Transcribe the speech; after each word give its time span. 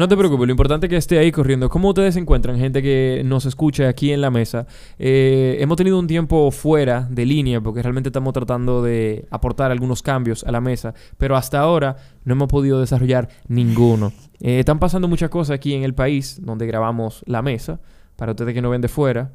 No 0.00 0.08
te 0.08 0.16
preocupes, 0.16 0.48
lo 0.48 0.50
importante 0.50 0.86
es 0.86 0.90
que 0.90 0.96
esté 0.96 1.18
ahí 1.20 1.30
corriendo. 1.30 1.68
¿Cómo 1.68 1.90
ustedes 1.90 2.14
se 2.14 2.20
encuentran, 2.20 2.58
gente 2.58 2.82
que 2.82 3.22
nos 3.24 3.46
escucha 3.46 3.88
aquí 3.88 4.10
en 4.10 4.20
la 4.20 4.28
mesa? 4.28 4.66
Eh, 4.98 5.58
hemos 5.60 5.76
tenido 5.76 6.00
un 6.00 6.08
tiempo 6.08 6.50
fuera 6.50 7.06
de 7.08 7.24
línea 7.24 7.60
porque 7.60 7.80
realmente 7.80 8.08
estamos 8.08 8.32
tratando 8.32 8.82
de 8.82 9.24
aportar 9.30 9.70
algunos 9.70 10.02
cambios 10.02 10.42
a 10.42 10.50
la 10.50 10.60
mesa, 10.60 10.94
pero 11.16 11.36
hasta 11.36 11.60
ahora 11.60 11.94
no 12.24 12.34
hemos 12.34 12.48
podido 12.48 12.80
desarrollar 12.80 13.28
ninguno. 13.46 14.12
Eh, 14.40 14.58
están 14.58 14.80
pasando 14.80 15.06
muchas 15.06 15.30
cosas 15.30 15.54
aquí 15.54 15.74
en 15.74 15.84
el 15.84 15.94
país 15.94 16.40
donde 16.42 16.66
grabamos 16.66 17.22
la 17.26 17.42
mesa, 17.42 17.78
para 18.16 18.32
ustedes 18.32 18.52
que 18.52 18.62
no 18.62 18.70
ven 18.70 18.80
de 18.80 18.88
fuera. 18.88 19.30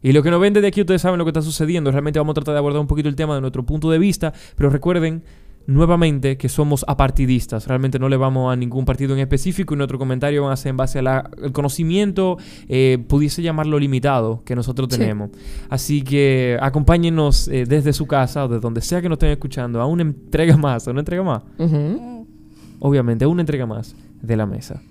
Y 0.00 0.12
lo 0.12 0.22
que 0.22 0.30
no 0.30 0.40
ven 0.40 0.54
de 0.54 0.66
aquí, 0.66 0.80
ustedes 0.80 1.02
saben 1.02 1.18
lo 1.18 1.26
que 1.26 1.30
está 1.30 1.42
sucediendo. 1.42 1.90
Realmente 1.90 2.18
vamos 2.18 2.32
a 2.32 2.36
tratar 2.36 2.54
de 2.54 2.58
abordar 2.58 2.80
un 2.80 2.86
poquito 2.86 3.10
el 3.10 3.16
tema 3.16 3.34
de 3.34 3.42
nuestro 3.42 3.66
punto 3.66 3.90
de 3.90 3.98
vista, 3.98 4.32
pero 4.56 4.70
recuerden 4.70 5.22
nuevamente 5.66 6.36
que 6.36 6.48
somos 6.48 6.84
apartidistas. 6.88 7.66
Realmente 7.66 7.98
no 7.98 8.08
le 8.08 8.16
vamos 8.16 8.52
a 8.52 8.56
ningún 8.56 8.84
partido 8.84 9.14
en 9.14 9.20
específico 9.20 9.74
y 9.74 9.76
nuestro 9.76 9.98
comentario 9.98 10.44
va 10.44 10.52
a 10.52 10.56
ser 10.56 10.70
en 10.70 10.76
base 10.76 10.98
al 10.98 11.52
conocimiento, 11.52 12.38
eh, 12.68 12.98
pudiese 13.08 13.42
llamarlo 13.42 13.78
limitado, 13.78 14.42
que 14.44 14.54
nosotros 14.54 14.88
tenemos. 14.88 15.30
Así 15.68 16.02
que 16.02 16.58
acompáñenos 16.60 17.48
eh, 17.48 17.64
desde 17.66 17.92
su 17.92 18.06
casa 18.06 18.44
o 18.44 18.48
de 18.48 18.60
donde 18.60 18.80
sea 18.80 19.00
que 19.00 19.08
nos 19.08 19.16
estén 19.16 19.30
escuchando 19.30 19.80
a 19.80 19.86
una 19.86 20.02
entrega 20.02 20.56
más, 20.56 20.88
a 20.88 20.90
una 20.90 21.00
entrega 21.00 21.22
más. 21.22 21.42
Obviamente, 22.80 23.24
a 23.24 23.28
una 23.28 23.42
entrega 23.42 23.66
más 23.66 23.94
de 24.22 24.36
la 24.36 24.46
mesa. 24.46 24.82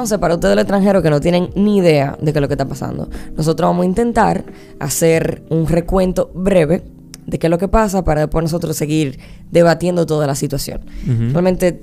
Entonces, 0.00 0.18
para 0.18 0.32
ustedes 0.36 0.52
del 0.52 0.60
extranjero 0.60 1.02
que 1.02 1.10
no 1.10 1.20
tienen 1.20 1.50
ni 1.56 1.76
idea 1.76 2.16
de 2.18 2.32
qué 2.32 2.38
es 2.38 2.40
lo 2.40 2.48
que 2.48 2.54
está 2.54 2.66
pasando, 2.66 3.10
nosotros 3.36 3.68
vamos 3.68 3.82
a 3.82 3.86
intentar 3.86 4.44
hacer 4.78 5.42
un 5.50 5.66
recuento 5.66 6.30
breve 6.34 6.82
de 7.26 7.38
qué 7.38 7.48
es 7.48 7.50
lo 7.50 7.58
que 7.58 7.68
pasa 7.68 8.02
para 8.02 8.22
después 8.22 8.42
nosotros 8.42 8.74
seguir 8.78 9.18
debatiendo 9.50 10.06
toda 10.06 10.26
la 10.26 10.34
situación. 10.34 10.80
Realmente 11.06 11.82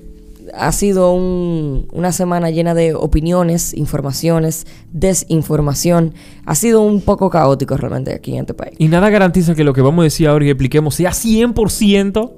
ha 0.56 0.72
sido 0.72 1.14
una 1.14 2.12
semana 2.12 2.50
llena 2.50 2.74
de 2.74 2.96
opiniones, 2.96 3.76
informaciones, 3.76 4.66
desinformación. 4.92 6.16
Ha 6.48 6.56
sido 6.56 6.82
un 6.82 7.02
poco 7.02 7.30
caótico 7.30 7.78
realmente 7.78 8.16
aquí 8.16 8.34
en 8.34 8.40
este 8.40 8.56
país. 8.56 8.74
Y 8.80 8.88
nada 8.88 9.12
garantiza 9.12 9.54
que 9.54 9.64
lo 9.64 9.74
que 9.74 9.82
vamos 9.82 10.02
a 10.02 10.06
decir 10.06 10.28
ahora 10.28 10.44
y 10.44 10.50
expliquemos 10.50 10.96
sea 10.96 11.12
100%. 11.12 12.32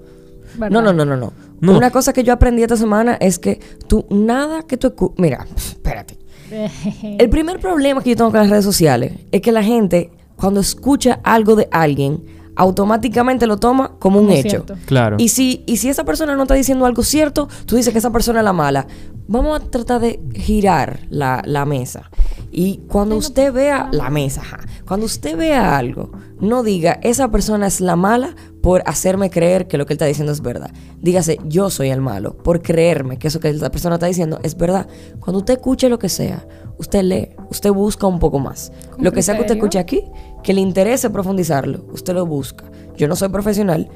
No, 0.57 0.81
no, 0.81 0.91
no, 0.91 1.05
no, 1.05 1.15
no. 1.15 1.31
Una 1.61 1.91
cosa 1.91 2.13
que 2.13 2.23
yo 2.23 2.33
aprendí 2.33 2.63
esta 2.63 2.77
semana 2.77 3.17
es 3.19 3.39
que 3.39 3.59
tú, 3.87 4.05
nada 4.09 4.63
que 4.63 4.77
tú... 4.77 5.13
Mira, 5.17 5.45
espérate. 5.55 6.17
El 7.19 7.29
primer 7.29 7.59
problema 7.59 8.01
que 8.01 8.11
yo 8.11 8.15
tengo 8.15 8.31
con 8.31 8.39
las 8.39 8.49
redes 8.49 8.65
sociales 8.65 9.13
es 9.31 9.41
que 9.41 9.51
la 9.51 9.63
gente, 9.63 10.11
cuando 10.35 10.59
escucha 10.59 11.19
algo 11.23 11.55
de 11.55 11.67
alguien, 11.71 12.23
automáticamente 12.55 13.47
lo 13.47 13.57
toma 13.57 13.93
como 13.99 14.19
un 14.19 14.31
hecho. 14.31 14.65
Claro. 14.85 15.15
Y 15.17 15.29
si, 15.29 15.63
y 15.65 15.77
si 15.77 15.87
esa 15.87 16.03
persona 16.03 16.35
no 16.35 16.43
está 16.43 16.55
diciendo 16.55 16.85
algo 16.85 17.03
cierto, 17.03 17.47
tú 17.65 17.77
dices 17.77 17.93
que 17.93 17.99
esa 17.99 18.11
persona 18.11 18.39
es 18.39 18.45
la 18.45 18.51
mala. 18.53 18.85
Vamos 19.27 19.61
a 19.61 19.63
tratar 19.63 20.01
de 20.01 20.19
girar 20.33 20.99
la, 21.09 21.41
la 21.45 21.65
mesa. 21.65 22.09
Y 22.51 22.81
cuando 22.89 23.15
usted 23.15 23.53
vea 23.53 23.87
la 23.91 24.09
mesa, 24.09 24.41
cuando 24.85 25.05
usted 25.05 25.37
vea 25.37 25.77
algo, 25.77 26.11
no 26.41 26.63
diga, 26.63 26.99
esa 27.01 27.29
persona 27.31 27.67
es 27.67 27.79
la 27.79 27.95
mala 27.95 28.35
por 28.69 28.83
hacerme 28.85 29.31
creer 29.31 29.67
que 29.67 29.79
lo 29.79 29.87
que 29.87 29.93
él 29.93 29.95
está 29.95 30.05
diciendo 30.05 30.31
es 30.31 30.43
verdad. 30.43 30.69
Dígase, 31.01 31.39
yo 31.45 31.71
soy 31.71 31.89
el 31.89 32.01
malo 32.01 32.37
por 32.37 32.61
creerme 32.61 33.17
que 33.17 33.29
eso 33.29 33.39
que 33.39 33.49
esa 33.49 33.71
persona 33.71 33.95
está 33.95 34.05
diciendo 34.05 34.39
es 34.43 34.55
verdad. 34.55 34.85
Cuando 35.19 35.39
usted 35.39 35.55
escuche 35.55 35.89
lo 35.89 35.97
que 35.97 36.07
sea, 36.07 36.45
usted 36.77 37.01
lee, 37.01 37.29
usted 37.49 37.71
busca 37.71 38.05
un 38.05 38.19
poco 38.19 38.37
más. 38.37 38.71
Lo 38.99 39.11
que 39.11 39.23
sea 39.23 39.33
que 39.33 39.41
usted 39.41 39.55
escuche 39.55 39.79
aquí, 39.79 40.03
que 40.43 40.53
le 40.53 40.61
interese 40.61 41.09
profundizarlo, 41.09 41.83
usted 41.91 42.13
lo 42.13 42.27
busca. 42.27 42.63
Yo 42.95 43.07
no 43.07 43.15
soy 43.15 43.29
profesional, 43.29 43.89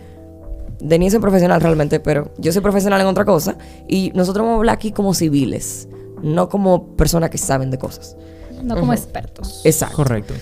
Denise 0.80 1.18
es 1.18 1.22
profesional 1.22 1.62
realmente, 1.62 2.00
pero 2.00 2.34
yo 2.40 2.52
soy 2.52 2.64
profesional 2.64 3.00
en 3.00 3.06
otra 3.06 3.26
cosa 3.26 3.56
y 3.88 4.12
nosotros 4.16 4.44
vamos 4.44 4.56
a 4.56 4.58
hablar 4.58 4.76
aquí 4.78 4.92
como 4.92 5.14
civiles, 5.14 5.88
no 6.24 6.50
como 6.50 6.96
personas 6.96 7.30
que 7.30 7.38
saben 7.38 7.70
de 7.70 7.78
cosas. 7.78 8.18
No 8.64 8.76
como 8.76 8.92
expertos. 8.92 9.62
Exacto. 9.66 9.98
Correcto. 9.98 10.34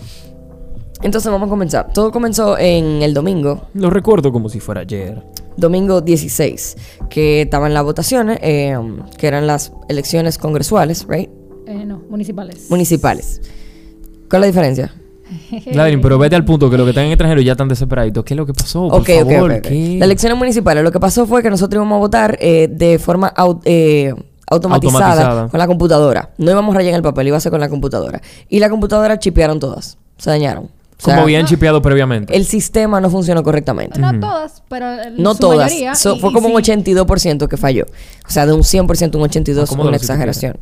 Entonces 1.04 1.32
vamos 1.32 1.48
a 1.48 1.50
comenzar. 1.50 1.92
Todo 1.94 2.12
comenzó 2.12 2.58
en 2.58 3.02
el 3.02 3.14
domingo. 3.14 3.68
Lo 3.74 3.90
recuerdo 3.90 4.32
como 4.32 4.50
si 4.50 4.60
fuera 4.60 4.82
ayer. 4.82 5.22
Domingo 5.58 6.02
16, 6.02 6.78
que 7.10 7.42
estaban 7.42 7.74
las 7.74 7.84
votaciones, 7.84 8.40
eh, 8.42 8.78
que 9.18 9.28
eran 9.28 9.48
las 9.48 9.74
elecciones 9.90 10.38
congresuales, 10.38 11.06
¿right? 11.10 11.30
Eh, 11.68 11.86
no, 11.86 12.02
municipales. 12.10 12.68
Municipales. 12.70 13.42
¿Cuál 14.30 14.44
es 14.44 14.48
la 14.48 14.48
diferencia? 14.48 14.94
Gladys, 15.66 16.00
pero 16.02 16.18
vete 16.18 16.36
al 16.36 16.46
punto 16.46 16.70
que 16.70 16.78
los 16.78 16.86
que 16.86 16.92
están 16.92 17.06
en 17.06 17.12
extranjero 17.12 17.42
ya 17.42 17.54
están 17.54 17.68
desesperados. 17.68 18.24
¿Qué 18.24 18.34
es 18.34 18.38
lo 18.38 18.46
que 18.46 18.54
pasó? 18.54 18.88
Por 18.90 19.06
favor, 19.06 19.52
Las 19.52 19.72
elecciones 19.72 20.38
municipales, 20.38 20.84
lo 20.84 20.92
que 20.92 21.00
pasó 21.00 21.26
fue 21.26 21.42
que 21.42 21.50
nosotros 21.50 21.78
íbamos 21.78 21.96
a 21.96 22.00
votar 22.00 22.38
eh, 22.40 22.68
de 22.70 23.00
forma 23.00 23.34
eh, 23.66 24.14
automatizada, 24.48 25.48
con 25.48 25.58
la 25.58 25.68
computadora. 25.68 26.32
No 26.38 26.52
íbamos 26.52 26.76
a 26.76 26.78
rellenar 26.78 27.00
el 27.00 27.04
papel, 27.04 27.28
iba 27.28 27.38
a 27.38 27.40
ser 27.40 27.52
con 27.52 27.62
la 27.62 27.70
computadora. 27.70 28.22
Y 28.50 28.60
la 28.60 28.70
computadora 28.70 29.20
chipearon 29.20 29.60
todas, 29.60 29.98
se 30.18 30.30
dañaron. 30.30 30.70
Como 31.04 31.22
habían 31.22 31.46
chipeado 31.46 31.82
previamente. 31.82 32.36
El 32.36 32.46
sistema 32.46 33.02
no 33.02 33.10
funcionó 33.10 33.44
correctamente. 33.44 34.00
No 34.00 34.20
todas, 34.20 34.64
pero 34.70 34.86
no 35.18 35.36
todas. 35.36 35.74
fue 36.20 36.34
como 36.34 36.48
un 36.48 36.54
82% 36.54 37.48
que 37.48 37.58
falló. 37.58 37.86
O 38.28 38.30
sea, 38.30 38.46
de 38.46 38.54
un 38.54 38.62
100% 38.62 39.16
un 39.16 39.24
82% 39.24 39.64
es 39.64 39.72
una 39.72 39.98
exageración. 39.98 40.60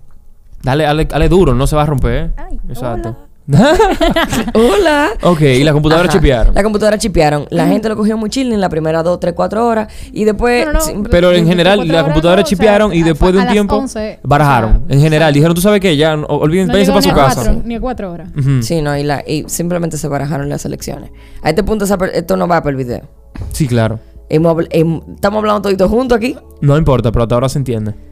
Dale, 0.61 0.83
dale, 0.83 1.29
duro, 1.29 1.53
no 1.53 1.67
se 1.67 1.75
va 1.75 1.83
a 1.83 1.85
romper. 1.85 2.13
¿eh? 2.13 2.31
Exacto. 2.69 3.09
Hola. 3.09 3.28
Ok, 5.23 5.41
y 5.41 5.63
la 5.63 5.73
computadora 5.73 6.07
chipearon. 6.09 6.53
La 6.53 6.63
computadora 6.63 6.97
chipearon. 6.97 7.47
La 7.49 7.67
gente 7.67 7.89
lo 7.89 7.95
cogió 7.95 8.17
muy 8.17 8.29
chill 8.29 8.53
en 8.53 8.61
la 8.61 8.69
primera 8.69 9.01
2, 9.03 9.19
3, 9.19 9.33
4 9.33 9.67
horas. 9.67 9.91
Y 10.11 10.25
después. 10.25 10.67
Pero 11.09 11.31
en 11.31 11.47
general, 11.47 11.87
la 11.87 12.03
computadora 12.03 12.43
chipearon 12.43 12.93
y 12.93 13.01
después 13.03 13.33
de 13.33 13.39
un 13.39 13.47
tiempo. 13.47 13.85
barajaron. 14.23 14.85
en 14.89 15.01
general, 15.01 15.33
dijeron, 15.33 15.55
tú 15.55 15.61
sabes 15.61 15.81
qué, 15.81 15.95
ya 15.97 16.15
olvídense 16.15 16.91
para 16.91 17.01
su 17.01 17.11
casa. 17.11 17.55
ni 17.63 17.75
a 17.75 17.81
4 17.81 18.11
horas. 18.11 18.29
Sí, 18.61 18.81
no, 18.81 18.97
y, 18.97 19.03
la, 19.03 19.23
y 19.25 19.45
simplemente 19.47 19.97
se 19.97 20.07
barajaron 20.07 20.49
las 20.49 20.65
elecciones. 20.65 21.11
A 21.41 21.49
este 21.49 21.63
punto, 21.63 21.85
esto 21.85 22.37
no 22.37 22.47
va 22.47 22.61
para 22.61 22.71
el 22.71 22.75
video. 22.77 23.01
Sí, 23.51 23.67
claro. 23.67 23.99
estamos 24.29 25.39
hablando 25.39 25.61
todito 25.61 25.89
juntos 25.89 26.17
aquí. 26.17 26.35
No 26.61 26.77
importa, 26.77 27.11
pero 27.11 27.23
hasta 27.23 27.35
ahora 27.35 27.49
se 27.49 27.57
entiende. 27.57 28.08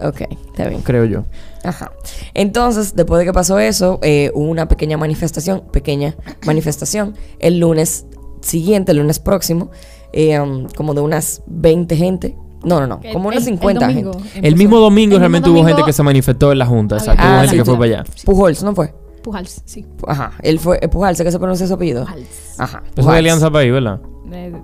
Ok, 0.00 0.22
está 0.50 0.68
bien. 0.68 0.82
Creo 0.82 1.04
yo. 1.04 1.24
Ajá. 1.64 1.92
Entonces, 2.34 2.94
después 2.94 3.18
de 3.18 3.24
que 3.24 3.32
pasó 3.32 3.58
eso, 3.58 3.98
eh, 4.02 4.30
hubo 4.34 4.48
una 4.48 4.68
pequeña 4.68 4.96
manifestación, 4.96 5.62
pequeña 5.72 6.14
manifestación, 6.44 7.14
el 7.38 7.58
lunes 7.58 8.06
siguiente, 8.40 8.92
el 8.92 8.98
lunes 8.98 9.18
próximo, 9.18 9.70
eh, 10.12 10.38
um, 10.40 10.66
como 10.76 10.94
de 10.94 11.00
unas 11.00 11.42
20 11.46 11.96
gente. 11.96 12.36
No, 12.64 12.80
no, 12.80 12.86
no, 12.86 13.00
como 13.12 13.28
unas 13.28 13.44
50 13.44 13.92
gente. 13.92 14.18
El 14.42 14.56
mismo 14.56 14.78
domingo 14.78 15.18
realmente 15.18 15.48
hubo 15.50 15.64
gente 15.64 15.82
que 15.84 15.92
se 15.92 16.02
manifestó 16.02 16.52
en 16.52 16.58
la 16.58 16.66
Junta, 16.66 16.96
exacto. 16.96 17.22
hubo 17.22 17.40
gente 17.40 17.56
que 17.56 17.64
fue 17.64 17.74
para 17.74 17.84
allá. 17.84 18.04
Pujols, 18.24 18.62
¿no 18.62 18.74
fue? 18.74 18.92
Pujals, 19.22 19.62
sí. 19.64 19.84
Ajá, 20.06 20.32
él 20.40 20.60
fue, 20.60 20.78
eh, 20.80 20.88
Pujals, 20.88 21.20
¿qué 21.20 21.32
se 21.32 21.38
pronuncia 21.40 21.66
su 21.66 21.74
apellido? 21.74 22.04
Pujals. 22.04 22.60
Ajá. 22.60 22.82
Eso 22.94 23.10
de 23.10 23.18
Alianza 23.18 23.50
País, 23.50 23.72
¿verdad? 23.72 24.00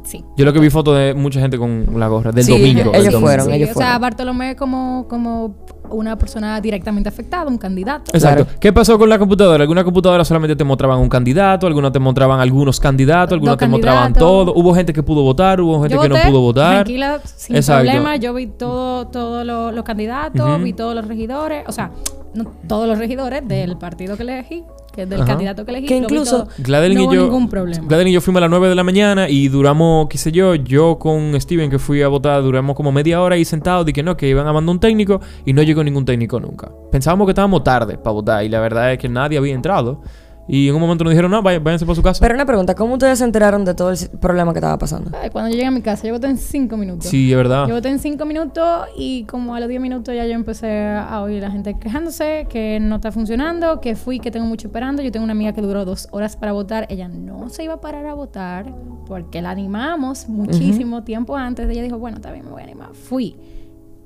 Sí. 0.04 0.24
Yo 0.36 0.44
lo 0.44 0.52
que 0.52 0.60
vi 0.60 0.70
fotos 0.70 0.96
de 0.96 1.14
mucha 1.14 1.40
gente 1.40 1.58
con 1.58 1.86
la 1.96 2.08
gorra 2.08 2.32
del 2.32 2.44
sí, 2.44 2.52
domingo. 2.52 2.92
Ellos, 2.94 3.14
fueron, 3.14 3.52
ellos 3.52 3.70
o 3.70 3.74
fueron. 3.74 3.90
sea, 3.90 3.98
Bartolomé 3.98 4.56
como, 4.56 5.06
como 5.08 5.56
una 5.90 6.16
persona 6.16 6.60
directamente 6.60 7.08
afectada, 7.08 7.46
un 7.46 7.58
candidato. 7.58 8.12
Exacto. 8.14 8.46
¿Qué 8.60 8.72
pasó 8.72 8.98
con 8.98 9.08
la 9.08 9.18
computadora? 9.18 9.62
Algunas 9.62 9.84
computadoras 9.84 10.26
solamente 10.26 10.56
te 10.56 10.64
mostraban 10.64 10.98
un 10.98 11.08
candidato, 11.08 11.66
algunas 11.66 11.92
te 11.92 11.98
mostraban 11.98 12.40
algunos 12.40 12.80
candidatos, 12.80 13.34
algunas 13.34 13.56
te 13.56 13.68
mostraban 13.68 14.12
todo. 14.12 14.54
Hubo 14.54 14.74
gente 14.74 14.92
que 14.92 15.02
pudo 15.02 15.22
votar, 15.22 15.60
hubo 15.60 15.80
gente 15.82 15.98
que 15.98 16.08
no 16.08 16.16
pudo 16.16 16.40
votar. 16.40 16.84
Tranquila, 16.84 17.20
sin 17.24 17.60
problema. 17.62 18.16
Yo 18.16 18.34
vi 18.34 18.46
todo, 18.46 19.06
todos 19.06 19.44
los 19.46 19.84
candidatos, 19.84 20.62
vi 20.62 20.72
todos 20.72 20.94
los 20.94 21.06
regidores, 21.06 21.64
o 21.66 21.72
sea, 21.72 21.90
no, 22.34 22.52
todos 22.66 22.88
los 22.88 22.98
regidores 22.98 23.46
del 23.46 23.76
partido 23.76 24.16
que 24.16 24.22
elegí 24.22 24.64
que 24.92 25.02
es 25.02 25.08
del 25.08 25.24
candidato 25.24 25.64
que 25.64 25.70
elegí. 25.70 25.86
Que 25.86 25.96
incluso 25.96 26.46
Gladeline 26.58 27.04
no 27.04 27.12
y 27.12 27.16
yo, 27.16 27.22
ningún 27.24 27.48
problema. 27.48 27.86
Gladeline 27.86 28.10
y 28.10 28.14
yo 28.14 28.20
fuimos 28.20 28.38
a 28.38 28.42
las 28.42 28.50
9 28.50 28.68
de 28.68 28.74
la 28.74 28.84
mañana 28.84 29.28
y 29.28 29.48
duramos, 29.48 30.08
qué 30.08 30.18
sé 30.18 30.32
yo, 30.32 30.54
yo 30.54 30.98
con 30.98 31.40
Steven 31.40 31.70
que 31.70 31.78
fui 31.78 32.02
a 32.02 32.08
votar, 32.08 32.42
duramos 32.42 32.76
como 32.76 32.92
media 32.92 33.20
hora 33.22 33.34
ahí 33.34 33.44
sentados 33.44 33.88
y 33.88 33.92
que 33.92 34.02
no, 34.02 34.16
que 34.16 34.28
iban 34.28 34.46
a 34.46 34.52
mandar 34.52 34.72
un 34.72 34.80
técnico 34.80 35.20
y 35.44 35.52
no 35.52 35.62
llegó 35.62 35.82
ningún 35.82 36.04
técnico 36.04 36.38
nunca. 36.38 36.70
Pensábamos 36.90 37.26
que 37.26 37.30
estábamos 37.30 37.64
tarde 37.64 37.96
para 37.96 38.12
votar 38.12 38.44
y 38.44 38.48
la 38.48 38.60
verdad 38.60 38.92
es 38.92 38.98
que 38.98 39.08
nadie 39.08 39.38
había 39.38 39.54
entrado. 39.54 40.02
Y 40.48 40.68
en 40.68 40.74
un 40.74 40.80
momento 40.80 41.04
nos 41.04 41.12
dijeron, 41.12 41.30
no, 41.30 41.42
váyanse 41.42 41.86
por 41.86 41.94
su 41.94 42.02
casa. 42.02 42.18
Pero 42.20 42.34
una 42.34 42.44
pregunta, 42.44 42.74
¿cómo 42.74 42.94
ustedes 42.94 43.18
se 43.18 43.24
enteraron 43.24 43.64
de 43.64 43.74
todo 43.74 43.90
el 43.90 43.98
problema 44.20 44.52
que 44.52 44.58
estaba 44.58 44.76
pasando? 44.76 45.10
cuando 45.32 45.50
yo 45.50 45.54
llegué 45.54 45.66
a 45.66 45.70
mi 45.70 45.82
casa, 45.82 46.06
yo 46.06 46.14
voté 46.14 46.26
en 46.26 46.36
cinco 46.36 46.76
minutos. 46.76 47.06
Sí, 47.06 47.30
es 47.30 47.36
verdad. 47.36 47.68
Yo 47.68 47.74
voté 47.74 47.88
en 47.88 47.98
cinco 47.98 48.24
minutos 48.24 48.88
y 48.96 49.24
como 49.24 49.54
a 49.54 49.60
los 49.60 49.68
diez 49.68 49.80
minutos 49.80 50.14
ya 50.14 50.26
yo 50.26 50.32
empecé 50.32 50.88
a 50.88 51.22
oír 51.22 51.44
a 51.44 51.48
la 51.48 51.52
gente 51.52 51.78
quejándose 51.78 52.46
que 52.50 52.78
no 52.80 52.96
está 52.96 53.12
funcionando, 53.12 53.80
que 53.80 53.94
fui, 53.94 54.18
que 54.18 54.30
tengo 54.30 54.46
mucho 54.46 54.66
esperando. 54.66 55.02
Yo 55.02 55.12
tengo 55.12 55.24
una 55.24 55.32
amiga 55.32 55.52
que 55.52 55.62
duró 55.62 55.84
dos 55.84 56.08
horas 56.10 56.36
para 56.36 56.52
votar. 56.52 56.86
Ella 56.90 57.08
no 57.08 57.48
se 57.48 57.64
iba 57.64 57.74
a 57.74 57.80
parar 57.80 58.06
a 58.06 58.14
votar 58.14 58.74
porque 59.06 59.42
la 59.42 59.50
animamos 59.50 60.28
muchísimo 60.28 61.04
tiempo 61.04 61.36
antes. 61.36 61.68
Ella 61.68 61.82
dijo, 61.82 61.98
bueno, 61.98 62.16
está 62.16 62.32
bien, 62.32 62.44
me 62.44 62.50
voy 62.50 62.62
a 62.62 62.64
animar. 62.64 62.94
Fui 62.94 63.36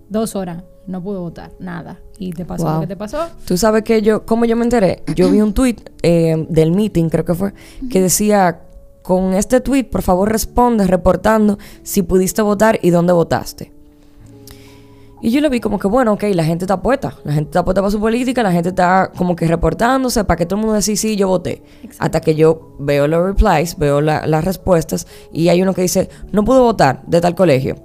dos 0.09 0.37
horas 0.37 0.63
no 0.87 1.03
pudo 1.03 1.21
votar, 1.21 1.53
nada. 1.59 2.01
Y 2.19 2.33
te 2.33 2.45
pasó 2.45 2.73
lo 2.73 2.81
que 2.81 2.87
te 2.87 2.97
pasó. 2.97 3.29
Tú 3.45 3.57
sabes 3.57 3.83
que 3.83 4.03
yo, 4.03 4.25
¿cómo 4.25 4.45
yo 4.45 4.57
me 4.57 4.65
enteré? 4.65 5.03
Yo 5.15 5.31
vi 5.31 5.41
un 5.41 5.53
tweet 5.53 5.77
eh, 6.03 6.47
del 6.49 6.73
meeting, 6.73 7.09
creo 7.09 7.25
que 7.25 7.35
fue, 7.35 7.53
que 7.91 8.01
decía, 8.01 8.61
con 9.03 9.35
este 9.35 9.61
tweet, 9.61 9.85
por 9.85 10.03
favor 10.03 10.31
responde 10.31 10.87
reportando 10.87 11.59
si 11.83 12.03
pudiste 12.03 12.43
votar 12.43 12.79
y 12.83 12.91
dónde 12.91 13.13
votaste. 13.13 13.73
Y 15.23 15.31
yo 15.31 15.41
lo 15.41 15.49
vi 15.49 15.61
como 15.61 15.79
que, 15.79 15.89
bueno, 15.89 16.13
ok, 16.13 16.25
la 16.35 16.45
gente 16.45 16.67
está 16.67 16.81
puesta. 16.81 17.15
La 17.25 17.33
gente 17.33 17.49
está 17.49 17.65
puesta 17.65 17.81
para 17.81 17.91
su 17.91 17.99
política, 17.99 18.43
la 18.43 18.53
gente 18.53 18.69
está 18.69 19.11
como 19.17 19.35
que 19.35 19.47
reportándose 19.49 20.23
para 20.25 20.37
que 20.37 20.47
todo 20.47 20.57
el 20.57 20.61
mundo 20.61 20.75
decida, 20.75 20.97
sí, 20.97 21.17
yo 21.17 21.27
voté. 21.29 21.63
Hasta 21.99 22.21
que 22.21 22.35
yo 22.35 22.77
veo 22.79 23.09
los 23.09 23.25
replies, 23.25 23.77
veo 23.79 24.01
las 24.01 24.45
respuestas 24.45 25.07
y 25.33 25.49
hay 25.49 25.63
uno 25.63 25.75
que 25.75 25.83
dice, 25.83 26.11
no 26.33 26.45
pudo 26.45 26.63
votar 26.63 27.03
de 27.07 27.21
tal 27.21 27.35
colegio 27.35 27.77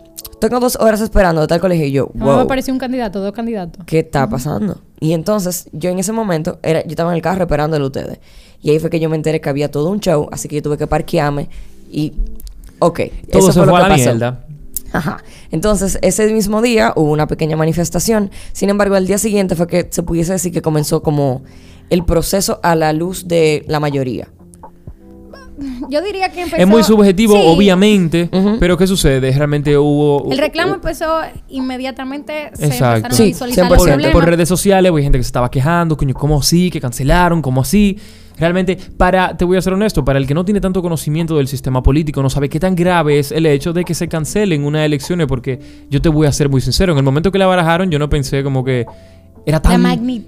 tengo 0.41 0.59
dos 0.59 0.75
horas 0.81 0.99
esperando 1.01 1.39
de 1.39 1.47
tal 1.47 1.61
colegio 1.61 1.85
y 1.85 1.91
yo, 1.91 2.07
wow. 2.15 2.37
me 2.37 2.41
apareció 2.41 2.73
un 2.73 2.79
candidato, 2.79 3.21
dos 3.21 3.31
candidatos. 3.31 3.85
¿Qué 3.85 3.99
está 3.99 4.27
pasando? 4.27 4.81
Y 4.99 5.13
entonces, 5.13 5.69
yo 5.71 5.89
en 5.91 5.99
ese 5.99 6.11
momento, 6.11 6.59
era, 6.63 6.83
yo 6.83 6.89
estaba 6.89 7.11
en 7.11 7.17
el 7.17 7.21
carro 7.21 7.43
esperándolo 7.43 7.85
a 7.85 7.87
ustedes. 7.87 8.19
Y 8.61 8.71
ahí 8.71 8.79
fue 8.79 8.89
que 8.89 8.99
yo 8.99 9.07
me 9.07 9.15
enteré 9.15 9.39
que 9.39 9.49
había 9.49 9.69
todo 9.69 9.89
un 9.89 9.99
show, 9.99 10.27
así 10.31 10.47
que 10.47 10.55
yo 10.55 10.63
tuve 10.63 10.77
que 10.77 10.87
parquearme 10.87 11.47
y, 11.91 12.13
ok. 12.79 13.01
Todo 13.31 13.49
eso 13.49 13.53
fue, 13.53 13.67
lo 13.67 13.75
que 13.75 13.79
la 13.79 13.95
Mierda. 13.95 14.45
Ajá. 14.91 15.23
Entonces, 15.51 15.99
ese 16.01 16.31
mismo 16.33 16.61
día 16.61 16.91
hubo 16.95 17.11
una 17.11 17.27
pequeña 17.27 17.55
manifestación. 17.55 18.31
Sin 18.51 18.69
embargo, 18.69 18.95
al 18.95 19.07
día 19.07 19.19
siguiente 19.19 19.55
fue 19.55 19.67
que 19.67 19.87
se 19.89 20.03
pudiese 20.03 20.33
decir 20.33 20.51
que 20.51 20.61
comenzó 20.61 21.03
como 21.03 21.43
el 21.89 22.03
proceso 22.03 22.59
a 22.63 22.75
la 22.75 22.93
luz 22.93 23.27
de 23.27 23.63
la 23.67 23.79
mayoría 23.79 24.27
yo 25.89 26.01
diría 26.01 26.29
que 26.29 26.41
empezó... 26.41 26.61
Es 26.61 26.67
muy 26.67 26.83
subjetivo, 26.83 27.39
obviamente, 27.39 28.29
pero 28.59 28.77
¿qué 28.77 28.87
sucede? 28.87 29.31
Realmente 29.31 29.77
hubo... 29.77 30.31
El 30.31 30.37
reclamo 30.37 30.75
empezó 30.75 31.21
inmediatamente, 31.49 32.51
se 32.53 32.65
empezaron 32.65 33.05
a 33.05 33.09
visualizar 33.09 33.67
por, 33.67 34.11
por 34.11 34.25
redes 34.25 34.49
sociales, 34.49 34.91
hay 34.95 35.03
gente 35.03 35.19
que 35.19 35.23
se 35.23 35.29
estaba 35.29 35.49
quejando, 35.49 35.95
coño, 35.97 36.13
¿cómo 36.13 36.39
así? 36.39 36.69
Que 36.69 36.79
cancelaron, 36.79 37.41
¿cómo 37.41 37.61
así? 37.61 37.97
Realmente, 38.37 38.77
para, 38.97 39.37
te 39.37 39.45
voy 39.45 39.57
a 39.57 39.61
ser 39.61 39.73
honesto, 39.73 40.03
para 40.03 40.17
el 40.17 40.25
que 40.25 40.33
no 40.33 40.43
tiene 40.43 40.59
tanto 40.59 40.81
conocimiento 40.81 41.37
del 41.37 41.47
sistema 41.47 41.83
político, 41.83 42.23
no 42.23 42.29
sabe 42.29 42.49
qué 42.49 42.59
tan 42.59 42.75
grave 42.75 43.19
es 43.19 43.31
el 43.31 43.45
hecho 43.45 43.71
de 43.71 43.83
que 43.83 43.93
se 43.93 44.07
cancelen 44.07 44.65
unas 44.65 44.83
elecciones, 44.83 45.27
porque 45.27 45.59
yo 45.89 46.01
te 46.01 46.09
voy 46.09 46.25
a 46.25 46.31
ser 46.31 46.49
muy 46.49 46.59
sincero, 46.59 46.93
en 46.93 46.97
el 46.97 47.03
momento 47.03 47.31
que 47.31 47.37
la 47.37 47.45
barajaron, 47.45 47.91
yo 47.91 47.99
no 47.99 48.09
pensé 48.09 48.43
como 48.43 48.63
que 48.63 48.85
era 49.45 49.61
tan 49.61 49.81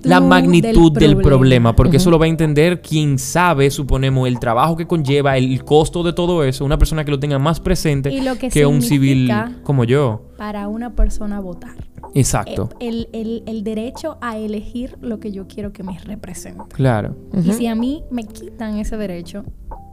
la 0.03 0.19
magnitud, 0.19 0.91
del, 0.91 1.17
problema, 1.17 1.75
porque 1.75 1.97
eso 1.97 2.09
lo 2.09 2.17
va 2.17 2.25
a 2.25 2.29
entender 2.29 2.81
quien 2.81 3.19
sabe, 3.19 3.69
suponemos, 3.69 4.27
el 4.27 4.39
trabajo 4.39 4.75
que 4.75 4.87
conlleva, 4.87 5.37
el 5.37 5.63
costo 5.63 6.03
de 6.03 6.13
todo 6.13 6.43
eso, 6.43 6.65
una 6.65 6.77
persona 6.77 7.05
que 7.05 7.11
lo 7.11 7.19
tenga 7.19 7.39
más 7.39 7.59
presente 7.59 8.11
que, 8.51 8.65
un 8.65 8.81
civil 8.81 9.31
como 9.63 9.83
yo. 9.83 10.23
Para 10.37 10.67
una 10.67 10.95
persona 10.95 11.39
votar. 11.39 11.75
Exacto. 12.15 12.69
El, 12.79 13.07
el, 13.13 13.63
derecho 13.63 14.17
a 14.21 14.37
elegir 14.37 14.97
lo 15.01 15.19
que 15.19 15.31
yo 15.31 15.47
quiero 15.47 15.71
que 15.73 15.83
me 15.83 15.97
represente. 15.99 16.63
Claro. 16.73 17.15
Y 17.43 17.53
si 17.53 17.67
a 17.67 17.75
mí 17.75 18.03
me 18.11 18.23
quitan 18.23 18.77
ese 18.77 18.97
derecho, 18.97 19.43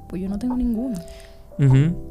pues 0.09 0.21
yo 0.21 0.29
no 0.29 0.39
tengo 0.39 0.57
ninguno. 0.57 0.99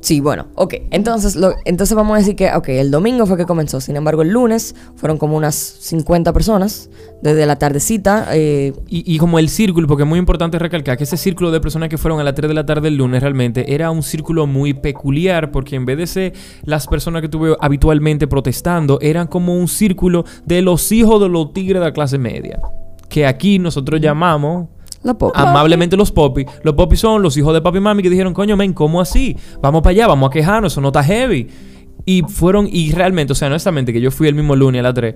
Sí, 0.02 0.20
bueno, 0.20 0.48
ok. 0.56 0.76
Entonces, 0.92 1.36
lo, 1.36 1.56
entonces 1.66 1.96
vamos 1.96 2.16
a 2.16 2.20
decir 2.20 2.36
que, 2.36 2.54
ok, 2.54 2.70
el 2.70 2.92
domingo 2.92 3.26
fue 3.26 3.36
que 3.36 3.46
comenzó. 3.46 3.82
Sin 3.82 3.96
embargo, 3.96 4.22
el 4.22 4.30
lunes 4.30 4.76
fueron 4.96 5.18
como 5.18 5.36
unas 5.36 5.56
50 5.56 6.34
personas 6.34 6.90
desde 7.24 7.46
la 7.46 7.58
tardecita. 7.58 8.28
Eh, 8.34 8.74
y, 8.88 9.18
como 9.18 9.40
el 9.40 9.50
círculo, 9.50 9.88
porque 9.88 10.04
es 10.04 10.10
muy 10.10 10.20
importante 10.20 10.60
recalcar 10.60 10.98
que 10.98 11.04
ese 11.04 11.18
círculo 11.18 11.52
de 11.52 11.60
personas 11.60 11.90
que 11.90 11.98
fueron 11.98 12.20
a 12.20 12.24
las 12.24 12.36
3 12.36 12.48
de 12.48 12.54
la 12.54 12.66
tarde 12.66 12.90
el 12.90 12.98
lunes 12.98 13.22
realmente 13.22 13.74
era 13.74 13.90
un 13.90 14.04
círculo 14.04 14.46
muy 14.46 14.74
peculiar, 14.74 15.50
porque 15.52 15.76
en 15.76 15.86
vez 15.86 15.98
de 15.98 16.08
ser 16.08 16.34
las 16.64 16.86
personas 16.88 17.22
que 17.22 17.30
tuve 17.30 17.56
habitualmente 17.60 18.28
protestando, 18.28 19.00
eran 19.02 19.28
como 19.28 19.56
un 19.56 19.68
círculo 19.68 20.26
de 20.46 20.62
los 20.62 20.92
hijos 20.92 21.20
de 21.22 21.30
los 21.30 21.54
tigres 21.54 21.82
de 21.82 21.88
la 21.88 21.94
clase 21.94 22.20
media. 22.20 22.60
Que 23.10 23.26
aquí 23.26 23.58
nosotros 23.58 24.00
llamamos 24.00 24.68
Amablemente 25.34 25.96
los 25.96 26.12
popis. 26.12 26.46
Los 26.64 26.76
popis 26.76 27.00
son 27.00 27.22
los 27.22 27.38
hijos 27.38 27.54
de 27.54 27.62
papi 27.62 27.78
y 27.78 27.82
mami 27.82 28.04
que 28.04 28.10
dijeron, 28.10 28.34
coño, 28.34 28.58
men, 28.58 28.74
¿cómo 28.74 29.02
así? 29.02 29.38
Vamos 29.62 29.82
para 29.82 29.92
allá, 29.92 30.08
vamos 30.08 30.28
a 30.28 30.32
quejarnos, 30.32 30.74
eso 30.74 30.82
no 30.82 30.90
está 30.90 31.04
heavy. 31.04 31.48
Y 32.06 32.24
fueron, 32.24 32.68
y 32.72 32.92
realmente, 32.92 33.34
o 33.34 33.36
sea, 33.36 33.48
honestamente, 33.48 33.94
que 33.94 34.02
yo 34.02 34.12
fui 34.12 34.28
el 34.28 34.36
mismo 34.36 34.56
lunes 34.56 34.80
a 34.80 34.84
las 34.84 34.94
3, 34.94 35.16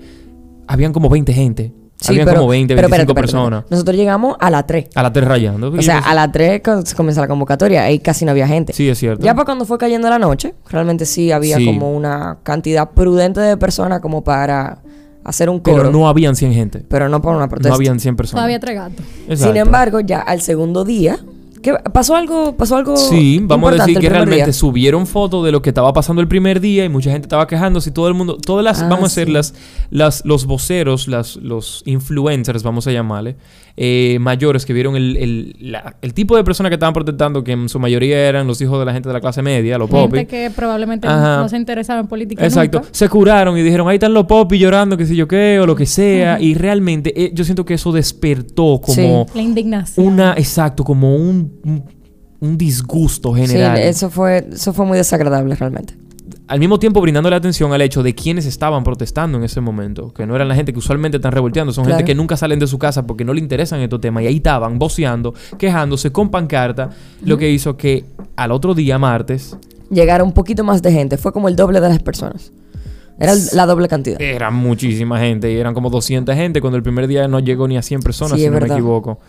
habían 0.67 0.93
como 0.93 1.09
20 1.09 1.33
gente. 1.33 1.73
habían 2.07 2.27
como 2.27 2.47
20, 2.47 2.75
25 2.75 3.13
personas. 3.13 3.65
Nosotros 3.69 3.95
llegamos 3.95 4.35
a 4.39 4.49
las 4.49 4.67
3. 4.67 4.89
A 4.95 5.03
las 5.03 5.13
3 5.13 5.27
rayando. 5.27 5.69
O 5.71 5.81
sea, 5.81 5.99
a 5.99 6.13
las 6.13 6.31
3 6.31 6.61
se 6.83 6.95
comenzó 6.95 7.21
la 7.21 7.27
convocatoria. 7.27 7.83
Ahí 7.83 7.99
casi 7.99 8.25
no 8.25 8.31
había 8.31 8.47
gente. 8.47 8.73
Sí, 8.73 8.89
es 8.89 8.97
cierto. 8.97 9.23
Ya 9.23 9.33
para 9.33 9.45
cuando 9.45 9.65
fue 9.65 9.77
cayendo 9.77 10.09
la 10.09 10.19
noche, 10.19 10.55
realmente 10.69 11.05
sí 11.05 11.31
había 11.31 11.57
como 11.63 11.93
una 11.93 12.39
cantidad 12.43 12.91
prudente 12.91 13.39
de 13.39 13.57
personas 13.57 14.01
como 14.01 14.23
para 14.23 14.79
hacer 15.23 15.49
un 15.49 15.59
coro. 15.59 15.77
Pero 15.77 15.91
no 15.91 16.07
habían 16.07 16.35
100 16.35 16.53
gente. 16.53 16.85
Pero 16.87 17.09
no 17.09 17.21
para 17.21 17.37
una 17.37 17.47
protesta. 17.47 17.69
No 17.69 17.75
habían 17.75 17.99
100 17.99 18.15
personas. 18.15 18.41
Todavía 18.41 18.59
tres 18.59 18.75
gatos. 18.75 19.05
Sin 19.35 19.57
embargo, 19.57 19.99
ya 19.99 20.19
al 20.19 20.41
segundo 20.41 20.83
día, 20.83 21.19
¿Qué, 21.63 21.73
¿Pasó 21.93 22.17
algo? 22.17 22.57
¿Pasó 22.57 22.75
algo? 22.75 22.97
Sí, 22.97 23.39
vamos 23.41 23.71
a 23.71 23.75
decir 23.75 23.97
que 23.97 24.09
realmente 24.09 24.51
subieron 24.51 25.07
fotos 25.07 25.45
de 25.45 25.51
lo 25.53 25.61
que 25.61 25.69
estaba 25.69 25.93
pasando 25.93 26.21
el 26.21 26.27
primer 26.27 26.59
día 26.59 26.83
y 26.83 26.89
mucha 26.89 27.09
gente 27.09 27.25
estaba 27.25 27.47
quejándose 27.47 27.89
y 27.89 27.93
todo 27.93 28.09
el 28.09 28.13
mundo, 28.13 28.37
todas 28.37 28.65
las, 28.65 28.81
ah, 28.81 28.89
vamos 28.89 29.17
a 29.17 29.21
decir, 29.21 29.33
las, 29.33 29.55
las, 29.89 30.25
los 30.25 30.45
voceros, 30.45 31.07
las, 31.07 31.37
los 31.37 31.81
influencers, 31.85 32.63
vamos 32.63 32.85
a 32.87 32.91
llamarle, 32.91 33.37
eh, 33.75 34.17
mayores 34.19 34.65
que 34.65 34.73
vieron 34.73 34.95
el, 34.95 35.17
el, 35.17 35.77
el, 36.01 36.13
tipo 36.13 36.37
de 36.37 36.43
personas 36.43 36.69
que 36.69 36.75
estaban 36.75 36.93
protestando, 36.93 37.43
que 37.43 37.53
en 37.53 37.69
su 37.69 37.79
mayoría 37.79 38.29
eran 38.29 38.45
los 38.45 38.61
hijos 38.61 38.77
de 38.77 38.85
la 38.85 38.93
gente 38.93 39.09
de 39.09 39.13
la 39.13 39.21
clase 39.21 39.41
media, 39.41 39.79
los 39.79 39.89
popis. 39.89 40.19
Gente 40.19 40.27
que 40.27 40.51
probablemente 40.51 41.07
no 41.07 41.49
se 41.49 41.57
interesaba 41.57 41.99
en 41.99 42.07
política. 42.07 42.43
Exacto. 42.43 42.83
Se 42.91 43.09
curaron 43.09 43.57
y 43.57 43.63
dijeron, 43.63 43.87
ahí 43.87 43.95
están 43.95 44.13
los 44.13 44.25
popis 44.25 44.59
llorando, 44.59 44.95
que 44.95 45.07
si 45.07 45.15
yo 45.15 45.27
qué, 45.27 45.59
o 45.59 45.65
lo 45.65 45.75
que 45.75 45.87
sea. 45.87 46.39
Y 46.39 46.53
realmente 46.53 47.13
eh, 47.19 47.31
yo 47.33 47.43
siento 47.43 47.65
que 47.65 47.73
eso 47.73 47.91
despertó 47.91 48.79
como... 48.79 49.25
La 49.33 49.41
indignación. 49.41 50.05
Una, 50.05 50.33
exacto, 50.33 50.83
como 50.83 51.15
un, 51.15 51.83
un, 52.39 52.57
disgusto 52.57 53.33
general. 53.33 53.77
Sí, 53.77 53.83
eso 53.83 54.09
fue, 54.11 54.47
eso 54.51 54.73
fue 54.73 54.85
muy 54.85 54.97
desagradable 54.97 55.55
realmente 55.55 55.95
al 56.47 56.59
mismo 56.59 56.79
tiempo 56.79 57.01
brindándole 57.01 57.35
atención 57.35 57.73
al 57.73 57.81
hecho 57.81 58.03
de 58.03 58.15
quienes 58.15 58.45
estaban 58.45 58.83
protestando 58.83 59.37
en 59.37 59.43
ese 59.43 59.61
momento, 59.61 60.13
que 60.13 60.25
no 60.25 60.35
eran 60.35 60.47
la 60.47 60.55
gente 60.55 60.71
que 60.73 60.79
usualmente 60.79 61.17
están 61.17 61.31
revolteando, 61.31 61.73
son 61.73 61.85
gente 61.85 62.05
que 62.05 62.15
nunca 62.15 62.37
salen 62.37 62.59
de 62.59 62.67
su 62.67 62.79
casa 62.79 63.05
porque 63.05 63.25
no 63.25 63.33
le 63.33 63.39
interesan 63.41 63.81
estos 63.81 64.01
temas 64.01 64.23
y 64.23 64.27
ahí 64.27 64.37
estaban 64.37 64.79
voceando, 64.79 65.33
quejándose 65.57 66.11
con 66.11 66.29
pancarta, 66.29 66.89
lo 67.23 67.37
que 67.37 67.49
hizo 67.49 67.77
que 67.77 68.05
al 68.35 68.51
otro 68.51 68.73
día, 68.73 68.97
martes, 68.97 69.57
llegara 69.89 70.23
un 70.23 70.31
poquito 70.31 70.63
más 70.63 70.81
de 70.81 70.91
gente, 70.91 71.17
fue 71.17 71.31
como 71.31 71.47
el 71.47 71.55
doble 71.55 71.79
de 71.79 71.89
las 71.89 71.99
personas. 71.99 72.51
Era 73.19 73.33
la 73.53 73.65
doble 73.67 73.87
cantidad. 73.87 74.19
Era 74.19 74.49
muchísima 74.49 75.19
gente 75.19 75.51
y 75.51 75.57
eran 75.57 75.73
como 75.75 75.89
200 75.89 76.33
gente 76.35 76.61
cuando 76.61 76.77
el 76.77 76.83
primer 76.83 77.07
día 77.07 77.27
no 77.27 77.39
llegó 77.39 77.67
ni 77.67 77.77
a 77.77 77.81
100 77.83 78.01
personas, 78.01 78.39
si 78.39 78.49
no 78.49 78.59
me 78.59 78.65
equivoco. 78.65 79.19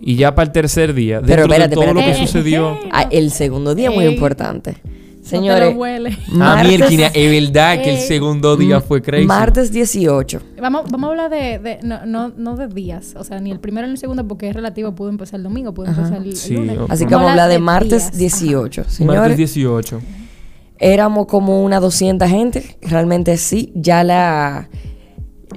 Y 0.00 0.16
ya 0.16 0.34
para 0.34 0.46
el 0.46 0.52
tercer 0.52 0.94
día, 0.94 1.20
dentro 1.20 1.46
de 1.46 1.68
todo 1.68 1.92
lo 1.92 2.00
que 2.00 2.14
sucedió... 2.14 2.78
Ah, 2.90 3.06
el 3.10 3.30
segundo 3.30 3.74
día 3.74 3.90
muy 3.90 4.06
importante. 4.06 4.78
Señores, 5.22 5.74
a 6.40 6.62
mí 6.64 6.74
es 6.74 7.44
verdad 7.44 7.80
que 7.80 7.94
el 7.94 7.98
segundo 8.00 8.56
día 8.56 8.80
fue 8.80 9.00
crazy. 9.00 9.24
Martes 9.24 9.70
18. 9.70 10.40
Vamos, 10.60 10.82
vamos 10.90 11.08
a 11.08 11.10
hablar 11.10 11.30
de, 11.30 11.78
no, 11.82 12.04
no, 12.06 12.32
no, 12.36 12.56
de 12.56 12.66
días, 12.66 13.14
o 13.16 13.22
sea, 13.24 13.40
ni 13.40 13.52
el 13.52 13.60
primero 13.60 13.86
ni 13.86 13.92
el 13.92 13.98
segundo 13.98 14.26
porque 14.26 14.48
es 14.48 14.54
relativo, 14.54 14.94
pudo 14.94 15.10
empezar 15.10 15.38
el 15.38 15.44
domingo, 15.44 15.72
pudo 15.72 15.86
empezar 15.86 16.16
el, 16.16 16.34
lunes. 16.54 16.78
Así 16.88 17.06
que 17.06 17.14
vamos 17.14 17.28
a 17.28 17.32
hablar 17.32 17.48
de, 17.48 17.58
martes 17.60 18.12
18. 18.12 18.84
Señores, 18.88 19.20
martes 19.20 19.36
18. 19.36 20.00
Éramos 20.78 21.26
como 21.26 21.62
una 21.62 21.78
200 21.78 22.28
gente, 22.28 22.76
realmente 22.82 23.36
sí, 23.36 23.72
ya 23.76 24.02
la 24.02 24.68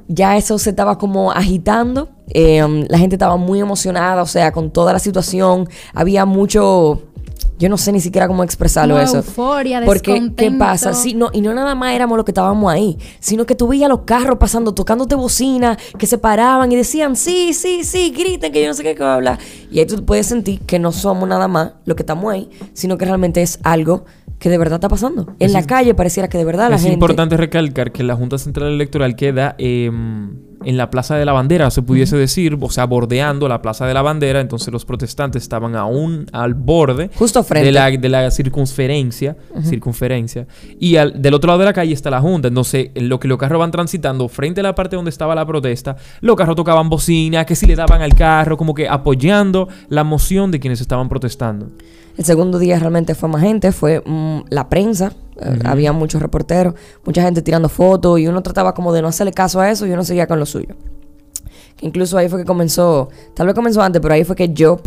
ya 0.08 0.38
eso 0.38 0.60
se 0.60 0.70
estaba 0.70 0.98
como 0.98 1.32
agitando, 1.32 2.10
em, 2.28 2.86
la 2.90 3.00
gente 3.00 3.16
estaba 3.16 3.38
muy 3.38 3.60
emocionada, 3.60 4.22
o 4.22 4.28
sea, 4.28 4.52
con 4.52 4.72
toda 4.72 4.94
la 4.94 5.00
situación, 5.00 5.68
había 5.94 6.26
mucho 6.26 7.02
yo 7.58 7.70
no 7.70 7.78
sé 7.78 7.92
ni 7.92 8.02
siquiera 8.02 8.28
cómo 8.28 8.44
expresarlo 8.44 9.00
eso. 9.00 9.18
Euforia, 9.18 9.82
Porque, 9.86 10.32
¿qué 10.36 10.52
pasa? 10.52 10.94
Sí, 10.94 11.14
no, 11.14 11.30
y 11.34 11.42
no 11.42 11.54
nada 11.54 11.76
más 11.76 11.94
éramos 11.94 12.18
los 12.18 12.26
que 12.26 12.32
estábamos 12.32 12.72
ahí, 12.72 12.98
sino 13.20 13.46
que 13.46 13.56
tú 13.56 13.68
veías 13.68 13.90
los 13.90 14.02
carros 14.02 14.38
pasando, 14.38 14.74
tocándote 14.74 15.16
bocina, 15.16 15.78
que 15.98 16.06
se 16.06 16.18
paraban 16.18 16.72
y 16.72 16.76
decían, 16.76 17.16
sí, 17.16 17.54
sí, 17.54 17.84
sí, 17.84 18.12
griten, 18.12 18.52
que 18.52 18.62
yo 18.62 18.68
no 18.68 18.74
sé 18.74 18.84
qué, 18.84 18.96
qué 18.96 19.04
va 19.04 19.14
a 19.14 19.16
hablar. 19.16 19.40
Y 19.72 19.80
ahí 19.80 19.86
tú 19.86 20.04
puedes 20.06 20.28
sentir 20.28 20.60
que 20.62 20.80
no 20.80 20.92
somos 20.92 21.28
nada 21.28 21.48
más 21.48 21.74
los 21.86 21.96
que 21.96 22.04
estamos 22.04 22.32
ahí, 22.32 22.50
sino 22.74 22.98
que 22.98 23.06
realmente 23.06 23.42
es 23.42 23.60
algo 23.64 24.06
que 24.40 24.50
de 24.50 24.58
verdad 24.58 24.76
está 24.76 24.90
pasando. 24.90 25.34
En 25.40 25.54
la 25.54 25.66
calle 25.66 25.94
pareciera 25.94 26.28
que 26.28 26.38
de 26.38 26.46
verdad 26.46 26.70
la 26.70 26.78
gente... 26.78 26.90
Es 26.90 26.94
importante 26.94 27.38
recalcar 27.38 27.92
que 27.92 28.04
la 28.04 28.16
Junta 28.16 28.38
Central 28.38 28.74
Electoral 28.74 29.16
queda... 29.16 29.56
Eh, 29.58 29.90
en 30.66 30.78
la 30.78 30.90
Plaza 30.90 31.16
de 31.16 31.26
la 31.26 31.32
Bandera, 31.32 31.70
se 31.72 31.82
pudiese 31.82 32.18
decir, 32.18 32.58
o 32.60 32.70
sea, 32.70 32.86
bordeando 32.86 33.48
la 33.48 33.62
Plaza 33.62 33.86
de 33.86 33.94
la 33.94 34.02
Bandera, 34.02 34.42
entonces 34.42 34.74
los 34.74 34.84
protestantes 34.86 35.44
estaban 35.44 35.76
aún 35.76 36.26
al 36.34 36.54
borde 36.56 37.10
Justo 37.16 37.44
frente. 37.44 37.68
de 37.68 37.72
la, 37.72 37.90
de 37.92 38.10
la 38.10 38.32
circunferencia, 38.32 39.38
circunferencia, 39.64 40.48
y 40.80 40.96
al- 40.96 41.22
del 41.22 41.34
otro 41.34 41.48
lado 41.48 41.60
de 41.60 41.66
la 41.66 41.74
calle 41.74 41.94
está 41.94 42.10
la 42.10 42.22
Junta, 42.22 42.48
entonces 42.48 42.90
en 42.96 43.10
lo 43.10 43.20
que 43.20 43.28
los 43.28 43.38
carros 43.38 43.60
van 43.60 43.72
transitando 43.72 44.28
frente 44.28 44.62
a 44.62 44.64
la 44.64 44.74
parte 44.76 44.96
donde 44.96 45.10
estaba 45.10 45.36
la 45.36 45.46
protesta, 45.46 45.96
los 46.22 46.36
carros 46.36 46.56
tocaban 46.56 46.90
bocina, 46.90 47.46
que 47.46 47.56
si 47.56 47.66
le 47.66 47.76
daban 47.76 48.02
al 48.02 48.16
carro, 48.16 48.58
como 48.58 48.74
que 48.74 48.88
apoyando 48.88 49.68
la 49.90 50.04
moción 50.04 50.52
de 50.52 50.60
quienes 50.60 50.82
estaban 50.82 51.10
protestando. 51.10 51.70
El 52.18 52.24
segundo 52.24 52.60
día 52.60 52.80
realmente 52.80 53.16
fue 53.16 53.30
más 53.30 53.42
gente, 53.42 53.72
fue 53.72 54.02
mm, 54.06 54.46
la 54.50 54.70
prensa, 54.70 55.14
eh, 55.42 55.60
había 55.66 55.92
muchos 55.92 56.22
reporteros, 56.22 56.76
mucha 57.06 57.22
gente 57.22 57.42
tirando 57.42 57.68
fotos 57.68 58.20
y 58.20 58.28
uno 58.28 58.42
trataba 58.42 58.74
como 58.74 58.94
de 58.94 59.02
no 59.02 59.10
hacerle 59.10 59.34
caso 59.34 59.60
a 59.60 59.70
eso 59.70 59.86
y 59.86 59.92
uno 59.92 60.04
seguía 60.04 60.28
con 60.28 60.40
lo 60.40 60.46
suyo. 60.46 60.76
Que 61.76 61.86
incluso 61.86 62.18
ahí 62.18 62.30
fue 62.30 62.40
que 62.40 62.46
comenzó, 62.46 63.10
tal 63.34 63.48
vez 63.48 63.56
comenzó 63.56 63.82
antes, 63.82 64.02
pero 64.02 64.14
ahí 64.14 64.24
fue 64.24 64.36
que 64.36 64.50
yo 64.50 64.78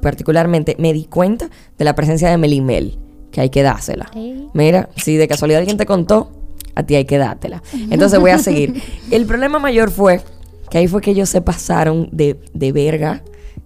particularmente 0.00 0.76
me 0.78 0.92
di 0.92 1.04
cuenta 1.04 1.50
de 1.76 1.84
la 1.84 1.94
presencia 1.94 2.30
de 2.30 2.38
Melimel, 2.38 2.98
que 3.30 3.42
hay 3.42 3.50
que 3.50 3.62
dársela. 3.62 4.10
Mira, 4.54 4.88
si 4.96 5.16
de 5.16 5.28
casualidad 5.28 5.60
alguien 5.60 5.76
te 5.76 5.84
contó, 5.84 6.30
a 6.74 6.84
ti 6.84 6.94
hay 6.94 7.04
que 7.04 7.18
dártela. 7.18 7.62
Entonces 7.90 8.18
voy 8.18 8.30
a 8.30 8.38
seguir. 8.38 8.82
El 9.10 9.26
problema 9.26 9.58
mayor 9.58 9.90
fue 9.90 10.22
que 10.70 10.78
ahí 10.78 10.88
fue 10.88 11.02
que 11.02 11.10
ellos 11.10 11.28
se 11.28 11.42
pasaron 11.42 12.08
de, 12.12 12.40
de 12.54 12.72
verga. 12.72 13.22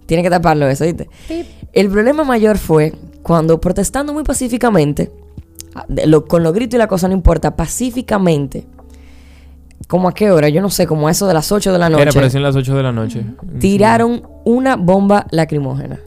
Tiene 0.07 0.23
que 0.23 0.29
taparlo 0.29 0.67
eso, 0.67 0.83
¿viste? 0.83 1.07
Pip. 1.27 1.45
El 1.71 1.89
problema 1.89 2.23
mayor 2.23 2.57
fue 2.57 2.93
cuando 3.23 3.59
protestando 3.59 4.13
muy 4.13 4.23
pacíficamente, 4.23 5.11
ah, 5.75 5.85
lo- 6.05 6.25
con 6.25 6.43
los 6.43 6.53
gritos 6.53 6.75
y 6.75 6.77
la 6.77 6.87
cosa 6.87 7.07
no 7.07 7.13
importa, 7.15 7.55
pacíficamente, 7.55 8.67
como 9.87 10.07
a 10.07 10.13
qué 10.13 10.31
hora, 10.31 10.49
yo 10.49 10.61
no 10.61 10.69
sé, 10.69 10.87
como 10.87 11.07
a 11.07 11.11
eso 11.11 11.27
de 11.27 11.33
las 11.33 11.51
8 11.51 11.71
de 11.73 11.79
la 11.79 11.87
Era, 11.87 11.97
noche, 12.05 12.13
parecían 12.13 12.43
las 12.43 12.55
8 12.55 12.75
de 12.75 12.83
la 12.83 12.91
noche. 12.91 13.25
tiraron 13.59 14.23
una 14.45 14.75
bomba 14.75 15.25
lacrimógena. 15.31 15.99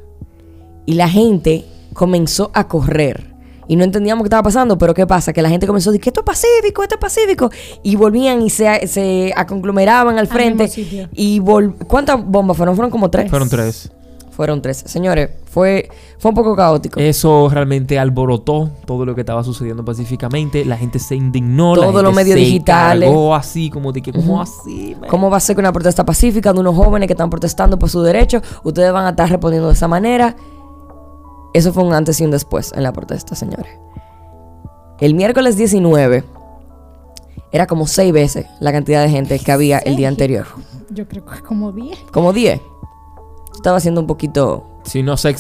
Y 0.87 0.95
la 0.95 1.09
gente 1.09 1.65
comenzó 1.95 2.51
a 2.55 2.69
correr. 2.69 3.35
Y 3.69 3.75
no 3.75 3.83
entendíamos 3.83 4.23
qué 4.23 4.27
estaba 4.29 4.45
pasando, 4.45 4.79
pero 4.79 4.95
¿qué 4.95 5.07
pasa? 5.09 5.33
Que 5.33 5.43
la 5.43 5.49
gente 5.49 5.67
comenzó 5.67 5.91
a 5.91 5.93
decir 5.93 6.03
que 6.03 6.11
esto 6.11 6.21
es 6.21 6.25
pacífico, 6.27 6.83
esto 6.85 6.95
es 6.95 7.01
pacífico. 7.01 7.51
Y 7.83 7.97
volvían 7.97 8.41
y 8.43 8.51
se, 8.51 8.87
se 8.87 9.33
aconglomeraban 9.37 10.19
al 10.19 10.29
frente. 10.29 10.65
mismo 10.65 10.75
sitio. 10.75 11.09
Y 11.13 11.41
vol- 11.41 11.75
¿cuántas 11.89 12.25
bombas 12.25 12.57
fueron? 12.57 12.77
Fueron 12.77 12.91
como 12.93 13.11
tres. 13.11 13.29
Fueron 13.29 13.49
tres. 13.49 13.91
Fueron 14.37 14.61
tres. 14.61 14.85
Señores, 14.85 15.31
fue, 15.47 15.89
fue 16.19 16.29
un 16.29 16.35
poco 16.35 16.55
caótico. 16.55 17.01
Eso 17.01 17.49
realmente 17.49 17.99
alborotó 17.99 18.71
todo 18.85 19.07
lo 19.07 19.15
que 19.15 19.23
estaba 19.23 19.43
sucediendo 19.43 19.83
pacíficamente. 19.83 20.63
La 20.67 20.77
gente 20.77 20.99
se 20.99 21.17
indignó. 21.17 21.73
Todos 21.75 22.03
los 22.03 22.15
medios 22.15 22.37
digitales. 22.37 23.09
cargó 23.09 23.35
así, 23.35 23.71
como 23.71 23.93
de 23.93 24.03
que, 24.03 24.13
¿cómo 24.13 24.43
así? 24.43 24.95
man? 25.01 25.09
¿Cómo 25.09 25.31
va 25.31 25.39
a 25.39 25.41
ser 25.41 25.57
que 25.57 25.61
una 25.61 25.73
protesta 25.73 26.05
pacífica 26.05 26.53
de 26.53 26.61
unos 26.61 26.77
jóvenes 26.77 27.07
que 27.07 27.15
están 27.15 27.31
protestando 27.31 27.79
por 27.79 27.89
su 27.89 28.03
derecho, 28.03 28.43
ustedes 28.63 28.93
van 28.93 29.07
a 29.07 29.11
estar 29.11 29.31
respondiendo 29.31 29.69
de 29.69 29.73
esa 29.73 29.89
manera? 29.89 30.37
Eso 31.55 31.73
fue 31.73 31.85
un 31.85 31.95
antes 31.95 32.21
y 32.21 32.25
un 32.27 32.31
después 32.31 32.75
en 32.77 32.83
la 32.83 32.93
protesta, 32.93 33.35
señores. 33.35 33.73
El 35.01 35.15
miércoles 35.15 35.57
19 35.57 36.25
era 37.53 37.67
como 37.67 37.87
seis 37.87 38.13
veces 38.13 38.45
la 38.61 38.71
cantidad 38.71 39.03
de 39.03 39.09
gente 39.09 39.39
que 39.39 39.51
había 39.51 39.79
el 39.79 39.97
día 39.97 40.09
anterior. 40.09 40.47
Yo 40.91 41.09
creo 41.09 41.25
que 41.25 41.41
como 41.41 41.73
10. 41.73 41.99
Como 42.13 42.35
10. 42.35 42.61
Estaba 43.57 43.81
siendo 43.81 44.01
un 44.01 44.07
poquito... 44.07 44.81
Sí, 44.85 45.03
no 45.03 45.17
fue, 45.17 45.33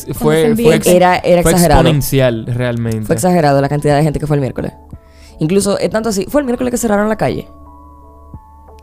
envía- 0.48 0.66
fue, 0.66 0.74
ex- 0.74 0.86
Era, 0.88 1.18
era 1.18 1.42
fue 1.42 1.52
exagerado. 1.52 1.82
exponencial 1.82 2.46
realmente. 2.46 3.04
Fue 3.06 3.14
exagerado 3.14 3.60
la 3.60 3.68
cantidad 3.68 3.96
de 3.96 4.02
gente 4.02 4.18
que 4.18 4.26
fue 4.26 4.36
el 4.36 4.40
miércoles. 4.40 4.72
Incluso, 5.38 5.78
es 5.78 5.88
tanto 5.90 6.08
así, 6.08 6.26
fue 6.28 6.40
el 6.40 6.46
miércoles 6.46 6.72
que 6.72 6.78
cerraron 6.78 7.08
la 7.08 7.16
calle. 7.16 7.46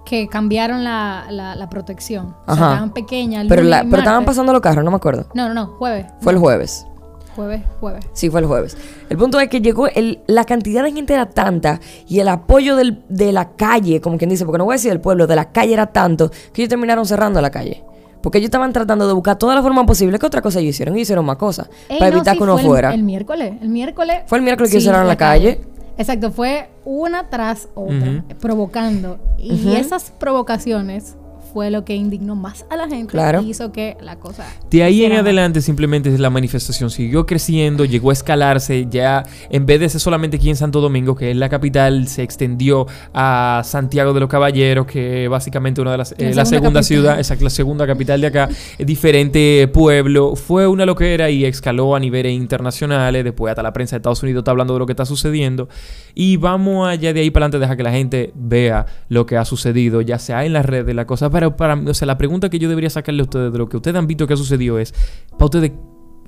Que 0.06 0.28
cambiaron 0.28 0.84
la, 0.84 1.26
la, 1.30 1.56
la 1.56 1.70
protección. 1.70 2.36
O 2.48 2.52
Ajá. 2.52 2.56
sea, 2.56 2.68
estaban 2.70 2.94
pequeñas. 2.94 3.46
Pero, 3.50 3.64
la, 3.64 3.82
estaban 3.82 4.26
pasando 4.26 4.54
los 4.54 4.62
carros, 4.62 4.84
no 4.86 4.92
me 4.92 4.98
acuerdo. 4.98 5.26
No, 5.34 5.48
no, 5.48 5.54
no. 5.54 5.68
Jueves. 5.78 6.06
Fue 6.22 6.34
el 6.34 6.40
jueves. 6.40 6.86
Jueves, 7.36 7.62
jueves. 7.80 8.06
Sí, 8.14 8.30
fue 8.30 8.42
el 8.42 8.46
jueves. 8.46 8.78
El 9.10 9.18
punto 9.18 9.40
es 9.40 9.50
que 9.50 9.60
llegó, 9.60 9.88
el, 9.88 10.22
la 10.28 10.44
cantidad 10.46 10.84
de 10.84 10.92
gente 10.92 11.14
era 11.16 11.26
tanta 11.30 11.80
y 12.08 12.20
el 12.20 12.28
apoyo 12.28 12.76
del- 12.76 13.04
de 13.10 13.32
la 13.32 13.50
calle, 13.56 14.00
como 14.02 14.18
quien 14.20 14.30
dice, 14.30 14.46
porque 14.46 14.60
no 14.60 14.66
voy 14.66 14.74
a 14.74 14.78
decir 14.78 14.92
del 14.92 15.02
pueblo, 15.02 15.26
de 15.26 15.36
la 15.36 15.52
calle 15.52 15.74
era 15.74 15.88
tanto 15.88 16.30
que 16.54 16.62
ellos 16.62 16.70
terminaron 16.70 17.06
cerrando 17.08 17.42
la 17.42 17.50
calle. 17.50 17.84
Porque 18.24 18.38
ellos 18.38 18.48
estaban 18.48 18.72
tratando 18.72 19.06
de 19.06 19.14
buscar 19.14 19.38
toda 19.38 19.54
la 19.54 19.62
forma 19.62 19.86
posible. 19.86 20.18
¿Qué 20.18 20.26
otra 20.26 20.42
cosa 20.42 20.62
ellos 20.62 20.70
hicieron? 20.76 20.96
Ellos 20.96 21.04
hicieron 21.04 21.26
más 21.26 21.36
cosas 21.36 21.70
Ey, 21.90 22.00
para 22.00 22.12
no, 22.12 22.18
evitar 22.18 22.34
sí, 22.34 22.38
que 22.38 22.44
uno 22.44 22.58
fue 22.58 22.66
fuera. 22.66 22.94
El, 22.94 23.04
miércoles. 23.04 23.56
El 23.62 23.68
miércoles. 23.68 24.24
Fue 24.28 24.38
el 24.38 24.46
miércoles 24.46 24.72
que 24.72 24.80
cerraron 24.80 25.08
la 25.08 25.18
calle. 25.18 25.60
Exacto, 25.98 26.32
fue 26.32 26.70
una 26.86 27.30
tras 27.30 27.68
otra, 27.76 28.24
provocando. 28.40 29.20
Y 29.38 29.76
esas 29.76 30.12
provocaciones 30.12 31.18
fue 31.54 31.70
lo 31.70 31.86
que 31.86 31.96
indignó 31.96 32.36
más 32.36 32.66
a 32.70 32.76
la 32.76 32.88
gente 32.88 33.12
Claro. 33.12 33.42
y 33.42 33.52
hizo 33.52 33.72
que 33.72 33.96
la 34.02 34.16
cosa. 34.18 34.46
De 34.72 34.84
ahí 34.84 35.06
en 35.06 35.14
adelante 35.14 35.62
simplemente 35.62 36.10
la 36.18 36.30
manifestación. 36.30 36.90
Siguió 36.90 37.26
creciendo, 37.26 37.86
llegó 37.86 38.10
a 38.10 38.14
escalarse, 38.14 38.88
ya 38.90 39.24
en 39.50 39.66
vez 39.66 39.80
de 39.80 39.90
ser 39.90 40.02
solamente 40.02 40.38
aquí 40.38 40.50
en 40.50 40.56
Santo 40.56 40.82
Domingo, 40.82 41.16
que 41.16 41.32
es 41.32 41.38
la 41.38 41.50
capital, 41.50 42.08
se 42.08 42.24
extendió 42.24 42.88
a 43.14 43.62
Santiago 43.64 44.14
de 44.14 44.20
los 44.22 44.30
Caballeros, 44.30 44.88
que 44.88 45.28
básicamente 45.28 45.80
una 45.82 45.92
de 45.92 45.98
las, 46.00 46.16
La 46.18 46.30
eh, 46.30 46.34
la 46.36 46.46
segunda 46.46 46.82
ciudad, 46.82 47.18
exacto, 47.18 47.44
la 47.44 47.50
segunda 47.50 47.86
capital 47.86 48.20
de 48.22 48.28
acá, 48.28 48.50
eh, 48.78 48.86
diferente 48.86 49.70
pueblo, 49.72 50.36
fue 50.36 50.66
una 50.68 50.86
loquera 50.86 51.30
y 51.30 51.46
escaló 51.46 51.96
a 51.96 52.00
niveles 52.00 52.34
internacionales, 52.34 53.24
después 53.24 53.52
hasta 53.52 53.62
la 53.64 53.74
prensa 53.74 53.96
de 53.96 53.98
Estados 53.98 54.24
Unidos 54.24 54.42
está 54.42 54.52
hablando 54.52 54.74
de 54.74 54.80
lo 54.80 54.86
que 54.86 54.94
está 54.94 55.06
sucediendo, 55.06 55.70
y 56.16 56.38
vamos 56.38 56.88
allá 56.88 57.14
de 57.14 57.22
ahí 57.22 57.30
para 57.30 57.46
adelante, 57.46 57.60
dejar 57.60 57.78
que 57.78 57.84
la 57.84 57.92
gente 57.92 58.32
vea 58.36 58.86
lo 59.10 59.26
que 59.26 59.38
ha 59.38 59.46
sucedido, 59.46 60.02
ya 60.02 60.18
sea 60.20 60.46
en 60.46 60.54
las 60.54 60.66
redes, 60.66 60.96
la 60.96 61.06
cosa, 61.06 61.30
pero 61.30 61.43
para, 61.52 61.76
o 61.76 61.94
sea, 61.94 62.06
la 62.06 62.18
pregunta 62.18 62.50
que 62.50 62.60
yo 62.60 62.70
debería 62.70 62.90
sacarle 62.90 63.22
a 63.22 63.24
ustedes 63.24 63.52
de 63.52 63.58
lo 63.58 63.68
que 63.70 63.78
ustedes 63.78 63.96
han 63.98 64.08
visto 64.08 64.26
que 64.28 64.34
ha 64.34 64.38
sucedido 64.38 64.80
es, 64.80 64.94
para 65.32 65.46
ustedes, 65.46 65.72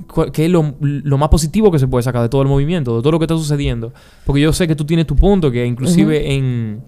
¿cuál- 0.08 0.32
¿qué 0.32 0.46
es 0.46 0.52
lo, 0.52 0.76
lo 0.82 1.18
más 1.18 1.30
positivo 1.30 1.72
que 1.72 1.80
se 1.80 1.88
puede 1.88 2.04
sacar 2.04 2.22
de 2.22 2.30
todo 2.30 2.42
el 2.42 2.48
movimiento, 2.48 2.96
de 2.98 3.02
todo 3.02 3.12
lo 3.14 3.20
que 3.20 3.26
está 3.26 3.36
sucediendo? 3.36 3.94
Porque 4.26 4.42
yo 4.42 4.52
sé 4.54 4.68
que 4.68 4.76
tú 4.76 4.86
tienes 4.86 5.08
tu 5.08 5.16
punto, 5.16 5.50
que 5.52 5.66
inclusive 5.66 6.34
en, 6.34 6.82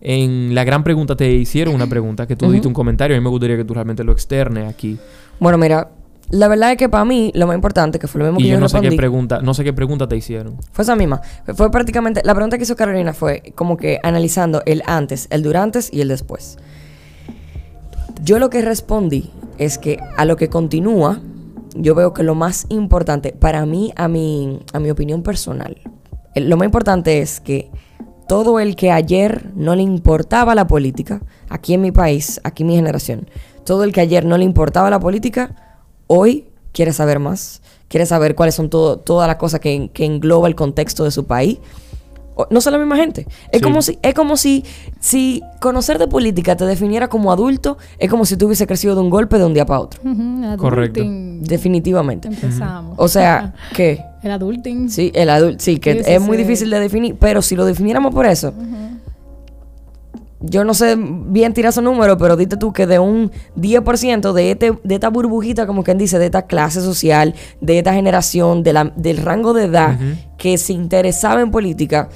en 0.00 0.54
la 0.54 0.64
gran 0.64 0.84
pregunta 0.84 1.16
te 1.16 1.30
hicieron 1.32 1.74
una 1.74 1.86
pregunta, 1.88 2.26
que 2.26 2.36
tú 2.36 2.44
Ujú. 2.46 2.52
diste 2.52 2.68
un 2.68 2.74
comentario, 2.74 3.16
a 3.16 3.20
mí 3.20 3.24
me 3.24 3.30
gustaría 3.30 3.56
que 3.56 3.64
tú 3.64 3.74
realmente 3.74 4.04
lo 4.04 4.12
externes 4.12 4.68
aquí. 4.68 4.96
Bueno, 5.40 5.58
mira, 5.58 5.90
la 6.30 6.46
verdad 6.46 6.72
es 6.72 6.76
que 6.76 6.88
para 6.90 7.04
mí 7.06 7.32
lo 7.34 7.46
más 7.46 7.54
importante, 7.56 7.98
que 7.98 8.06
fue 8.06 8.18
lo 8.20 8.26
mismo 8.26 8.38
Y 8.40 8.42
que 8.44 8.48
yo 8.50 8.54
yo, 8.56 8.60
no 8.60 8.68
sé 8.68 8.80
qué 8.82 8.92
pregunta, 8.92 9.40
no 9.42 9.54
sé 9.54 9.64
qué 9.64 9.72
pregunta 9.72 10.06
te 10.06 10.14
hicieron. 10.16 10.56
fue 10.72 10.82
esa 10.82 10.94
misma. 10.94 11.20
Fue 11.54 11.70
prácticamente, 11.70 12.20
la 12.22 12.34
pregunta 12.34 12.58
que 12.58 12.64
hizo 12.64 12.76
Carolina 12.76 13.12
fue 13.14 13.42
como 13.54 13.76
que 13.76 13.98
analizando 14.02 14.62
el 14.66 14.82
antes, 14.86 15.26
el 15.30 15.42
durante 15.42 15.80
y 15.90 16.00
el 16.02 16.08
después. 16.08 16.58
Yo 18.22 18.38
lo 18.38 18.50
que 18.50 18.62
respondí 18.62 19.30
es 19.58 19.78
que 19.78 19.98
a 20.16 20.24
lo 20.24 20.36
que 20.36 20.48
continúa, 20.48 21.20
yo 21.74 21.94
veo 21.94 22.12
que 22.12 22.22
lo 22.22 22.34
más 22.34 22.66
importante, 22.68 23.32
para 23.32 23.64
mí, 23.66 23.92
a 23.96 24.08
mi, 24.08 24.60
a 24.72 24.80
mi 24.80 24.90
opinión 24.90 25.22
personal, 25.22 25.76
el- 26.34 26.48
lo 26.48 26.56
más 26.56 26.66
importante 26.66 27.20
es 27.20 27.40
que 27.40 27.70
todo 28.28 28.60
el 28.60 28.76
que 28.76 28.90
ayer 28.92 29.50
no 29.54 29.74
le 29.74 29.82
importaba 29.82 30.54
la 30.54 30.66
política, 30.66 31.22
aquí 31.48 31.74
en 31.74 31.80
mi 31.80 31.92
país, 31.92 32.40
aquí 32.44 32.62
en 32.62 32.66
mi 32.68 32.74
generación, 32.76 33.28
todo 33.64 33.84
el 33.84 33.92
que 33.92 34.00
ayer 34.00 34.24
no 34.24 34.36
le 34.36 34.44
importaba 34.44 34.90
la 34.90 35.00
política, 35.00 35.54
hoy 36.06 36.48
quiere 36.72 36.92
saber 36.92 37.18
más, 37.20 37.62
quiere 37.88 38.04
saber 38.04 38.34
cuáles 38.34 38.54
son 38.54 38.68
todas 38.68 39.26
las 39.26 39.36
cosas 39.36 39.60
que, 39.60 39.90
que 39.92 40.04
engloba 40.04 40.48
el 40.48 40.54
contexto 40.54 41.04
de 41.04 41.10
su 41.10 41.26
país. 41.26 41.58
No 42.50 42.60
son 42.60 42.72
la 42.72 42.78
misma 42.78 42.96
gente. 42.96 43.26
Es 43.50 43.58
Sí. 43.58 43.60
como 43.60 43.82
si, 43.82 43.98
es 44.02 44.14
como 44.14 44.36
si, 44.36 44.64
si 45.00 45.42
conocer 45.60 45.98
de 45.98 46.06
política 46.06 46.56
te 46.56 46.64
definiera 46.66 47.08
como 47.08 47.32
adulto, 47.32 47.78
es 47.98 48.08
como 48.10 48.24
si 48.24 48.36
tú 48.36 48.46
hubiese 48.46 48.66
crecido 48.66 48.94
de 48.94 49.00
un 49.00 49.10
golpe 49.10 49.38
de 49.38 49.44
un 49.44 49.54
día 49.54 49.66
para 49.66 49.80
otro. 49.80 50.00
Correcto. 50.56 51.02
Definitivamente. 51.04 52.28
Empezamos. 52.28 52.94
O 52.98 53.08
sea, 53.08 53.54
¿qué? 53.74 54.02
el 54.22 54.30
adulting. 54.32 54.90
Sí, 54.90 55.10
el 55.14 55.30
adulto, 55.30 55.58
sí, 55.64 55.78
que 55.78 55.94
Sí, 55.94 55.98
sí, 56.04 56.10
es 56.12 56.20
muy 56.20 56.36
difícil 56.36 56.70
de 56.70 56.80
definir, 56.80 57.16
pero 57.18 57.42
si 57.42 57.56
lo 57.56 57.64
definiéramos 57.64 58.14
por 58.14 58.26
eso, 58.26 58.52
yo 60.40 60.62
no 60.64 60.72
sé 60.72 60.96
bien 60.96 61.52
tirar 61.52 61.72
su 61.72 61.82
número, 61.82 62.16
pero 62.16 62.36
dite 62.36 62.56
tú 62.56 62.72
que 62.72 62.86
de 62.86 63.00
un 63.00 63.32
10% 63.56 64.32
de, 64.32 64.52
este, 64.52 64.78
de 64.84 64.94
esta 64.94 65.08
burbujita, 65.08 65.66
como 65.66 65.82
quien 65.82 65.98
dice, 65.98 66.18
de 66.20 66.26
esta 66.26 66.42
clase 66.42 66.80
social, 66.80 67.34
de 67.60 67.78
esta 67.78 67.92
generación, 67.92 68.62
de 68.62 68.72
la, 68.72 68.92
del 68.94 69.16
rango 69.16 69.52
de 69.52 69.64
edad 69.64 69.98
que 70.36 70.56
se 70.56 70.72
interesaba 70.72 71.40
en 71.40 71.50
política, 71.50 72.08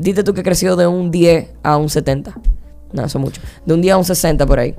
dite 0.00 0.24
tú 0.24 0.34
que 0.34 0.42
creció 0.42 0.76
de 0.76 0.86
un 0.86 1.10
10 1.10 1.50
a 1.62 1.76
un 1.76 1.88
70. 1.88 2.32
No, 2.92 3.04
eso 3.04 3.18
es 3.18 3.24
mucho. 3.24 3.40
De 3.64 3.74
un 3.74 3.80
10 3.82 3.94
a 3.94 3.96
un 3.98 4.04
60 4.04 4.46
por 4.46 4.58
ahí. 4.58 4.74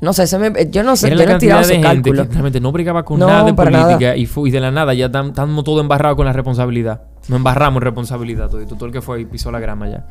No 0.00 0.12
sé, 0.12 0.26
se 0.26 0.38
me- 0.38 0.52
yo 0.70 0.82
no 0.82 0.94
sé, 0.94 1.08
yo 1.08 1.16
no 1.16 1.22
he 1.22 1.38
tirado 1.38 1.66
de 1.66 1.72
esos 1.74 1.82
cálculos. 1.82 2.28
realmente 2.28 2.60
no 2.60 2.70
brigaba 2.70 3.02
con 3.04 3.18
No, 3.18 3.26
nada 3.28 3.44
de 3.44 3.54
política 3.54 4.14
y, 4.16 4.26
fu- 4.26 4.46
y 4.46 4.50
de 4.50 4.60
la 4.60 4.70
nada 4.70 4.92
ya 4.92 5.10
tam- 5.10 5.28
estamos 5.28 5.64
todos 5.64 5.80
embarrados 5.80 6.16
con 6.16 6.26
la 6.26 6.32
responsabilidad. 6.34 7.00
Nos 7.28 7.38
embarramos 7.38 7.78
en 7.80 7.84
responsabilidad 7.84 8.50
todo, 8.50 8.64
todo 8.66 8.86
el 8.86 8.92
que 8.92 9.00
fue 9.00 9.22
y 9.22 9.24
pisó 9.24 9.50
la 9.50 9.58
grama 9.58 9.88
ya. 9.88 10.04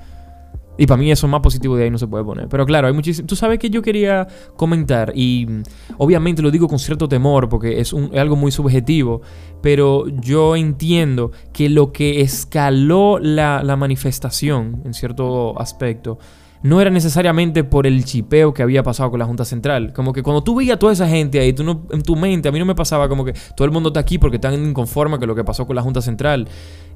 Y 0.78 0.88
para 0.88 0.98
mí 0.98 1.12
eso 1.12 1.28
más 1.28 1.42
positivo 1.42 1.76
de 1.78 1.86
ahí 1.86 1.90
no 1.90 1.98
se 1.98 2.08
puede 2.08 2.24
poner. 2.24 2.48
Pero 2.50 2.66
claro, 2.66 2.88
hay 2.88 2.94
muchísimo... 2.94 3.28
Tú 3.28 3.36
sabes 3.36 3.60
que 3.60 3.70
yo 3.70 3.82
quería 3.82 4.28
comentar 4.58 5.12
y 5.16 5.46
mm, 5.48 5.64
obviamente 6.00 6.42
lo 6.42 6.52
digo 6.52 6.68
con 6.68 6.80
cierto 6.80 7.08
temor 7.08 7.48
porque 7.50 7.80
es, 7.80 7.94
un- 7.94 8.10
es 8.14 8.20
algo 8.20 8.36
muy 8.36 8.52
subjetivo, 8.52 9.22
pero 9.62 10.06
yo 10.08 10.56
entiendo 10.56 11.32
que 11.54 11.70
lo 11.70 11.92
que 11.92 12.22
escaló 12.22 13.20
la, 13.20 13.64
la 13.64 13.76
manifestación 13.76 14.82
en 14.86 14.94
cierto 14.94 15.60
aspecto 15.60 16.18
no 16.64 16.82
era 16.82 16.90
necesariamente 16.90 17.64
por 17.64 17.86
el 17.86 18.06
chipeo 18.06 18.52
que 18.54 18.64
había 18.64 18.82
pasado 18.82 19.12
con 19.12 19.20
la 19.20 19.26
Junta 19.26 19.46
Central. 19.46 19.94
Como 19.94 20.12
que 20.14 20.24
cuando 20.24 20.44
tú 20.44 20.56
veías 20.56 20.78
a 20.78 20.80
toda 20.80 20.94
esa 20.94 21.08
gente 21.08 21.40
ahí, 21.40 21.54
tú 21.54 21.64
no, 21.64 21.86
en 21.92 22.02
tu 22.02 22.16
mente, 22.16 22.50
a 22.50 22.52
mí 22.52 22.58
no 22.58 22.66
me 22.66 22.74
pasaba 22.74 23.08
como 23.08 23.24
que 23.24 23.34
todo 23.56 23.66
el 23.66 23.72
mundo 23.72 23.90
está 23.90 24.00
aquí 24.00 24.18
porque 24.18 24.38
están 24.38 24.56
inconformes 24.56 25.20
con 25.20 25.28
lo 25.28 25.36
que 25.36 25.44
pasó 25.44 25.68
con 25.68 25.76
la 25.76 25.84
Junta 25.84 26.02
Central. 26.02 26.48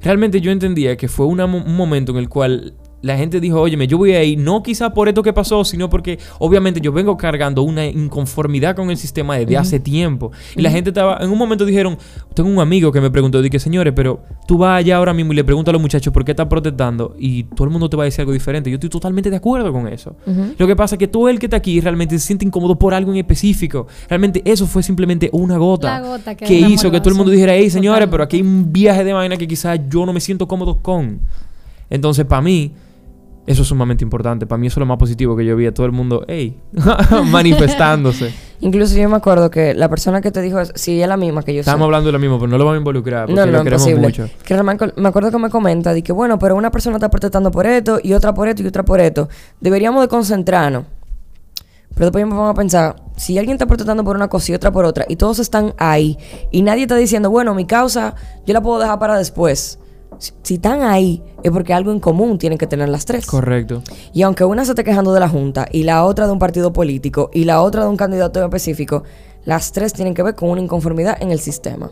Realmente 0.02 0.40
yo 0.40 0.50
entendía 0.50 0.96
que 0.96 1.06
fue 1.06 1.26
un 1.26 1.38
momento 1.76 2.10
en 2.10 2.18
el 2.18 2.28
cual 2.28 2.74
la 3.02 3.16
gente 3.16 3.40
dijo, 3.40 3.60
óyeme, 3.60 3.86
yo 3.86 3.98
voy 3.98 4.12
a 4.12 4.22
ir, 4.22 4.38
no 4.38 4.62
quizá 4.62 4.92
por 4.92 5.08
esto 5.08 5.22
que 5.22 5.32
pasó, 5.32 5.64
sino 5.64 5.88
porque 5.88 6.18
obviamente 6.38 6.80
yo 6.80 6.92
vengo 6.92 7.16
cargando 7.16 7.62
una 7.62 7.86
inconformidad 7.86 8.76
con 8.76 8.90
el 8.90 8.96
sistema 8.96 9.36
desde 9.36 9.56
hace 9.56 9.80
tiempo. 9.80 10.32
Y 10.54 10.62
la 10.62 10.70
gente 10.70 10.90
estaba, 10.90 11.18
en 11.20 11.30
un 11.30 11.38
momento 11.38 11.64
dijeron, 11.64 11.96
tengo 12.34 12.48
un 12.48 12.60
amigo 12.60 12.92
que 12.92 13.00
me 13.00 13.10
preguntó, 13.10 13.40
dije, 13.40 13.58
señores, 13.58 13.92
pero 13.96 14.22
tú 14.46 14.58
vas 14.58 14.78
allá 14.78 14.96
ahora 14.96 15.14
mismo 15.14 15.32
y 15.32 15.36
le 15.36 15.44
preguntas 15.44 15.70
a 15.70 15.74
los 15.74 15.82
muchachos 15.82 16.12
por 16.12 16.24
qué 16.24 16.32
están 16.32 16.48
protestando 16.48 17.14
y 17.18 17.44
todo 17.44 17.64
el 17.64 17.70
mundo 17.70 17.88
te 17.88 17.96
va 17.96 18.02
a 18.02 18.06
decir 18.06 18.20
algo 18.20 18.32
diferente. 18.32 18.70
Yo 18.70 18.74
estoy 18.74 18.90
totalmente 18.90 19.30
de 19.30 19.36
acuerdo 19.36 19.72
con 19.72 19.88
eso. 19.88 20.14
Lo 20.58 20.66
que 20.66 20.76
pasa 20.76 20.96
es 20.96 20.98
que 20.98 21.08
todo 21.08 21.28
el 21.28 21.38
que 21.38 21.46
está 21.46 21.56
aquí 21.56 21.80
realmente 21.80 22.18
se 22.18 22.26
siente 22.26 22.44
incómodo 22.44 22.78
por 22.78 22.92
algo 22.92 23.12
en 23.12 23.18
específico. 23.18 23.86
Realmente 24.08 24.42
eso 24.44 24.66
fue 24.66 24.82
simplemente 24.82 25.30
una 25.32 25.56
gota, 25.56 26.02
que 26.36 26.50
que 26.50 26.54
hizo 26.54 26.90
que 26.90 26.98
todo 27.00 27.10
el 27.10 27.16
mundo 27.16 27.30
dijera, 27.30 27.54
hey 27.54 27.70
señores, 27.70 28.08
pero 28.10 28.24
aquí 28.24 28.36
hay 28.36 28.42
un 28.42 28.72
viaje 28.72 29.04
de 29.04 29.12
vaina 29.12 29.36
que 29.36 29.48
quizás 29.48 29.80
yo 29.88 30.04
no 30.04 30.12
me 30.12 30.20
siento 30.20 30.46
cómodo 30.46 30.78
con. 30.82 31.20
Entonces, 31.88 32.24
para 32.24 32.42
mí, 32.42 32.72
eso 33.50 33.62
es 33.62 33.68
sumamente 33.68 34.04
importante. 34.04 34.46
Para 34.46 34.58
mí 34.58 34.66
eso 34.68 34.74
es 34.74 34.78
lo 34.78 34.86
más 34.86 34.98
positivo 34.98 35.36
que 35.36 35.44
yo 35.44 35.56
vi 35.56 35.66
a 35.66 35.74
todo 35.74 35.86
el 35.86 35.92
mundo, 35.92 36.24
hey, 36.28 36.58
manifestándose. 37.30 38.32
Incluso 38.60 38.94
yo 38.96 39.08
me 39.08 39.16
acuerdo 39.16 39.50
que 39.50 39.72
la 39.74 39.88
persona 39.88 40.20
que 40.20 40.30
te 40.30 40.42
dijo 40.42 40.60
eso, 40.60 40.72
sí, 40.74 41.00
es 41.00 41.08
la 41.08 41.16
misma 41.16 41.42
que 41.42 41.54
yo 41.54 41.60
Estamos 41.60 41.80
sé. 41.80 41.84
hablando 41.84 42.08
de 42.08 42.12
lo 42.12 42.18
mismo, 42.18 42.38
pero 42.38 42.48
no 42.50 42.58
lo 42.58 42.64
vamos 42.64 42.76
a 42.76 42.78
involucrar 42.78 43.26
porque 43.26 43.40
No, 43.40 43.46
no, 43.46 43.52
lo 43.52 43.64
queremos 43.64 43.86
imposible. 43.88 44.24
mucho. 44.24 44.34
Que 44.44 44.62
me 45.00 45.08
acuerdo 45.08 45.30
que 45.30 45.38
me 45.38 45.48
comenta 45.48 45.94
de 45.94 46.02
que, 46.02 46.12
bueno, 46.12 46.38
pero 46.38 46.56
una 46.56 46.70
persona 46.70 46.96
está 46.96 47.08
protestando 47.10 47.50
por 47.50 47.66
esto 47.66 47.98
y 48.02 48.12
otra 48.12 48.34
por 48.34 48.48
esto 48.48 48.62
y 48.62 48.66
otra 48.66 48.84
por 48.84 49.00
esto. 49.00 49.28
Deberíamos 49.60 50.02
de 50.02 50.08
concentrarnos. 50.08 50.84
Pero 51.94 52.06
después 52.06 52.22
yo 52.22 52.26
me 52.28 52.34
pongo 52.34 52.48
a 52.48 52.54
pensar, 52.54 52.96
si 53.16 53.36
alguien 53.38 53.54
está 53.54 53.66
protestando 53.66 54.04
por 54.04 54.14
una 54.14 54.28
cosa 54.28 54.52
y 54.52 54.54
otra 54.54 54.70
por 54.70 54.84
otra, 54.84 55.06
y 55.08 55.16
todos 55.16 55.38
están 55.40 55.74
ahí, 55.76 56.16
y 56.50 56.62
nadie 56.62 56.82
está 56.82 56.96
diciendo, 56.96 57.30
bueno, 57.30 57.54
mi 57.54 57.66
causa 57.66 58.14
yo 58.46 58.54
la 58.54 58.60
puedo 58.62 58.78
dejar 58.78 58.98
para 58.98 59.18
después. 59.18 59.78
Si, 60.20 60.54
están 60.54 60.82
ahí, 60.82 61.22
es 61.42 61.50
porque 61.50 61.72
algo 61.72 61.92
en 61.92 61.98
común 61.98 62.36
tienen 62.36 62.58
que 62.58 62.66
tener 62.66 62.90
las 62.90 63.06
tres. 63.06 63.24
Correcto. 63.24 63.82
Y 64.12 64.22
aunque 64.22 64.44
una 64.44 64.64
se 64.66 64.72
esté 64.72 64.84
quejando 64.84 65.14
de 65.14 65.20
la 65.20 65.28
Junta 65.28 65.66
y 65.72 65.84
la 65.84 66.04
otra 66.04 66.26
de 66.26 66.32
un 66.32 66.38
partido 66.38 66.72
político 66.72 67.30
y 67.32 67.44
la 67.44 67.62
otra 67.62 67.84
de 67.84 67.88
un 67.88 67.96
candidato 67.96 68.38
en 68.38 68.44
específico, 68.44 69.02
las 69.44 69.72
tres 69.72 69.94
tienen 69.94 70.12
que 70.12 70.22
ver 70.22 70.34
con 70.34 70.50
una 70.50 70.60
inconformidad 70.60 71.16
en 71.22 71.30
el 71.32 71.40
sistema. 71.40 71.90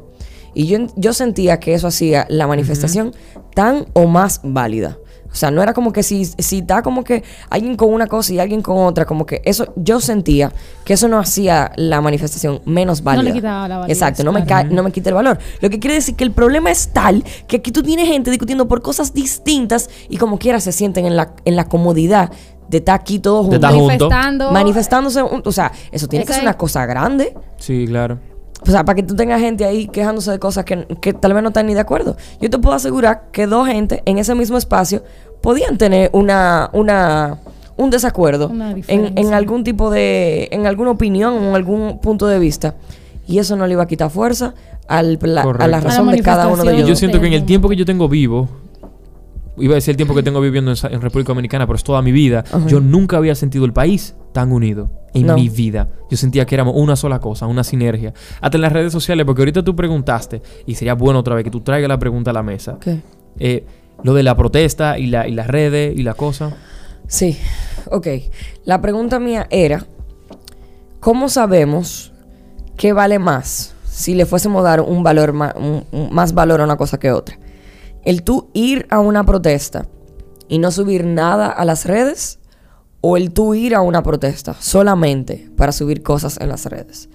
Y 0.52 0.66
yo, 0.66 0.78
yo 0.96 1.14
sentía 1.14 1.58
que 1.58 1.72
eso 1.72 1.86
hacía 1.86 2.26
la 2.28 2.46
manifestación 2.46 3.14
tan 3.54 3.86
o 3.94 4.06
más 4.06 4.40
válida. 4.42 4.98
O 5.30 5.34
sea, 5.38 5.50
no 5.50 5.62
era 5.62 5.74
como 5.74 5.92
que 5.92 6.02
si, 6.02 6.24
si 6.24 6.58
está 6.58 6.82
como 6.82 7.04
que 7.04 7.22
alguien 7.50 7.76
con 7.76 7.92
una 7.92 8.06
cosa 8.06 8.32
y 8.32 8.38
alguien 8.40 8.62
con 8.62 8.78
otra, 8.78 9.04
como 9.04 9.26
que 9.26 9.42
eso, 9.44 9.72
yo 9.76 10.00
sentía 10.00 10.52
que 10.84 10.94
eso 10.94 11.06
no 11.06 11.18
hacía 11.18 11.70
la 11.76 12.00
manifestación 12.00 12.60
menos 12.64 13.02
No 13.04 13.10
le 13.12 13.16
válida. 13.18 13.32
quitaba 13.34 13.68
la 13.68 13.78
validez, 13.78 13.96
Exacto, 13.98 14.24
no 14.24 14.32
me, 14.32 14.44
claro. 14.44 14.68
ca- 14.68 14.74
no 14.74 14.82
me 14.82 14.90
quita 14.90 15.10
el 15.10 15.14
valor. 15.14 15.38
Lo 15.60 15.68
que 15.70 15.78
quiere 15.78 15.94
decir 15.94 16.16
que 16.16 16.24
el 16.24 16.32
problema 16.32 16.70
es 16.70 16.88
tal 16.88 17.22
que 17.46 17.56
aquí 17.56 17.70
tú 17.72 17.82
tienes 17.82 18.08
gente 18.08 18.30
discutiendo 18.30 18.66
por 18.68 18.80
cosas 18.82 19.12
distintas 19.12 19.90
y 20.08 20.16
como 20.16 20.38
quiera 20.38 20.60
se 20.60 20.72
sienten 20.72 21.04
en 21.06 21.14
la, 21.16 21.34
en 21.44 21.56
la 21.56 21.68
comodidad 21.68 22.32
de 22.68 22.78
estar 22.78 22.98
aquí 22.98 23.18
todos 23.18 23.46
juntos. 23.46 23.70
juntos. 23.70 23.88
Manifestando. 24.10 24.50
Manifestándose, 24.50 25.22
un- 25.22 25.42
o 25.44 25.52
sea, 25.52 25.72
eso 25.92 26.06
tiene 26.08 26.24
que 26.24 26.32
ser 26.32 26.42
una 26.42 26.54
cosa 26.56 26.84
grande. 26.86 27.34
Sí, 27.58 27.84
claro. 27.86 28.18
O 28.66 28.70
sea, 28.70 28.84
para 28.84 28.96
que 28.96 29.02
tú 29.02 29.14
tengas 29.14 29.40
gente 29.40 29.64
ahí 29.64 29.86
quejándose 29.86 30.30
de 30.32 30.38
cosas 30.38 30.64
que, 30.64 30.86
que 31.00 31.12
tal 31.12 31.32
vez 31.32 31.42
no 31.42 31.48
están 31.50 31.66
ni 31.66 31.74
de 31.74 31.80
acuerdo. 31.80 32.16
Yo 32.40 32.50
te 32.50 32.58
puedo 32.58 32.74
asegurar 32.74 33.28
que 33.32 33.46
dos 33.46 33.66
gente 33.68 34.02
en 34.04 34.18
ese 34.18 34.34
mismo 34.34 34.58
espacio 34.58 35.02
podían 35.40 35.78
tener 35.78 36.10
una, 36.12 36.68
una, 36.72 37.38
un 37.76 37.90
desacuerdo 37.90 38.48
Una 38.48 38.72
en, 38.88 39.12
en 39.16 39.32
algún 39.34 39.62
tipo 39.62 39.90
de, 39.90 40.48
en 40.50 40.66
alguna 40.66 40.90
opinión 40.90 41.34
o 41.34 41.48
en 41.50 41.54
algún 41.54 42.00
punto 42.00 42.26
de 42.26 42.38
vista. 42.40 42.74
Y 43.28 43.38
eso 43.38 43.56
no 43.56 43.66
le 43.66 43.74
iba 43.74 43.82
a 43.84 43.86
quitar 43.86 44.10
fuerza 44.10 44.54
al- 44.88 45.18
la- 45.22 45.42
a 45.42 45.44
la 45.44 45.64
A 45.64 45.68
la 45.68 45.80
razón 45.80 46.10
de 46.10 46.22
cada 46.22 46.48
uno 46.48 46.64
de 46.64 46.74
ellos. 46.74 46.88
yo 46.88 46.96
siento 46.96 47.20
que 47.20 47.26
en 47.28 47.34
el 47.34 47.44
tiempo 47.44 47.68
que 47.68 47.76
yo 47.76 47.84
tengo 47.84 48.08
vivo, 48.08 48.48
iba 49.60 49.72
a 49.72 49.76
decir 49.76 49.92
el 49.92 49.96
tiempo 49.96 50.14
que 50.14 50.22
tengo 50.22 50.40
viviendo 50.40 50.72
en, 50.72 51.00
República 51.00 51.28
Dominicana, 51.28 51.66
pero 51.66 51.76
es 51.76 51.84
toda 51.84 52.02
mi 52.02 52.12
vida, 52.12 52.44
yo 52.66 52.80
nunca 52.80 53.16
había 53.16 53.34
sentido 53.34 53.64
el 53.64 53.72
país 53.72 54.14
tan 54.32 54.52
unido 54.52 54.90
en 55.14 55.26
No. 55.26 55.34
mi 55.34 55.48
vida. 55.48 55.88
Yo 56.10 56.16
sentía 56.16 56.44
que 56.46 56.54
éramos 56.54 56.74
una 56.76 56.96
sola 56.96 57.18
cosa, 57.20 57.46
una 57.46 57.64
sinergia. 57.64 58.12
Hasta 58.40 58.56
en 58.58 58.62
las 58.62 58.72
redes 58.72 58.92
sociales, 58.92 59.24
porque 59.26 59.42
ahorita 59.42 59.62
tú 59.62 59.74
preguntaste, 59.76 60.42
y 60.66 60.74
sería 60.74 60.94
bueno 60.94 61.18
otra 61.20 61.34
vez 61.34 61.44
que 61.44 61.50
tú 61.50 61.60
traigas 61.60 61.88
la 61.88 61.98
pregunta 61.98 62.30
a 62.30 62.34
la 62.34 62.42
mesa. 62.42 62.78
Eh, 63.38 63.64
lo 64.04 64.14
de 64.14 64.22
la 64.22 64.36
protesta 64.36 64.98
y, 64.98 65.06
la, 65.06 65.26
y 65.26 65.32
las 65.32 65.46
redes 65.48 65.96
y 65.98 66.02
la 66.02 66.14
cosa. 66.14 66.56
Sí, 67.06 67.36
ok. 67.90 68.06
La 68.64 68.80
pregunta 68.80 69.18
mía 69.18 69.46
era, 69.50 69.86
¿cómo 71.00 71.28
sabemos 71.28 72.12
qué 72.76 72.92
vale 72.92 73.18
más 73.18 73.74
si 73.84 74.14
le 74.14 74.26
fuésemos 74.26 74.60
a 74.60 74.68
dar 74.68 74.80
un 74.82 75.02
valor 75.02 75.32
ma- 75.32 75.54
un- 75.56 75.84
un- 75.90 76.12
más 76.14 76.32
valor 76.34 76.60
a 76.60 76.64
una 76.64 76.76
cosa 76.76 76.98
que 76.98 77.10
otra? 77.10 77.38
El 78.04 78.22
tú 78.22 78.48
ir 78.54 78.86
a 78.90 79.00
una 79.00 79.24
protesta 79.24 79.86
y 80.48 80.58
no 80.58 80.70
subir 80.70 81.04
nada 81.04 81.48
a 81.48 81.64
las 81.64 81.84
redes 81.84 82.38
o 83.00 83.16
el 83.16 83.32
tú 83.32 83.54
ir 83.54 83.74
a 83.74 83.80
una 83.80 84.02
protesta 84.02 84.54
solamente 84.58 85.50
para 85.56 85.72
subir 85.72 86.02
cosas 86.02 86.38
en 86.40 86.48
las 86.48 86.64
redes. 86.66 87.08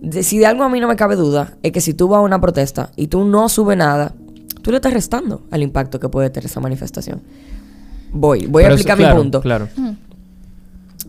De- 0.00 0.22
si 0.22 0.38
de 0.38 0.46
algo 0.46 0.62
a 0.64 0.68
mí 0.68 0.80
no 0.80 0.88
me 0.88 0.96
cabe 0.96 1.16
duda, 1.16 1.56
es 1.62 1.72
que 1.72 1.80
si 1.80 1.94
tú 1.94 2.08
vas 2.08 2.18
a 2.18 2.22
una 2.22 2.40
protesta 2.40 2.90
y 2.96 3.08
tú 3.08 3.24
no 3.24 3.48
subes 3.48 3.76
nada, 3.76 4.14
tú 4.62 4.70
le 4.70 4.76
estás 4.76 4.92
restando 4.92 5.42
al 5.50 5.62
impacto 5.62 5.98
que 5.98 6.08
puede 6.08 6.30
tener 6.30 6.46
esa 6.46 6.60
manifestación. 6.60 7.22
Voy, 8.12 8.46
voy 8.46 8.62
a 8.62 8.66
Pero 8.66 8.74
explicar 8.76 8.96
claro, 8.98 9.14
mi 9.16 9.20
punto. 9.22 9.40
Claro. 9.40 9.68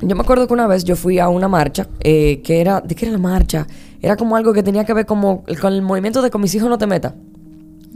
Yo 0.01 0.15
me 0.15 0.21
acuerdo 0.21 0.47
que 0.47 0.53
una 0.53 0.67
vez 0.67 0.83
yo 0.83 0.95
fui 0.95 1.19
a 1.19 1.29
una 1.29 1.47
marcha, 1.47 1.87
eh, 2.01 2.41
que 2.43 2.59
era, 2.59 2.81
¿de 2.81 2.95
qué 2.95 3.05
era 3.05 3.13
la 3.13 3.17
marcha? 3.19 3.65
Era 4.01 4.17
como 4.17 4.35
algo 4.35 4.51
que 4.51 4.61
tenía 4.63 4.83
que 4.83 4.93
ver 4.93 5.05
como 5.05 5.43
con 5.61 5.71
el 5.73 5.81
movimiento 5.81 6.21
de 6.21 6.29
con 6.31 6.41
mis 6.41 6.53
hijos 6.55 6.67
no 6.69 6.77
te 6.77 6.85
metas. 6.87 7.13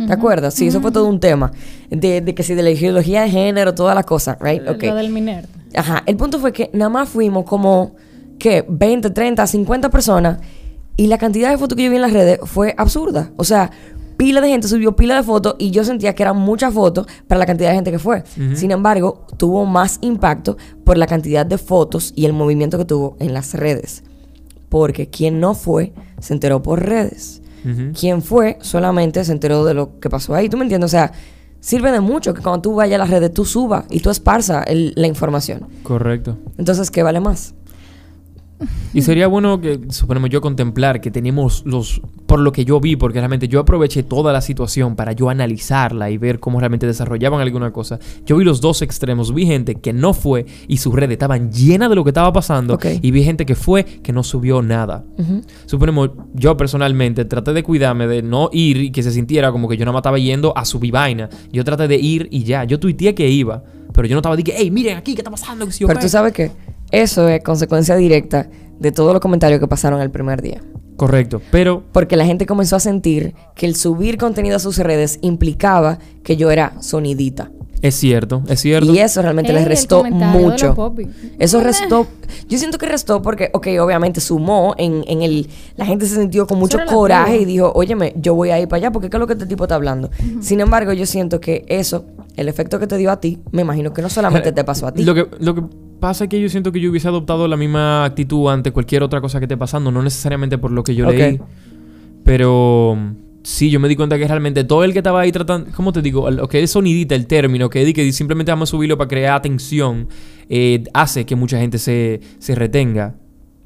¿Te 0.06 0.14
acuerdas? 0.14 0.54
Sí, 0.54 0.68
eso 0.68 0.82
fue 0.82 0.92
todo 0.92 1.08
un 1.08 1.20
tema. 1.20 1.52
De, 1.90 2.22
de 2.22 2.34
que 2.34 2.44
si 2.44 2.54
de 2.54 2.64
la 2.64 2.70
ideología 2.70 3.24
de 3.24 3.30
género, 3.30 3.76
toda 3.76 3.94
la 3.94 4.04
cosa, 4.04 4.38
right? 4.40 4.68
Ok. 4.68 4.84
Lo 4.84 4.96
del 4.96 5.10
Miner. 5.10 5.48
Ajá, 5.76 6.04
el 6.06 6.16
punto 6.16 6.40
fue 6.40 6.54
que 6.54 6.70
nada 6.74 6.90
más 6.90 7.10
fuimos 7.10 7.44
como, 7.46 7.96
¿qué? 8.38 8.66
20, 8.68 9.10
30, 9.10 9.46
50 9.46 9.90
personas 9.90 10.40
y 10.96 11.08
la 11.08 11.18
cantidad 11.18 11.50
de 11.50 11.58
fotos 11.58 11.76
que 11.76 11.84
yo 11.84 11.90
vi 11.90 11.98
en 11.98 12.02
las 12.02 12.14
redes 12.14 12.40
fue 12.44 12.74
absurda. 12.78 13.32
O 13.38 13.44
sea, 13.44 13.72
pila 14.18 14.42
de 14.42 14.50
gente 14.50 14.68
subió 14.68 14.96
pila 14.96 15.16
de 15.16 15.24
fotos 15.24 15.56
y 15.58 15.72
yo 15.72 15.84
sentía 15.84 16.14
que 16.14 16.24
eran 16.24 16.38
muchas 16.38 16.74
fotos 16.74 17.08
para 17.28 17.40
la 17.40 17.46
cantidad 17.46 17.70
de 17.70 17.76
gente 17.76 17.92
que 17.92 18.00
fue. 18.00 18.24
Sin 18.54 18.72
embargo, 18.72 19.26
tuvo 19.38 19.66
más 19.66 19.98
impacto 20.02 20.58
por 20.84 20.98
la 20.98 21.08
cantidad 21.08 21.46
de 21.46 21.58
fotos 21.58 22.12
y 22.16 22.26
el 22.26 22.34
movimiento 22.34 22.78
que 22.78 22.86
tuvo 22.86 23.16
en 23.20 23.34
las 23.34 23.54
redes. 23.54 24.04
Porque 24.68 25.10
quien 25.10 25.40
no 25.40 25.56
fue 25.56 25.94
se 26.20 26.34
enteró 26.34 26.62
por 26.62 26.86
redes. 26.86 27.42
Ujú. 27.65 27.91
Quien 27.98 28.22
fue 28.22 28.58
solamente 28.62 29.24
se 29.26 29.32
enteró 29.32 29.65
de 29.65 29.74
lo 29.74 30.00
que 30.00 30.10
pasó 30.10 30.34
ahí. 30.36 30.50
¿Tú 30.50 30.58
me 30.58 30.63
entiendes? 30.63 30.88
O 30.89 30.91
sea, 30.91 31.12
sirve 31.60 31.91
de 31.91 32.00
mucho 32.00 32.34
que 32.34 32.41
cuando 32.41 32.62
tú 32.62 32.76
vayas 32.76 32.95
a 32.95 33.00
las 33.00 33.10
redes 33.10 33.34
tú 33.34 33.43
subas 33.45 33.86
y 33.89 34.00
tú 34.00 34.10
esparza 34.10 34.63
el- 34.63 34.93
la 34.95 35.08
información. 35.08 35.67
Correcto. 35.84 36.38
Entonces, 36.58 36.89
¿qué 36.91 37.04
vale 37.04 37.19
más? 37.19 37.54
Y 38.93 39.02
sería 39.02 39.28
bueno 39.28 39.62
que, 39.62 39.80
suponemos 39.89 40.30
yo, 40.30 40.41
contemplar 40.41 41.00
que 41.00 41.12
tenemos 41.12 41.63
los, 41.65 42.02
por 42.26 42.39
lo 42.39 42.52
que 42.52 42.65
yo 42.65 42.80
vi, 42.80 42.95
porque 42.95 43.19
realmente 43.19 43.48
yo 43.48 43.60
aproveché 43.60 44.04
toda 44.04 44.34
la 44.34 44.41
situación 44.41 44.95
para 44.95 45.13
yo 45.13 45.30
analizarla 45.30 46.10
y 46.10 46.17
ver 46.17 46.39
cómo 46.39 46.60
realmente 46.60 46.86
desarrollaban 46.86 47.41
alguna 47.41 47.72
cosa. 47.72 48.00
Yo 48.26 48.38
vi 48.38 48.43
los 48.43 48.62
dos 48.62 48.82
extremos, 48.82 49.34
vi 49.34 49.45
gente 49.45 49.76
que 49.76 49.93
no 49.93 50.13
fue 50.13 50.45
y 50.67 50.78
sus 50.78 50.93
redes 50.93 51.12
estaban 51.12 51.52
llenas 51.52 51.89
de 51.89 51.95
lo 51.95 52.04
que 52.04 52.10
estaba 52.10 52.34
pasando, 52.34 52.78
y 53.02 53.12
vi 53.12 53.24
gente 53.24 53.45
que 53.45 53.56
fue 53.56 53.84
que 53.86 54.12
no 54.12 54.24
subió 54.24 54.62
nada. 54.62 55.06
Suponemos, 55.65 56.12
yo 56.34 56.58
personalmente 56.58 57.26
traté 57.26 57.54
de 57.54 57.63
cuidarme 57.63 58.08
de 58.08 58.22
no 58.22 58.50
ir 58.52 58.78
y 58.78 58.91
que 58.91 59.04
se 59.04 59.12
sintiera 59.12 59.52
como 59.52 59.69
que 59.69 59.78
yo 59.78 59.86
no 59.86 59.93
me 59.93 60.00
estaba 60.00 60.17
yendo 60.17 60.58
a 60.58 60.65
subir 60.65 60.91
vaina. 60.91 61.30
Yo 61.52 61.63
traté 61.63 61.88
de 61.88 61.98
ir 61.98 62.28
y 62.32 62.43
ya. 62.43 62.63
Yo 62.63 62.80
tuiteé 62.80 63.15
que 63.15 63.30
iba, 63.30 63.63
pero 63.93 64.08
yo 64.08 64.15
no 64.15 64.19
estaba 64.19 64.36
de 64.36 64.43
que, 64.43 64.54
hey, 64.56 64.72
miren 64.72 64.98
aquí, 64.98 65.13
¿qué 65.13 65.22
está 65.22 65.32
pasando? 65.32 65.67
Pero 65.80 65.93
ok". 65.93 66.00
tú 66.00 66.10
sabes 66.10 66.34
que 66.34 66.52
eso 66.91 67.28
es 67.28 67.43
consecuencia 67.43 67.95
directa 67.95 68.47
de 68.80 68.91
todos 68.91 69.13
los 69.13 69.21
comentarios 69.21 69.60
que 69.60 69.67
pasaron 69.67 70.02
el 70.02 70.12
primer 70.12 70.41
día. 70.41 70.62
Correcto, 70.95 71.41
pero 71.49 71.84
Porque 71.93 72.17
la 72.17 72.25
gente 72.25 72.45
comenzó 72.45 72.75
a 72.75 72.82
sentir 72.82 73.34
que 73.56 73.65
el 73.65 73.75
subir 73.75 74.17
contenido 74.17 74.58
a 74.58 74.60
sus 74.60 74.78
redes 74.78 75.17
implicaba 75.21 75.97
que 76.23 76.36
yo 76.36 76.52
era 76.52 76.73
sonidita. 76.82 77.52
Es 77.82 77.96
cierto, 77.96 78.44
es 78.48 78.60
cierto. 78.60 78.94
Y 78.94 79.00
eso 79.00 79.22
realmente 79.22 79.54
les 79.54 79.65
restó 79.65 80.04
mucho. 80.04 80.76
Eso 81.38 81.62
restó. 81.62 82.08
Yo 82.48 82.58
siento 82.58 82.78
que 82.78 82.86
restó 82.86 83.22
porque, 83.22 83.50
ok, 83.54 83.68
obviamente 83.82 84.20
sumó 84.20 84.76
en, 84.78 85.04
en 85.08 85.22
el. 85.22 85.48
La 85.78 85.86
gente 85.86 86.06
se 86.06 86.15
sintió 86.15 86.46
con 86.46 86.60
mucho 86.60 86.80
coraje 86.88 87.38
y 87.38 87.46
dijo, 87.46 87.72
óyeme, 87.74 88.13
yo 88.18 88.36
voy 88.36 88.50
a 88.50 88.60
ir 88.60 88.68
para 88.68 88.78
allá 88.80 88.92
porque 88.92 89.10
¿qué 89.10 89.18
es 89.18 89.20
lo 89.20 89.28
que 89.28 89.34
este 89.34 89.46
tipo 89.46 89.63
está 89.63 89.76
hablando? 89.76 90.10
Sin 90.42 90.60
embargo, 90.60 90.92
yo 90.94 91.06
siento 91.06 91.39
que 91.39 91.65
eso, 91.68 92.06
el 92.36 92.50
efecto 92.50 92.80
que 92.80 92.88
te 92.88 92.98
dio 92.98 93.12
a 93.12 93.20
ti, 93.20 93.39
me 93.52 93.62
imagino 93.62 93.94
que 93.94 94.02
no 94.02 94.10
solamente 94.10 94.52
te 94.54 94.63
pasó 94.63 94.88
a 94.88 94.92
ti. 94.92 95.04
Lo 95.04 95.15
que, 95.15 95.28
lo 95.39 95.56
que 95.56 95.63
pasa 96.00 96.26
es 96.26 96.30
que 96.30 96.42
yo 96.42 96.50
siento 96.50 96.72
que 96.72 96.82
yo 96.82 96.89
hubiese 96.89 97.08
adoptado 97.08 97.48
la 97.48 97.56
misma 97.58 98.04
actitud 98.04 98.50
ante 98.50 98.72
cualquier 98.72 99.04
otra 99.04 99.22
cosa 99.22 99.39
que 99.39 99.46
esté 99.46 99.58
pasando, 99.58 99.92
no 99.92 100.02
necesariamente 100.02 100.58
por 100.58 100.72
lo 100.72 100.84
que 100.84 100.96
yo 100.96 101.10
leí, 101.10 101.39
pero 102.24 102.98
sí, 103.50 103.70
yo 103.70 103.80
me 103.80 103.88
di 103.88 103.96
cuenta 103.96 104.18
que 104.18 104.28
realmente 104.28 104.64
todo 104.64 104.84
el 104.84 104.94
que 104.94 105.00
estaba 105.00 105.22
ahí 105.22 105.32
tratando, 105.32 105.72
¿cómo 105.76 105.92
te 105.92 106.02
digo? 106.02 106.30
Lo 106.30 106.48
que 106.48 106.62
es 106.62 106.72
sonidita, 106.72 107.16
el 107.16 107.26
término, 107.26 107.70
que 107.70 107.84
di 107.84 107.94
que 107.94 108.12
simplemente 108.14 108.52
vamos 108.52 108.70
a 108.70 108.72
subirlo 108.72 108.98
para 108.98 109.08
crear 109.08 109.36
atención, 109.36 110.08
eh, 110.50 110.84
hace 110.94 111.26
que 111.26 111.36
mucha 111.36 111.60
gente 111.60 111.80
se, 111.80 112.22
se 112.38 112.56
retenga. 112.56 113.16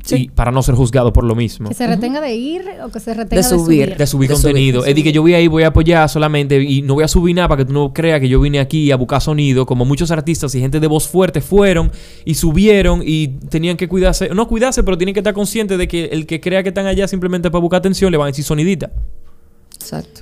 Sí. 0.03 0.15
Y 0.15 0.27
para 0.27 0.51
no 0.51 0.61
ser 0.61 0.75
juzgado 0.75 1.13
por 1.13 1.23
lo 1.23 1.33
mismo. 1.33 1.69
Que 1.69 1.75
se 1.75 1.87
retenga 1.87 2.19
de 2.19 2.35
ir 2.35 2.61
o 2.83 2.89
que 2.89 2.99
se 2.99 3.13
retenga 3.13 3.41
De 3.41 3.49
de 3.49 3.57
subir. 3.57 3.95
De 3.95 4.05
subir 4.05 4.27
De 4.27 4.33
contenido. 4.33 4.81
subir, 4.81 4.83
de 4.83 4.89
Es 4.89 4.95
decir, 4.95 5.03
que 5.05 5.13
yo 5.13 5.21
voy 5.21 5.33
ahí, 5.33 5.47
voy 5.47 5.63
a 5.63 5.67
apoyar 5.67 6.09
solamente 6.09 6.61
y 6.61 6.81
no 6.81 6.95
voy 6.95 7.05
a 7.05 7.07
subir 7.07 7.33
nada 7.33 7.47
para 7.47 7.59
que 7.59 7.65
tú 7.65 7.73
no 7.73 7.93
creas 7.93 8.19
que 8.19 8.27
yo 8.27 8.41
vine 8.41 8.59
aquí 8.59 8.91
a 8.91 8.97
buscar 8.97 9.21
sonido, 9.21 9.65
como 9.65 9.85
muchos 9.85 10.11
artistas 10.11 10.53
y 10.55 10.59
gente 10.59 10.81
de 10.81 10.87
voz 10.87 11.07
fuerte 11.07 11.39
fueron 11.39 11.89
y 12.25 12.33
subieron 12.33 13.01
y 13.05 13.29
tenían 13.49 13.77
que 13.77 13.87
cuidarse, 13.87 14.27
no 14.29 14.45
cuidarse, 14.49 14.83
pero 14.83 14.97
tienen 14.97 15.13
que 15.13 15.21
estar 15.21 15.33
conscientes 15.33 15.77
de 15.77 15.87
que 15.87 16.05
el 16.05 16.25
que 16.25 16.41
crea 16.41 16.63
que 16.63 16.69
están 16.69 16.85
allá 16.85 17.07
simplemente 17.07 17.49
para 17.49 17.61
buscar 17.61 17.79
atención 17.79 18.11
le 18.11 18.17
van 18.17 18.25
a 18.25 18.31
decir 18.31 18.43
sonidita. 18.43 18.91
Exacto. 19.83 20.21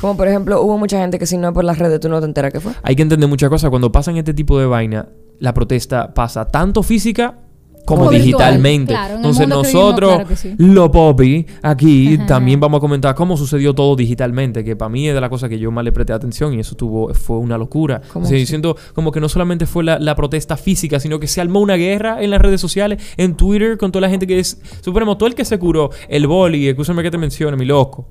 Como 0.00 0.16
por 0.16 0.28
ejemplo, 0.28 0.62
hubo 0.62 0.78
mucha 0.78 0.98
gente 0.98 1.18
que 1.18 1.26
si 1.26 1.36
no 1.36 1.48
es 1.48 1.54
por 1.54 1.64
las 1.64 1.78
redes 1.78 2.00
tú 2.00 2.08
no 2.08 2.20
te 2.20 2.26
enteras 2.26 2.52
que 2.52 2.60
fue. 2.60 2.72
Hay 2.82 2.96
que 2.96 3.02
entender 3.02 3.28
muchas 3.28 3.50
cosas. 3.50 3.70
Cuando 3.70 3.90
pasan 3.92 4.16
este 4.16 4.34
tipo 4.34 4.58
de 4.58 4.66
vaina, 4.66 5.08
la 5.38 5.54
protesta 5.54 6.12
pasa 6.14 6.46
tanto 6.46 6.82
física 6.82 7.38
como, 7.84 8.10
digitalmente. 8.10 8.92
claro, 8.92 9.14
en 9.14 9.16
Entonces 9.16 9.46
vivimos, 9.46 9.72
nosotros, 9.72 10.14
claro 10.14 10.36
sí. 10.36 10.54
lo 10.56 10.90
popi, 10.90 11.46
aquí 11.62 12.14
Ajá. 12.14 12.26
también 12.26 12.60
vamos 12.60 12.78
a 12.78 12.80
comentar 12.80 13.14
cómo 13.16 13.36
sucedió 13.36 13.74
todo 13.74 13.96
digitalmente, 13.96 14.62
que 14.62 14.76
para 14.76 14.88
mí 14.88 15.08
es 15.08 15.14
de 15.14 15.20
las 15.20 15.30
cosas 15.30 15.48
que 15.48 15.58
yo 15.58 15.70
más 15.72 15.84
le 15.84 15.90
presté 15.90 16.12
atención 16.12 16.54
y 16.54 16.60
eso 16.60 16.76
tuvo, 16.76 17.12
fue 17.12 17.38
una 17.38 17.58
locura. 17.58 18.00
¿Cómo 18.12 18.24
O 18.24 18.28
sea, 18.28 18.44
siento 18.46 18.76
como 18.94 19.10
que 19.10 19.20
no 19.20 19.28
solamente 19.28 19.66
fue 19.66 19.82
la, 19.82 19.98
la 19.98 20.14
protesta 20.14 20.56
física, 20.56 21.00
sino 21.00 21.18
que 21.18 21.26
se 21.26 21.40
armó 21.40 21.60
una 21.60 21.74
guerra 21.74 22.22
en 22.22 22.30
las 22.30 22.40
redes 22.40 22.60
sociales, 22.60 23.02
en 23.16 23.36
Twitter, 23.36 23.76
con 23.78 23.90
toda 23.90 24.02
la 24.02 24.10
gente 24.10 24.26
que 24.26 24.38
es... 24.38 24.60
Suponemos, 24.80 25.18
todo 25.18 25.26
el 25.26 25.34
que 25.34 25.44
se 25.44 25.58
curó, 25.58 25.90
el 26.08 26.28
boli, 26.28 26.68
escúchame 26.68 27.02
que 27.02 27.10
te 27.10 27.18
mencione, 27.18 27.56
mi 27.56 27.64
loco. 27.64 28.08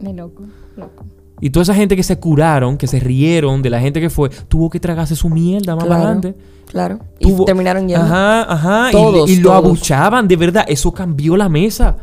Ni 0.00 0.12
loco, 0.12 0.44
loco. 0.76 1.04
Y 1.40 1.50
toda 1.50 1.62
esa 1.62 1.74
gente 1.74 1.94
que 1.94 2.02
se 2.02 2.18
curaron, 2.18 2.76
que 2.76 2.86
se 2.88 2.98
rieron 2.98 3.62
de 3.62 3.70
la 3.70 3.80
gente 3.80 4.00
que 4.00 4.10
fue, 4.10 4.28
tuvo 4.48 4.68
que 4.70 4.80
tragarse 4.80 5.14
su 5.14 5.28
mierda 5.28 5.76
más 5.76 5.84
Claro. 5.84 6.02
adelante. 6.02 6.34
Claro. 6.66 6.98
Y 7.20 7.28
Tuvo- 7.28 7.44
terminaron 7.44 7.86
yendo. 7.88 8.04
Ajá, 8.04 8.42
ajá. 8.52 8.88
y- 8.90 8.92
Todos, 8.92 9.30
y, 9.30 9.36
lo 9.36 9.50
todos. 9.50 9.64
abuchaban, 9.64 10.26
de 10.28 10.36
verdad. 10.36 10.64
Eso 10.68 10.92
cambió 10.92 11.36
la 11.36 11.48
mesa. 11.48 11.96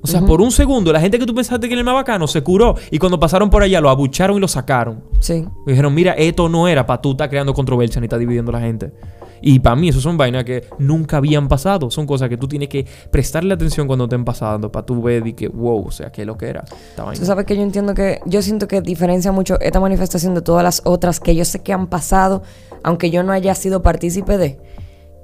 O 0.00 0.06
sea, 0.06 0.24
por 0.24 0.40
un 0.40 0.52
segundo, 0.52 0.92
la 0.92 1.00
gente 1.00 1.18
que 1.18 1.26
tú 1.26 1.34
pensaste 1.34 1.66
que 1.66 1.74
era 1.74 1.80
el 1.80 1.84
más 1.84 1.94
bacano 1.94 2.28
se 2.28 2.40
curó. 2.42 2.76
Y 2.92 2.98
cuando 2.98 3.18
pasaron 3.18 3.50
por 3.50 3.62
allá, 3.64 3.80
lo 3.80 3.90
abucharon 3.90 4.36
y 4.36 4.40
lo 4.40 4.46
sacaron. 4.46 5.02
Sí. 5.18 5.44
Y 5.66 5.70
dijeron, 5.70 5.92
mira, 5.92 6.12
esto 6.12 6.48
no 6.48 6.68
era 6.68 6.86
para 6.86 7.02
tú 7.02 7.10
estar 7.10 7.28
creando 7.28 7.52
controversia 7.52 8.00
ni 8.00 8.04
estar 8.06 8.18
dividiendo 8.18 8.50
a 8.50 8.54
la 8.54 8.60
gente. 8.60 8.92
Y 9.40 9.58
para 9.60 9.76
mí, 9.76 9.88
eso 9.88 10.00
son 10.00 10.16
vainas 10.16 10.44
que 10.44 10.64
nunca 10.78 11.18
habían 11.18 11.48
pasado. 11.48 11.90
Son 11.90 12.06
cosas 12.06 12.28
que 12.28 12.36
tú 12.36 12.48
tienes 12.48 12.68
que 12.68 12.86
prestarle 13.10 13.54
atención 13.54 13.86
cuando 13.86 14.04
estén 14.04 14.24
pasando. 14.24 14.70
Para 14.70 14.86
tú 14.86 15.02
ver 15.02 15.26
y 15.26 15.32
que, 15.34 15.48
wow, 15.48 15.86
o 15.86 15.90
sea, 15.90 16.10
qué 16.10 16.24
lo 16.24 16.36
que 16.36 16.48
era. 16.48 16.64
Tú 16.96 17.24
sabes 17.24 17.46
que 17.46 17.56
yo 17.56 17.62
entiendo 17.62 17.94
que, 17.94 18.20
yo 18.26 18.42
siento 18.42 18.68
que 18.68 18.80
diferencia 18.80 19.32
mucho 19.32 19.58
esta 19.60 19.80
manifestación 19.80 20.34
de 20.34 20.42
todas 20.42 20.62
las 20.62 20.82
otras 20.84 21.20
que 21.20 21.34
yo 21.34 21.44
sé 21.44 21.60
que 21.60 21.72
han 21.72 21.86
pasado, 21.86 22.42
aunque 22.82 23.10
yo 23.10 23.22
no 23.22 23.32
haya 23.32 23.54
sido 23.54 23.82
partícipe 23.82 24.38
de, 24.38 24.58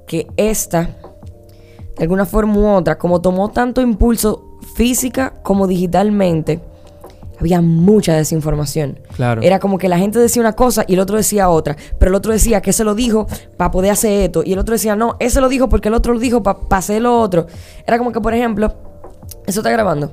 que 0.07 0.27
esta, 0.37 0.91
de 1.97 2.03
alguna 2.03 2.27
forma 2.27 2.57
u 2.57 2.67
otra, 2.67 2.99
como 2.99 3.21
tomó 3.21 3.51
tanto 3.51 3.81
impulso 3.81 4.59
física 4.75 5.35
como 5.43 5.67
digitalmente, 5.67 6.61
había 7.41 7.61
mucha 7.61 8.15
desinformación. 8.15 9.01
Claro. 9.17 9.43
Era 9.43 9.59
como 9.59 9.79
que 9.79 9.89
la 9.89 9.99
gente 9.99 10.19
decía 10.19 10.41
una 10.41 10.55
cosa 10.55 10.85
y 10.87 10.95
el 10.95 11.01
otro 11.01 11.17
decía 11.17 11.49
otra, 11.49 11.77
pero 11.99 12.11
el 12.11 12.15
otro 12.15 12.33
decía 12.33 12.61
que 12.61 12.71
ese 12.71 12.85
lo 12.85 12.95
dijo 12.95 13.27
para 13.57 13.71
poder 13.71 13.93
hacer 13.93 14.25
esto 14.25 14.43
y 14.45 14.53
el 14.53 14.59
otro 14.59 14.73
decía, 14.75 14.97
no, 14.97 15.17
ese 15.21 15.41
lo 15.41 15.49
dijo 15.49 15.69
porque 15.69 15.89
el 15.89 15.95
otro 15.95 16.13
lo 16.15 16.21
dijo 16.21 16.43
para 16.43 16.59
hacer 16.71 17.03
lo 17.03 17.21
otro. 17.21 17.47
Era 17.87 17.99
como 17.99 18.13
que, 18.13 18.21
por 18.21 18.35
ejemplo, 18.35 18.75
eso 19.47 19.61
está 19.61 19.71
grabando. 19.71 20.13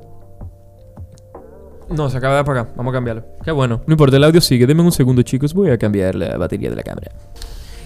No, 1.89 2.09
se 2.09 2.17
acaba 2.17 2.35
de 2.35 2.39
apagar. 2.39 2.69
Vamos 2.75 2.91
a 2.91 2.95
cambiarlo. 2.95 3.23
Qué 3.43 3.51
bueno. 3.51 3.81
No 3.85 3.93
importa, 3.93 4.15
el 4.15 4.23
audio 4.23 4.39
sigue. 4.39 4.65
Denme 4.65 4.81
un 4.81 4.91
segundo, 4.93 5.21
chicos. 5.23 5.53
Voy 5.53 5.69
a 5.71 5.77
cambiar 5.77 6.15
la 6.15 6.37
batería 6.37 6.69
de 6.69 6.75
la 6.77 6.83
cámara. 6.83 7.11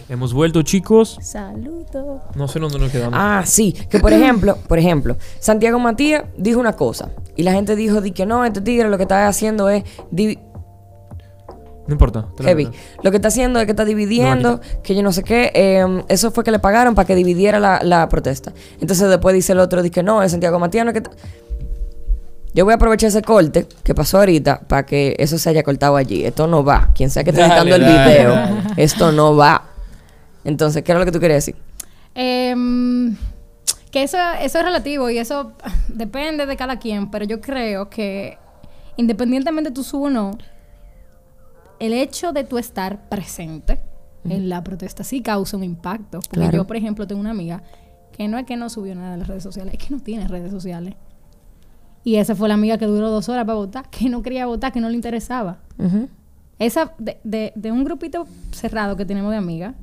Hemos 0.08 0.34
vuelto, 0.34 0.62
chicos. 0.62 1.18
Saludos. 1.22 2.22
No 2.36 2.48
sé 2.48 2.60
dónde 2.60 2.78
nos 2.78 2.92
quedamos. 2.92 3.18
Ah, 3.20 3.42
sí, 3.46 3.74
que 3.90 4.00
por 4.00 4.14
ejemplo, 4.14 4.56
por 4.68 4.78
ejemplo, 4.78 5.18
Santiago 5.40 5.80
Matías 5.80 6.26
dijo 6.38 6.60
una 6.60 6.74
cosa 6.74 7.10
y 7.36 7.42
la 7.44 7.54
gente 7.54 7.76
dijo 7.76 8.02
di 8.02 8.12
que 8.12 8.26
no, 8.26 8.46
este 8.46 8.62
tigre 8.62 8.88
lo 8.90 8.98
que 8.98 9.04
está 9.04 9.28
haciendo 9.28 9.68
es 9.70 9.84
No 11.88 11.94
importa. 11.94 12.28
te 12.38 12.44
heavy. 12.44 12.70
Lo 13.02 13.10
que 13.10 13.18
está 13.18 13.30
haciendo 13.30 13.60
es 13.60 13.66
que 13.66 13.72
está 13.72 13.84
dividiendo, 13.86 14.52
No, 14.58 14.62
que 14.84 14.94
yo 14.96 15.02
no 15.02 15.12
sé 15.12 15.24
qué. 15.24 15.52
eh, 15.56 16.04
eso 16.08 16.30
fue 16.32 16.44
que 16.44 16.52
le 16.52 16.60
pagaron 16.60 16.94
para 16.94 17.08
que 17.08 17.16
dividiera 17.16 17.60
la, 17.60 17.80
la 17.84 18.08
protesta. 18.08 18.54
Entonces 18.80 19.10
después 19.10 19.34
dice 19.34 19.54
el 19.54 19.60
otro, 19.60 19.82
dice 19.82 19.92
que 19.92 20.04
no, 20.04 20.22
el 20.22 20.30
Santiago 20.30 20.60
Matías 20.60 20.86
no 20.86 20.92
es 20.92 21.02
que... 21.02 21.10
Yo 22.54 22.64
voy 22.64 22.72
a 22.72 22.76
aprovechar 22.76 23.10
ese 23.10 23.22
corte 23.22 23.68
que 23.84 23.94
pasó 23.94 24.20
ahorita 24.20 24.62
para 24.68 24.86
que 24.86 25.16
eso 25.20 25.38
se 25.38 25.50
haya 25.50 25.62
cortado 25.64 25.98
allí. 25.98 26.24
Esto 26.26 26.48
no 26.48 26.64
va. 26.64 26.92
Quien 26.96 27.10
sea 27.10 27.24
que 27.24 27.32
esté 27.32 27.42
editando 27.42 27.76
el 27.76 27.82
dale. 27.82 28.14
video, 28.14 28.36
esto 28.78 29.12
no 29.12 29.36
va. 29.36 29.72
Entonces, 30.46 30.84
¿qué 30.84 30.92
era 30.94 31.00
lo 31.00 31.06
que 31.06 31.12
tú 31.12 31.20
querías 31.20 31.46
decir? 31.46 31.62
Em, 32.14 33.18
que 33.92 34.04
eso, 34.04 34.18
eso 34.42 34.60
es 34.60 34.64
relativo 34.66 35.10
y 35.10 35.18
eso 35.18 35.52
depende 35.90 36.46
de 36.46 36.56
cada 36.56 36.80
quien, 36.80 37.12
pero 37.12 37.26
yo 37.26 37.42
creo 37.42 37.90
que 37.90 38.38
independientemente 38.96 39.72
tú 39.72 39.84
subas 39.84 40.12
o 40.12 40.14
no, 40.14 40.38
el 41.80 41.94
hecho 41.94 42.32
de 42.32 42.44
tú 42.46 42.58
estar 42.58 43.10
presente 43.10 43.82
en 44.28 44.48
la 44.50 44.64
protesta 44.64 45.04
sí 45.04 45.22
causa 45.22 45.58
un 45.58 45.64
impacto. 45.64 46.20
Porque 46.20 46.40
Claro. 46.40 46.58
yo, 46.58 46.68
por 46.68 46.78
ejemplo, 46.78 47.06
tengo 47.06 47.20
una 47.22 47.32
amiga 47.32 47.62
que 48.14 48.28
no 48.28 48.38
es 48.38 48.46
que 48.46 48.56
no 48.56 48.70
subió 48.70 48.96
nada 48.96 49.14
en 49.14 49.20
las 49.20 49.28
redes 49.28 49.44
sociales, 49.44 49.74
es 49.78 49.86
que 49.86 49.94
no 49.94 50.00
tiene 50.02 50.28
redes 50.28 50.52
sociales. 50.52 50.96
Y 52.04 52.16
esa 52.16 52.34
fue 52.36 52.48
la 52.48 52.54
amiga 52.54 52.78
que 52.78 52.86
duró 52.86 53.10
dos 53.10 53.28
horas 53.30 53.46
para 53.46 53.58
votar, 53.58 53.90
que 53.90 54.10
no 54.10 54.22
quería 54.22 54.46
votar, 54.46 54.72
que 54.72 54.80
no 54.80 54.90
le 54.90 54.96
interesaba. 54.96 55.58
Esa, 56.60 56.94
de, 56.98 57.20
de, 57.24 57.52
de 57.56 57.72
un 57.72 57.84
grupito 57.84 58.26
cerrado 58.52 58.96
que 58.96 59.06
tenemos 59.06 59.32
de 59.32 59.38
amigas, 59.38 59.76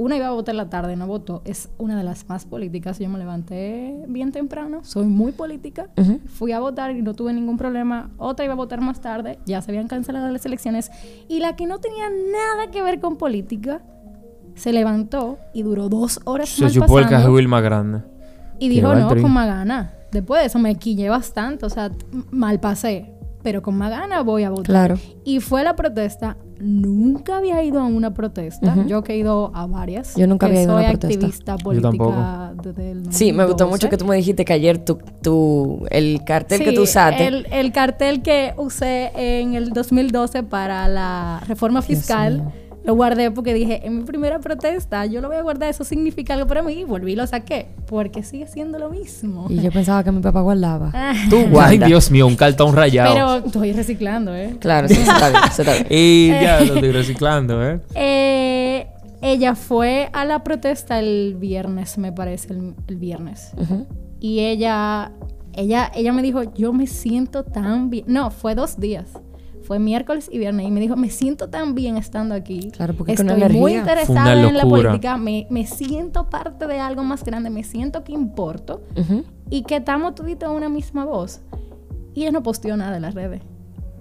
una 0.00 0.16
iba 0.16 0.28
a 0.28 0.30
votar 0.30 0.54
en 0.54 0.56
la 0.56 0.70
tarde, 0.70 0.96
no 0.96 1.06
votó. 1.06 1.42
Es 1.44 1.68
una 1.76 1.94
de 1.96 2.02
las 2.02 2.26
más 2.26 2.46
políticas. 2.46 2.98
Yo 2.98 3.08
me 3.10 3.18
levanté 3.18 4.02
bien 4.08 4.32
temprano, 4.32 4.80
soy 4.82 5.04
muy 5.04 5.32
política. 5.32 5.88
Ujú. 5.98 6.20
Fui 6.26 6.52
a 6.52 6.60
votar 6.60 6.96
y 6.96 7.02
no 7.02 7.12
tuve 7.12 7.34
ningún 7.34 7.58
problema. 7.58 8.10
Otra 8.16 8.46
iba 8.46 8.54
a 8.54 8.56
votar 8.56 8.80
más 8.80 9.02
tarde, 9.02 9.38
ya 9.44 9.60
se 9.60 9.70
habían 9.70 9.88
cancelado 9.88 10.30
las 10.32 10.46
elecciones. 10.46 10.90
Y 11.28 11.40
la 11.40 11.54
que 11.54 11.66
no 11.66 11.80
tenía 11.80 12.06
nada 12.08 12.70
que 12.70 12.82
ver 12.82 12.98
con 12.98 13.16
política, 13.18 13.82
se 14.54 14.72
levantó 14.72 15.38
y 15.52 15.62
duró 15.64 15.90
dos 15.90 16.20
horas 16.24 16.48
Se 16.48 16.62
mal 16.62 16.72
chupó 16.72 16.98
el 16.98 17.06
cajuil 17.06 17.46
más 17.46 17.62
grande. 17.62 18.00
y 18.58 18.70
dijo, 18.70 18.94
no, 18.94 19.06
con 19.08 19.30
más 19.30 19.46
gana. 19.46 19.92
Después 20.12 20.40
de 20.40 20.46
eso 20.46 20.58
me 20.58 20.74
quillé 20.76 21.10
bastante, 21.10 21.66
o 21.66 21.70
sea, 21.70 21.90
mal 22.30 22.58
pasé. 22.58 23.12
Pero 23.42 23.62
con 23.62 23.76
más 23.76 23.90
gana 23.90 24.22
voy 24.22 24.42
a 24.44 24.50
votar. 24.50 24.64
Claro. 24.66 24.98
Y 25.24 25.40
fue 25.40 25.64
la 25.64 25.74
protesta. 25.76 26.36
Nunca 26.58 27.38
había 27.38 27.62
ido 27.64 27.80
a 27.80 27.86
una 27.86 28.12
protesta. 28.12 28.74
Ujú. 28.76 28.86
Yo 28.86 29.02
que 29.02 29.14
he 29.14 29.16
ido 29.18 29.50
a 29.54 29.66
varias. 29.66 30.14
Yo 30.14 30.26
nunca 30.26 30.46
que 30.46 30.52
había 30.52 30.62
ido 30.64 30.72
a 30.72 30.74
una 30.76 30.82
soy 30.88 30.96
protesta. 30.98 31.14
activista 31.26 31.56
Yo 31.72 31.80
tampoco. 31.80 32.10
política 32.12 32.52
desde 32.62 32.90
el 32.90 33.12
Sí, 33.12 33.32
me 33.32 33.44
gustó 33.44 33.64
2012. 33.64 33.70
mucho 33.70 33.88
que 33.88 33.96
tú 33.96 34.04
me 34.04 34.16
dijiste 34.16 34.44
que 34.44 34.52
ayer 34.52 34.84
tu, 34.84 34.98
tu 35.22 35.86
el 35.90 36.22
cartel 36.26 36.58
que 36.62 36.70
Sí, 36.70 36.74
tú 36.76 36.82
usaste. 36.82 37.26
El, 37.26 37.46
el 37.50 37.72
cartel 37.72 38.20
que 38.22 38.52
usé 38.58 39.10
en 39.14 39.54
el 39.54 39.70
2012 39.70 40.42
para 40.42 40.86
la 40.88 41.42
reforma 41.48 41.80
fiscal. 41.80 42.52
Lo 42.82 42.94
guardé 42.94 43.30
porque 43.30 43.52
dije, 43.52 43.86
en 43.86 43.98
mi 43.98 44.04
primera 44.04 44.38
protesta, 44.38 45.04
yo 45.04 45.20
lo 45.20 45.28
voy 45.28 45.36
a 45.36 45.42
guardar, 45.42 45.68
eso 45.68 45.84
significa 45.84 46.34
algo 46.34 46.46
para 46.46 46.62
mí. 46.62 46.72
Y 46.72 46.84
volví 46.84 47.12
y 47.12 47.16
lo 47.16 47.26
saqué. 47.26 47.68
Porque 47.86 48.22
sigue 48.22 48.46
siendo 48.46 48.78
lo 48.78 48.90
mismo. 48.90 49.46
Y 49.50 49.60
yo 49.60 49.70
pensaba 49.70 50.02
que 50.02 50.10
mi 50.12 50.20
papá 50.20 50.40
guardaba. 50.40 50.90
Tú 51.30 51.36
Ay, 51.36 51.48
guarda. 51.48 51.86
Dios 51.86 52.10
mío, 52.10 52.26
un 52.26 52.36
cartón 52.36 52.74
rayado. 52.74 53.12
Pero 53.12 53.46
estoy 53.46 53.72
reciclando, 53.72 54.34
¿eh? 54.34 54.56
Claro, 54.58 54.88
sí, 54.88 54.94
eso 54.94 55.12
está 55.12 55.28
bien, 55.28 55.42
eso 55.44 55.62
está 55.62 55.74
bien. 55.74 55.86
Y 55.90 56.28
ya 56.28 56.60
lo 56.60 56.74
estoy 56.74 56.92
reciclando, 56.92 57.62
¿eh? 57.62 57.80
Eh, 57.94 58.86
ella 59.22 59.54
fue 59.54 60.08
a 60.14 60.24
la 60.24 60.42
protesta 60.42 60.98
el 60.98 61.36
viernes, 61.38 61.98
me 61.98 62.12
parece, 62.12 62.54
el, 62.54 62.74
el 62.88 62.96
viernes. 62.96 63.52
Y 64.18 64.40
ella, 64.40 65.12
ella, 65.52 65.90
ella 65.94 66.12
me 66.12 66.22
dijo, 66.22 66.42
yo 66.54 66.72
me 66.72 66.86
siento 66.86 67.44
tan 67.44 67.90
bien. 67.90 68.06
No, 68.08 68.30
fue 68.30 68.54
dos 68.54 68.80
días. 68.80 69.10
Fue 69.70 69.78
miércoles 69.78 70.28
y 70.32 70.38
viernes. 70.38 70.66
Y 70.66 70.70
me 70.72 70.80
dijo, 70.80 70.96
me 70.96 71.10
siento 71.10 71.48
tan 71.48 71.76
bien 71.76 71.96
estando 71.96 72.34
aquí. 72.34 72.72
Claro, 72.72 72.92
porque 72.94 73.14
con 73.14 73.30
Estoy 73.30 73.56
muy 73.56 73.76
interesada 73.76 74.32
en 74.32 74.56
la 74.56 74.64
política. 74.64 75.16
Me, 75.16 75.46
me 75.48 75.64
siento 75.64 76.28
parte 76.28 76.66
de 76.66 76.80
algo 76.80 77.04
más 77.04 77.22
grande. 77.22 77.50
Me 77.50 77.62
siento 77.62 78.02
que 78.02 78.10
importo. 78.10 78.82
Y 79.48 79.62
que 79.62 79.76
estamos 79.76 80.16
toditos 80.16 80.48
a 80.48 80.50
una 80.50 80.68
misma 80.68 81.04
voz. 81.04 81.42
Y 82.14 82.22
ella 82.22 82.32
no 82.32 82.42
posteó 82.42 82.76
nada 82.76 82.96
en 82.96 83.02
las 83.02 83.14
redes. 83.14 83.42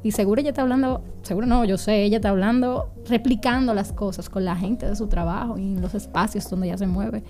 Y 0.01 0.09
seguro 0.09 0.41
ella 0.41 0.49
está 0.49 0.63
hablando, 0.63 1.03
seguro 1.21 1.45
no, 1.45 1.63
yo 1.65 1.77
sé, 1.77 2.01
ella 2.03 2.17
está 2.17 2.29
hablando, 2.29 2.89
replicando 3.07 3.75
las 3.75 3.93
cosas 3.93 4.27
con 4.27 4.45
la 4.45 4.55
gente 4.55 4.87
de 4.87 4.95
su 4.95 5.05
trabajo 5.05 5.59
y 5.59 5.73
en 5.73 5.81
los 5.81 5.93
espacios 5.93 6.49
donde 6.49 6.65
ella 6.65 6.79
se 6.79 6.87
mueve. 6.87 7.23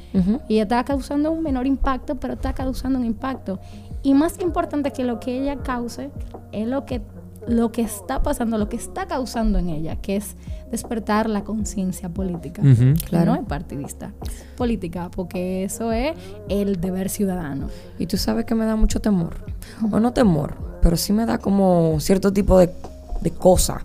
Y 0.47 0.53
ella 0.53 0.63
está 0.63 0.85
causando 0.85 1.29
un 1.29 1.43
menor 1.43 1.67
impacto, 1.67 2.15
pero 2.21 2.35
está 2.35 2.53
causando 2.53 2.99
un 2.99 3.05
impacto. 3.05 3.59
Y 4.01 4.13
más 4.13 4.39
importante 4.39 4.91
que 4.91 5.03
lo 5.03 5.19
que 5.19 5.41
ella 5.41 5.57
cause 5.57 6.09
es 6.53 6.67
lo 6.69 6.85
que, 6.85 7.01
lo 7.49 7.71
que 7.71 7.81
está 7.81 8.21
pasando, 8.21 8.57
lo 8.57 8.69
que 8.69 8.77
está 8.77 9.07
causando 9.07 9.57
en 9.59 9.69
ella, 9.69 9.95
que 9.97 10.15
es 10.17 10.35
despertar 10.71 11.29
la 11.29 11.43
conciencia 11.43 12.09
política. 12.09 12.61
Que 12.61 12.93
Claro. 13.07 13.33
No 13.33 13.41
es 13.41 13.45
partidista, 13.47 14.13
es 14.23 14.45
política, 14.55 15.09
porque 15.13 15.63
eso 15.63 15.91
es 15.91 16.13
el 16.47 16.79
deber 16.79 17.09
ciudadano. 17.09 17.67
Y 17.97 18.05
tú 18.05 18.17
sabes 18.17 18.45
que 18.45 18.55
me 18.55 18.65
da 18.65 18.75
mucho 18.75 18.99
temor. 19.01 19.35
O 19.91 19.99
no 19.99 20.13
temor, 20.13 20.55
pero 20.81 20.95
sí 20.95 21.11
me 21.11 21.25
da 21.25 21.39
como 21.39 21.99
cierto 21.99 22.31
tipo 22.31 22.57
de, 22.59 22.69
de 23.21 23.31
cosa. 23.31 23.81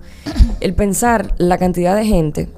El 0.60 0.74
pensar 0.74 1.34
la 1.38 1.56
cantidad 1.58 1.96
de 1.96 2.04
gente 2.04 2.48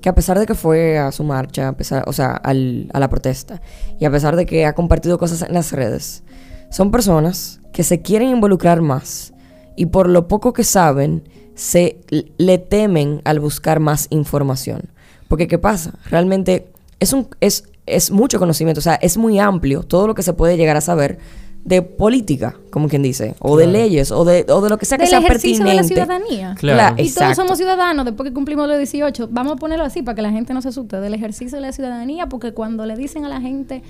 que 0.00 0.08
a 0.08 0.14
pesar 0.14 0.38
de 0.38 0.46
que 0.46 0.54
fue 0.54 0.98
a 0.98 1.12
su 1.12 1.22
marcha, 1.22 1.68
a 1.68 1.72
pesar, 1.74 2.04
o 2.08 2.12
sea, 2.12 2.32
al- 2.32 2.88
a 2.92 2.98
la 2.98 3.08
protesta, 3.08 3.60
y 4.00 4.04
a 4.04 4.10
pesar 4.10 4.34
de 4.36 4.46
que 4.46 4.66
ha 4.66 4.74
compartido 4.74 5.16
cosas 5.16 5.42
en 5.42 5.54
las 5.54 5.70
redes, 5.72 6.24
son 6.70 6.90
personas 6.90 7.60
que 7.72 7.84
se 7.84 8.00
quieren 8.02 8.28
involucrar 8.30 8.80
más 8.80 9.31
y 9.76 9.86
por 9.86 10.08
lo 10.08 10.28
poco 10.28 10.52
que 10.52 10.64
saben, 10.64 11.22
se 11.54 11.98
le 12.38 12.58
temen 12.58 13.20
al 13.24 13.40
buscar 13.40 13.80
más 13.80 14.06
información. 14.10 14.82
Porque 15.28 15.48
¿qué 15.48 15.58
pasa? 15.58 15.94
Realmente 16.10 16.66
es, 17.00 17.12
un, 17.12 17.28
es, 17.40 17.64
es 17.86 18.10
mucho 18.10 18.38
conocimiento, 18.38 18.78
o 18.80 18.82
sea, 18.82 18.94
es 18.96 19.16
muy 19.16 19.38
amplio 19.38 19.82
todo 19.82 20.06
lo 20.06 20.14
que 20.14 20.22
se 20.22 20.32
puede 20.32 20.56
llegar 20.56 20.76
a 20.76 20.80
saber 20.80 21.18
de 21.64 21.80
política, 21.80 22.56
como 22.70 22.88
quien 22.88 23.02
dice, 23.02 23.36
o 23.38 23.56
de 23.56 23.68
leyes, 23.68 24.10
o 24.10 24.24
de, 24.24 24.44
o 24.48 24.60
de 24.62 24.68
lo 24.68 24.78
que 24.78 24.84
sea 24.84 24.98
que 24.98 25.02
Del 25.04 25.10
sea 25.10 25.18
ejercicio 25.20 25.64
de 25.64 25.74
la 25.74 25.82
pertinente. 25.82 25.94
ciudadanía. 26.12 26.54
Claro. 26.58 26.96
Cla- 26.96 27.04
Y 27.06 27.10
todos 27.12 27.36
somos 27.36 27.56
ciudadanos 27.56 28.04
después 28.04 28.28
que 28.28 28.34
cumplimos 28.34 28.66
los 28.66 28.76
18. 28.78 29.28
Vamos 29.30 29.52
a 29.52 29.56
ponerlo 29.56 29.84
así 29.84 30.02
para 30.02 30.16
que 30.16 30.22
la 30.22 30.32
gente 30.32 30.54
no 30.54 30.60
se 30.60 30.70
asuste 30.70 30.98
del 31.00 31.14
ejercicio 31.14 31.56
de 31.56 31.62
la 31.62 31.70
ciudadanía, 31.72 32.26
porque 32.28 32.52
cuando 32.52 32.84
le 32.84 32.96
dicen 32.96 33.24
a 33.24 33.28
la 33.28 33.40
gente, 33.40 33.82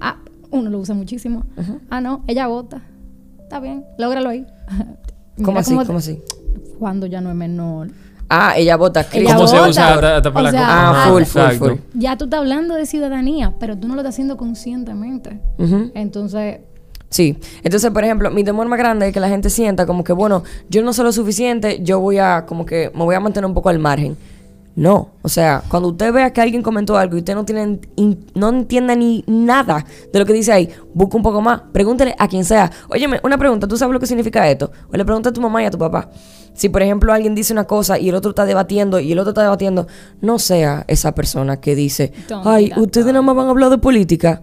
ah, 0.00 0.18
uno 0.50 0.68
lo 0.68 0.78
usa 0.78 0.94
muchísimo, 0.94 1.44
ah, 1.88 2.02
no, 2.02 2.22
ella 2.26 2.48
vota. 2.48 2.82
Está 3.42 3.60
bien, 3.60 3.84
lógralo 3.96 4.28
ahí. 4.28 4.44
¿Cómo 5.42 5.58
así? 5.58 5.74
cómo- 5.74 5.86
¿Cómo 5.86 5.98
así? 5.98 6.20
Cuando 6.78 7.06
ya 7.06 7.20
no 7.20 7.30
es 7.30 7.36
menor. 7.36 7.88
Ah, 8.28 8.54
ella 8.56 8.76
vota. 8.76 9.04
Cristo. 9.04 9.34
¿Cómo 9.36 9.46
se 9.46 9.60
usa 9.60 9.94
hasta- 9.94 10.16
hasta 10.16 10.32
para 10.32 10.40
O 10.40 10.42
la 10.42 10.50
sea, 10.50 10.60
cosa? 10.60 10.72
Ah, 10.90 11.04
full, 11.08 11.22
full, 11.24 11.40
Exacto. 11.42 11.64
full. 11.66 11.72
Ya 11.94 12.16
tú 12.16 12.24
estás 12.24 12.40
hablando 12.40 12.74
de 12.74 12.84
ciudadanía, 12.86 13.54
pero 13.60 13.76
tú 13.78 13.86
no 13.86 13.94
lo 13.94 14.00
estás 14.00 14.14
haciendo 14.14 14.36
conscientemente. 14.36 15.38
Entonces, 15.94 16.58
Sí. 17.08 17.38
Entonces, 17.62 17.92
por 17.92 18.02
ejemplo, 18.02 18.32
mi 18.32 18.42
temor 18.42 18.66
más 18.66 18.78
grande 18.80 19.06
es 19.06 19.14
que 19.14 19.20
la 19.20 19.28
gente 19.28 19.48
sienta 19.48 19.86
como 19.86 20.02
que, 20.02 20.12
bueno, 20.12 20.42
yo 20.68 20.82
no 20.82 20.92
sé 20.92 21.04
lo 21.04 21.12
suficiente, 21.12 21.78
yo 21.80 22.00
voy 22.00 22.18
a, 22.18 22.44
como 22.46 22.66
que, 22.66 22.90
me 22.94 23.04
voy 23.04 23.14
a 23.14 23.20
mantener 23.20 23.46
un 23.46 23.54
poco 23.54 23.68
al 23.68 23.78
margen. 23.78 24.16
No. 24.76 25.12
O 25.22 25.28
sea, 25.30 25.62
cuando 25.68 25.88
usted 25.88 26.12
vea 26.12 26.32
que 26.34 26.40
alguien 26.42 26.62
comentó 26.62 26.96
algo 26.98 27.16
y 27.16 27.20
usted 27.20 27.34
no 27.34 27.44
tiene, 27.46 27.80
in- 27.96 28.26
no 28.34 28.50
entiende 28.50 28.94
ni 28.94 29.24
nada 29.26 29.84
de 30.12 30.18
lo 30.18 30.26
que 30.26 30.34
dice 30.34 30.52
ahí, 30.52 30.68
busca 30.92 31.16
un 31.16 31.22
poco 31.22 31.40
más. 31.40 31.62
Pregúntele 31.72 32.14
a 32.18 32.28
quien 32.28 32.44
sea. 32.44 32.70
Óyeme, 32.90 33.18
una 33.24 33.38
pregunta, 33.38 33.66
¿tú 33.66 33.78
sabes 33.78 33.94
lo 33.94 34.00
que 34.00 34.06
significa 34.06 34.48
esto? 34.50 34.70
O 34.92 34.96
le 34.96 35.04
pregunta 35.04 35.30
a 35.30 35.32
tu 35.32 35.40
mamá 35.40 35.62
y 35.62 35.66
a 35.66 35.70
tu 35.70 35.78
papá. 35.78 36.10
Si, 36.52 36.68
por 36.68 36.82
ejemplo, 36.82 37.12
alguien 37.12 37.34
dice 37.34 37.52
una 37.54 37.64
cosa 37.64 37.98
y 37.98 38.08
el 38.10 38.14
otro 38.14 38.30
está 38.30 38.44
debatiendo 38.44 39.00
y 39.00 39.12
el 39.12 39.18
otro 39.18 39.30
está 39.30 39.42
debatiendo, 39.42 39.86
no 40.20 40.38
sea 40.38 40.84
esa 40.88 41.14
persona 41.14 41.58
que 41.60 41.74
dice, 41.74 42.12
ay, 42.44 42.70
ustedes 42.76 43.06
nada 43.08 43.22
más 43.22 43.34
van 43.36 43.46
a 43.46 43.50
hablar 43.50 43.70
de 43.70 43.78
política. 43.78 44.42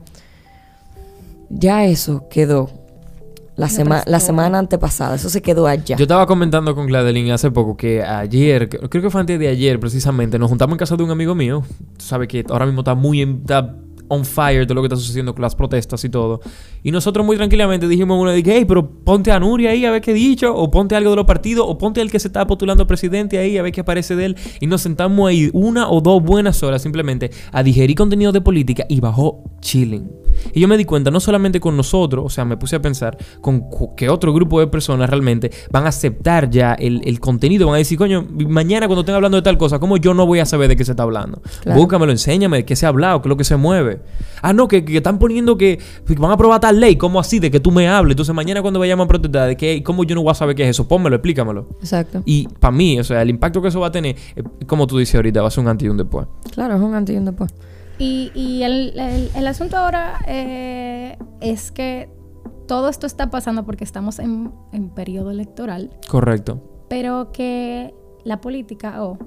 Ya 1.50 1.86
eso 1.86 2.28
quedó 2.30 2.70
la, 3.56 3.68
sema- 3.70 4.04
la 4.06 4.20
semana 4.20 4.60
antepasada. 4.60 5.16
Eso 5.16 5.30
se 5.30 5.42
quedó 5.42 5.68
allá. 5.68 5.96
Yo 5.98 6.04
estaba 6.04 6.26
comentando 6.26 6.74
con 6.76 6.88
Gladeline 6.88 7.32
hace 7.32 7.52
poco 7.52 7.78
que 7.78 8.02
ayer, 8.04 8.70
creo 8.70 9.02
que 9.04 9.10
fue 9.10 9.22
antes 9.22 9.40
de 9.40 9.48
ayer 9.48 9.80
precisamente, 9.80 10.40
nos 10.40 10.50
juntamos 10.50 10.74
en 10.74 10.80
casa 10.80 10.96
de 10.96 11.04
un 11.04 11.12
amigo 11.12 11.36
mío. 11.36 11.64
Tú 11.98 12.06
sabes 12.06 12.28
que 12.28 12.44
ahora 12.50 12.66
mismo 12.66 12.82
está 12.82 12.96
muy 12.96 13.22
en- 13.22 13.40
está 13.42 13.76
on 14.10 14.26
fire 14.26 14.68
todo 14.68 14.76
lo 14.76 14.82
que 14.82 14.88
está 14.88 14.98
sucediendo 14.98 15.34
con 15.34 15.42
las 15.42 15.56
protestas 15.56 16.04
y 16.04 16.10
todo. 16.10 16.42
Y 16.84 16.92
nosotros 16.92 17.26
muy 17.26 17.36
tranquilamente 17.38 17.88
dijimos 17.88 18.22
una 18.22 18.32
de 18.32 18.44
que, 18.44 18.58
hey, 18.58 18.66
pero 18.68 18.88
ponte 18.88 19.32
a 19.32 19.40
Nuria 19.40 19.72
ahí 19.72 19.86
a 19.86 19.92
ver 19.92 20.02
qué 20.02 20.12
he 20.12 20.14
dicho, 20.14 20.54
o 20.56 20.70
ponte 20.70 20.96
algo 20.96 21.12
de 21.12 21.16
los 21.16 21.26
partidos, 21.26 21.66
o 21.68 21.78
ponte 21.78 22.02
al 22.02 22.12
que 22.12 22.20
se 22.20 22.28
está 22.28 22.46
postulando 22.46 22.86
presidente 22.86 23.40
ahí 23.40 23.58
a 23.58 23.64
ver 23.64 23.72
qué 23.72 23.82
aparece 23.82 24.16
de 24.16 24.26
él. 24.26 24.36
Y 24.60 24.68
nos 24.68 24.82
sentamos 24.82 25.28
ahí 25.30 25.50
una 25.54 25.90
o 25.90 26.02
dos 26.02 26.22
buenas 26.22 26.62
horas 26.64 26.82
simplemente 26.84 27.32
a 27.52 27.64
digerir 27.64 27.96
contenido 27.96 28.32
de 28.32 28.42
política 28.42 28.86
y 28.90 29.00
bajó 29.00 29.44
chilling. 29.62 30.23
Y 30.54 30.60
yo 30.60 30.68
me 30.68 30.78
di 30.78 30.86
cuenta, 30.86 31.12
no 31.12 31.20
solamente 31.20 31.60
con 31.60 31.78
nosotros, 31.78 32.26
o 32.26 32.30
sea, 32.30 32.46
me 32.46 32.58
puse 32.58 32.76
a 32.76 32.82
pensar 32.82 33.18
con 33.42 33.64
que 33.96 34.10
otro 34.10 34.34
grupo 34.34 34.60
de 34.60 34.68
personas 34.68 35.10
realmente 35.10 35.52
van 35.72 35.86
a 35.86 35.90
aceptar 35.90 36.50
ya 36.50 36.74
el, 36.74 37.02
el 37.06 37.20
contenido, 37.20 37.68
van 37.68 37.76
a 37.76 37.78
decir, 37.78 37.98
coño, 37.98 38.26
mañana 38.48 38.88
cuando 38.88 39.02
estén 39.02 39.16
hablando 39.16 39.38
de 39.38 39.42
tal 39.42 39.58
cosa, 39.58 39.80
¿cómo 39.80 39.98
yo 39.98 40.14
no 40.14 40.26
voy 40.26 40.40
a 40.40 40.46
saber 40.46 40.68
de 40.68 40.76
qué 40.76 40.86
se 40.86 40.92
está 40.92 41.04
hablando? 41.04 41.42
Claro. 41.62 41.80
Búscamelo, 41.80 42.12
enséñame 42.12 42.58
de 42.58 42.66
qué 42.66 42.76
se 42.76 42.86
ha 42.86 42.90
hablado, 42.90 43.22
qué 43.22 43.28
es 43.28 43.30
lo 43.30 43.38
que 43.38 43.44
se 43.44 43.56
mueve. 43.56 44.02
Ah, 44.42 44.54
no, 44.54 44.68
que, 44.68 44.84
que 44.84 44.98
están 44.98 45.20
poniendo 45.20 45.58
que, 45.58 45.80
van 46.18 46.32
a 46.32 46.34
aprobar 46.34 46.60
tal 46.60 46.80
ley, 46.80 46.96
¿cómo 46.96 47.20
así? 47.20 47.40
De 47.40 47.50
que 47.50 47.60
tú 47.60 47.72
me 47.72 47.88
hables. 47.88 48.14
Entonces 48.14 48.36
mañana 48.36 48.62
cuando 48.62 48.80
vayamos 48.80 49.06
a 49.06 49.08
protestar, 49.08 49.48
de 49.48 49.58
que, 49.58 49.84
¿cómo 49.84 50.04
yo 50.04 50.16
no 50.16 50.24
voy 50.24 50.32
a 50.32 50.36
saber 50.36 50.56
qué 50.56 50.64
es 50.64 50.70
eso? 50.70 50.88
Pónmelo, 50.88 51.16
explícamelo. 51.16 51.70
Exacto. 51.80 52.22
Y 52.26 52.48
para 52.48 52.72
mí, 52.72 53.00
o 53.00 53.04
sea, 53.04 53.22
el 53.22 53.30
impacto 53.30 53.62
que 53.62 53.70
eso 53.70 53.80
va 53.80 53.88
a 53.88 53.92
tener, 53.92 54.16
eh, 54.36 54.44
como 54.68 54.88
tú 54.88 54.98
dices 54.98 55.16
ahorita, 55.16 55.42
va 55.42 55.48
a 55.48 55.52
ser 55.52 55.64
un 55.64 55.70
antes 55.70 55.86
y 55.86 55.90
un 55.90 55.98
después. 55.98 56.28
Claro, 56.52 56.76
es 56.76 56.82
un 56.82 56.94
antes 56.94 57.16
y 57.16 57.18
un 57.18 57.26
después. 57.26 57.54
Y, 58.00 58.32
y 58.34 58.64
el, 58.64 58.98
el- 59.00 59.30
el 59.36 59.48
asunto 59.48 59.78
ahora 59.78 60.20
eh, 60.28 61.18
es 61.42 61.72
que 61.72 62.10
todo 62.68 62.90
esto 62.90 63.06
está 63.08 63.30
pasando 63.30 63.66
porque 63.66 63.84
estamos 63.84 64.20
en, 64.20 64.52
en 64.72 64.90
periodo 64.90 65.32
electoral, 65.32 65.92
Correcto. 66.10 66.86
pero 66.90 67.32
que 67.32 67.94
la 68.24 68.40
política 68.42 69.04
o 69.04 69.18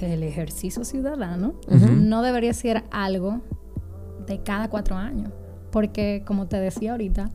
el 0.00 0.22
ejercicio 0.22 0.84
ciudadano 0.84 1.54
no 1.68 2.22
debería 2.22 2.52
ser 2.54 2.84
algo 2.90 3.40
de 4.26 4.42
cada 4.42 4.68
cuatro 4.70 4.96
años. 4.96 5.30
Porque, 5.70 6.22
como 6.26 6.46
te 6.46 6.58
decía 6.60 6.92
ahorita, 6.92 7.30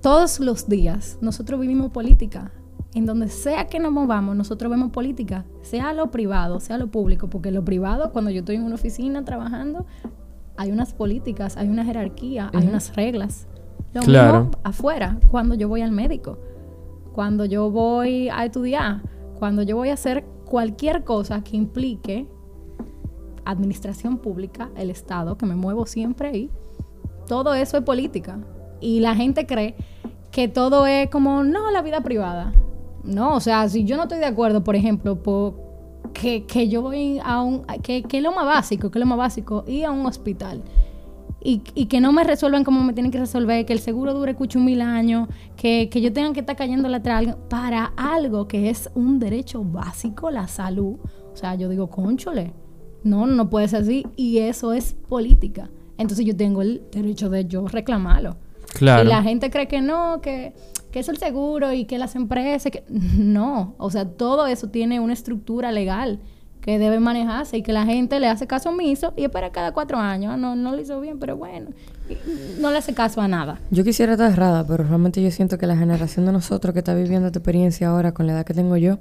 todos 0.00 0.40
los 0.40 0.68
días 0.68 1.18
nosotros 1.20 1.60
vivimos 1.60 1.90
política. 1.90 2.52
En 2.94 3.06
donde 3.06 3.28
sea 3.28 3.66
que 3.66 3.78
nos 3.78 3.90
movamos, 3.90 4.36
nosotros 4.36 4.70
vemos 4.70 4.90
política, 4.90 5.46
sea 5.62 5.92
lo 5.94 6.10
privado, 6.10 6.60
sea 6.60 6.76
lo 6.76 6.88
público, 6.88 7.28
porque 7.28 7.50
lo 7.50 7.64
privado, 7.64 8.12
cuando 8.12 8.30
yo 8.30 8.40
estoy 8.40 8.56
en 8.56 8.64
una 8.64 8.74
oficina 8.74 9.24
trabajando, 9.24 9.86
hay 10.56 10.70
unas 10.70 10.92
políticas, 10.92 11.56
hay 11.56 11.68
una 11.68 11.84
jerarquía, 11.84 12.50
hay 12.52 12.66
unas 12.66 12.94
reglas. 12.94 13.46
Lo 13.94 14.02
Claro. 14.02 14.44
mismo 14.44 14.58
afuera, 14.62 15.18
cuando 15.30 15.54
yo 15.54 15.68
voy 15.68 15.80
al 15.80 15.90
médico, 15.92 16.38
cuando 17.14 17.44
yo 17.46 17.70
voy 17.70 18.28
a 18.28 18.44
estudiar, 18.44 19.02
cuando 19.38 19.62
yo 19.62 19.76
voy 19.76 19.88
a 19.88 19.94
hacer 19.94 20.24
cualquier 20.44 21.04
cosa 21.04 21.42
que 21.42 21.56
implique 21.56 22.26
administración 23.44 24.18
pública, 24.18 24.70
el 24.76 24.90
Estado, 24.90 25.36
que 25.36 25.46
me 25.46 25.56
muevo 25.56 25.86
siempre 25.86 26.28
ahí, 26.28 26.50
todo 27.26 27.54
eso 27.54 27.78
es 27.78 27.84
política. 27.84 28.38
Y 28.80 29.00
la 29.00 29.14
gente 29.14 29.46
cree 29.46 29.76
que 30.30 30.48
todo 30.48 30.86
es 30.86 31.08
como, 31.10 31.44
no, 31.44 31.70
la 31.70 31.82
vida 31.82 32.02
privada. 32.02 32.52
No, 33.04 33.36
o 33.36 33.40
sea, 33.40 33.68
si 33.68 33.84
yo 33.84 33.96
no 33.96 34.04
estoy 34.04 34.18
de 34.18 34.26
acuerdo, 34.26 34.62
por 34.62 34.76
ejemplo, 34.76 35.22
por 35.22 35.54
que, 36.12 36.44
que 36.44 36.68
yo 36.68 36.82
voy 36.82 37.18
a 37.22 37.42
un... 37.42 37.62
Que, 37.82 38.02
que 38.02 38.18
es 38.18 38.22
lo 38.22 38.32
más 38.32 38.46
básico, 38.46 38.90
que 38.90 38.98
es 38.98 39.00
lo 39.00 39.06
más 39.06 39.18
básico, 39.18 39.64
ir 39.66 39.86
a 39.86 39.90
un 39.90 40.06
hospital. 40.06 40.62
Y, 41.44 41.62
y 41.74 41.86
que 41.86 42.00
no 42.00 42.12
me 42.12 42.22
resuelvan 42.22 42.62
como 42.62 42.84
me 42.84 42.92
tienen 42.92 43.10
que 43.10 43.18
resolver, 43.18 43.66
que 43.66 43.72
el 43.72 43.80
seguro 43.80 44.14
dure 44.14 44.36
cucho 44.36 44.60
mil 44.60 44.80
años, 44.80 45.28
que, 45.56 45.88
que 45.90 46.00
yo 46.00 46.12
tenga 46.12 46.32
que 46.32 46.40
estar 46.40 46.54
cayendo 46.54 46.88
la 46.88 47.02
para 47.48 47.86
algo 47.96 48.46
que 48.46 48.70
es 48.70 48.88
un 48.94 49.18
derecho 49.18 49.64
básico, 49.64 50.30
la 50.30 50.46
salud. 50.46 50.98
O 51.32 51.36
sea, 51.36 51.56
yo 51.56 51.68
digo, 51.68 51.88
conchole, 51.88 52.52
no, 53.02 53.26
no 53.26 53.50
puede 53.50 53.66
ser 53.66 53.82
así. 53.82 54.06
Y 54.14 54.38
eso 54.38 54.72
es 54.72 54.94
política. 55.08 55.68
Entonces 55.98 56.24
yo 56.24 56.36
tengo 56.36 56.62
el 56.62 56.82
derecho 56.92 57.28
de 57.28 57.46
yo 57.46 57.66
reclamarlo. 57.66 58.36
Claro. 58.72 59.04
Y 59.04 59.06
la 59.06 59.22
gente 59.22 59.50
cree 59.50 59.68
que 59.68 59.80
no, 59.80 60.20
que, 60.20 60.54
que 60.90 61.00
es 61.00 61.08
el 61.08 61.18
seguro 61.18 61.72
y 61.72 61.84
que 61.84 61.98
las 61.98 62.16
empresas, 62.16 62.72
que 62.72 62.84
no, 62.88 63.74
o 63.78 63.90
sea, 63.90 64.06
todo 64.08 64.46
eso 64.46 64.68
tiene 64.68 65.00
una 65.00 65.12
estructura 65.12 65.72
legal 65.72 66.20
que 66.62 66.78
debe 66.78 67.00
manejarse 67.00 67.56
y 67.56 67.62
que 67.62 67.72
la 67.72 67.84
gente 67.84 68.20
le 68.20 68.28
hace 68.28 68.46
caso 68.46 68.70
omiso 68.70 69.12
y 69.16 69.24
espera 69.24 69.50
cada 69.50 69.72
cuatro 69.72 69.98
años. 69.98 70.32
Ah, 70.32 70.36
No, 70.36 70.54
no 70.54 70.72
lo 70.72 70.80
hizo 70.80 71.00
bien, 71.00 71.18
pero 71.18 71.36
bueno, 71.36 71.70
no 72.60 72.70
le 72.70 72.78
hace 72.78 72.94
caso 72.94 73.20
a 73.20 73.26
nada. 73.26 73.58
Yo 73.70 73.82
quisiera 73.82 74.12
estar 74.12 74.30
errada, 74.30 74.64
pero 74.64 74.84
realmente 74.84 75.20
yo 75.20 75.30
siento 75.32 75.58
que 75.58 75.66
la 75.66 75.76
generación 75.76 76.24
de 76.24 76.32
nosotros 76.32 76.72
que 76.72 76.78
está 76.78 76.94
viviendo 76.94 77.26
esta 77.26 77.40
experiencia 77.40 77.88
ahora 77.88 78.12
con 78.14 78.28
la 78.28 78.34
edad 78.34 78.46
que 78.46 78.54
tengo 78.54 78.76
yo, 78.76 78.98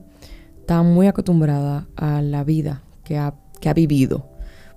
está 0.60 0.82
muy 0.82 1.06
acostumbrada 1.06 1.86
a 1.96 2.24
la 2.24 2.44
vida 2.44 2.82
que 3.04 3.20
ha, 3.20 3.36
que 3.60 3.70
ha 3.70 3.74
vivido. 3.74 4.26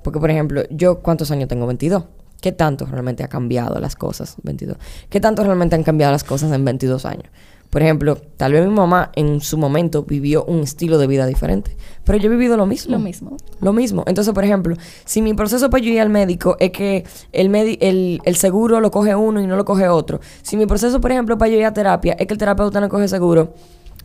Porque, 0.02 0.20
por 0.20 0.30
ejemplo, 0.30 0.62
yo, 0.70 1.00
¿cuántos 1.00 1.30
años 1.30 1.48
tengo? 1.48 1.66
22. 1.66 2.04
¿Qué 2.44 2.52
tanto 2.52 2.84
realmente 2.84 3.24
ha 3.24 3.28
cambiado 3.28 3.80
las 3.80 3.96
cosas? 3.96 4.36
22. 4.42 4.76
¿Qué 5.08 5.18
tanto 5.18 5.42
realmente 5.44 5.76
han 5.76 5.82
cambiado 5.82 6.12
las 6.12 6.24
cosas 6.24 6.52
en 6.52 6.62
22 6.62 7.06
años? 7.06 7.24
Por 7.70 7.80
ejemplo, 7.80 8.18
tal 8.36 8.52
vez 8.52 8.66
mi 8.68 8.70
mamá 8.74 9.12
en 9.16 9.40
su 9.40 9.56
momento 9.56 10.02
vivió 10.02 10.44
un 10.44 10.60
estilo 10.60 10.98
de 10.98 11.06
vida 11.06 11.24
diferente, 11.24 11.74
pero 12.04 12.18
yo 12.18 12.26
he 12.26 12.30
vivido 12.30 12.58
lo 12.58 12.66
mismo. 12.66 12.92
Lo 12.92 12.98
mismo. 12.98 13.38
Lo 13.62 13.72
mismo. 13.72 14.04
Entonces, 14.06 14.34
por 14.34 14.44
ejemplo, 14.44 14.76
si 15.06 15.22
mi 15.22 15.32
proceso 15.32 15.70
para 15.70 15.82
yo 15.82 15.90
ir 15.90 16.02
al 16.02 16.10
médico 16.10 16.58
es 16.60 16.70
que 16.72 17.04
el, 17.32 17.48
medi- 17.48 17.78
el, 17.80 18.20
el 18.26 18.36
seguro 18.36 18.78
lo 18.80 18.90
coge 18.90 19.14
uno 19.14 19.40
y 19.40 19.46
no 19.46 19.56
lo 19.56 19.64
coge 19.64 19.88
otro. 19.88 20.20
Si 20.42 20.58
mi 20.58 20.66
proceso, 20.66 21.00
por 21.00 21.12
ejemplo, 21.12 21.38
para 21.38 21.50
yo 21.50 21.56
ir 21.56 21.64
a 21.64 21.72
terapia 21.72 22.12
es 22.18 22.26
que 22.26 22.34
el 22.34 22.38
terapeuta 22.38 22.78
no 22.78 22.90
coge 22.90 23.08
seguro, 23.08 23.54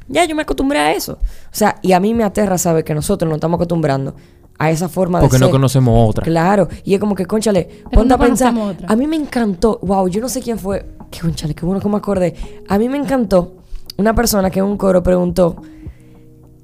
ya 0.08 0.23
yo 0.23 0.34
me 0.34 0.43
acostumbré 0.43 0.80
a 0.80 0.93
eso. 0.93 1.19
O 1.21 1.52
sea, 1.52 1.75
y 1.82 1.91
a 1.91 1.99
mí 1.99 2.13
me 2.13 2.23
aterra 2.23 2.58
saber 2.58 2.86
que 2.86 2.93
nosotros 2.95 3.28
nos 3.28 3.36
estamos 3.36 3.58
acostumbrando 3.58 4.15
a 4.62 4.69
esa 4.69 4.89
forma 4.89 5.19
Porque 5.22 5.38
de 5.38 5.39
no 5.39 5.45
ser. 5.48 5.52
conocemos 5.52 6.10
otra. 6.10 6.24
Claro, 6.26 6.67
y 6.84 6.93
es 6.93 7.00
como 7.00 7.15
que, 7.15 7.26
conchale, 7.26 7.67
Pero 7.89 8.02
ponte 8.02 8.10
no 8.10 8.15
a 8.15 8.17
pensar. 8.17 8.54
otra. 8.56 8.88
A 8.89 8.95
mí 8.95 9.08
me 9.08 9.15
encantó, 9.15 9.80
wow, 9.82 10.08
yo 10.10 10.19
no 10.22 10.28
sé 10.28 10.41
quién 10.41 10.60
fue. 10.60 10.86
Qué 11.10 11.22
conchale, 11.22 11.56
qué 11.56 11.65
bueno 11.65 11.82
que 11.82 11.88
me 11.89 11.95
acordé. 11.98 12.36
A 12.67 12.78
mí 12.78 12.89
me 12.89 12.98
encantó 12.98 13.56
una 13.98 14.13
persona 14.13 14.50
que 14.52 14.60
en 14.60 14.65
un 14.65 14.78
coro 14.78 15.02
preguntó: 15.02 15.56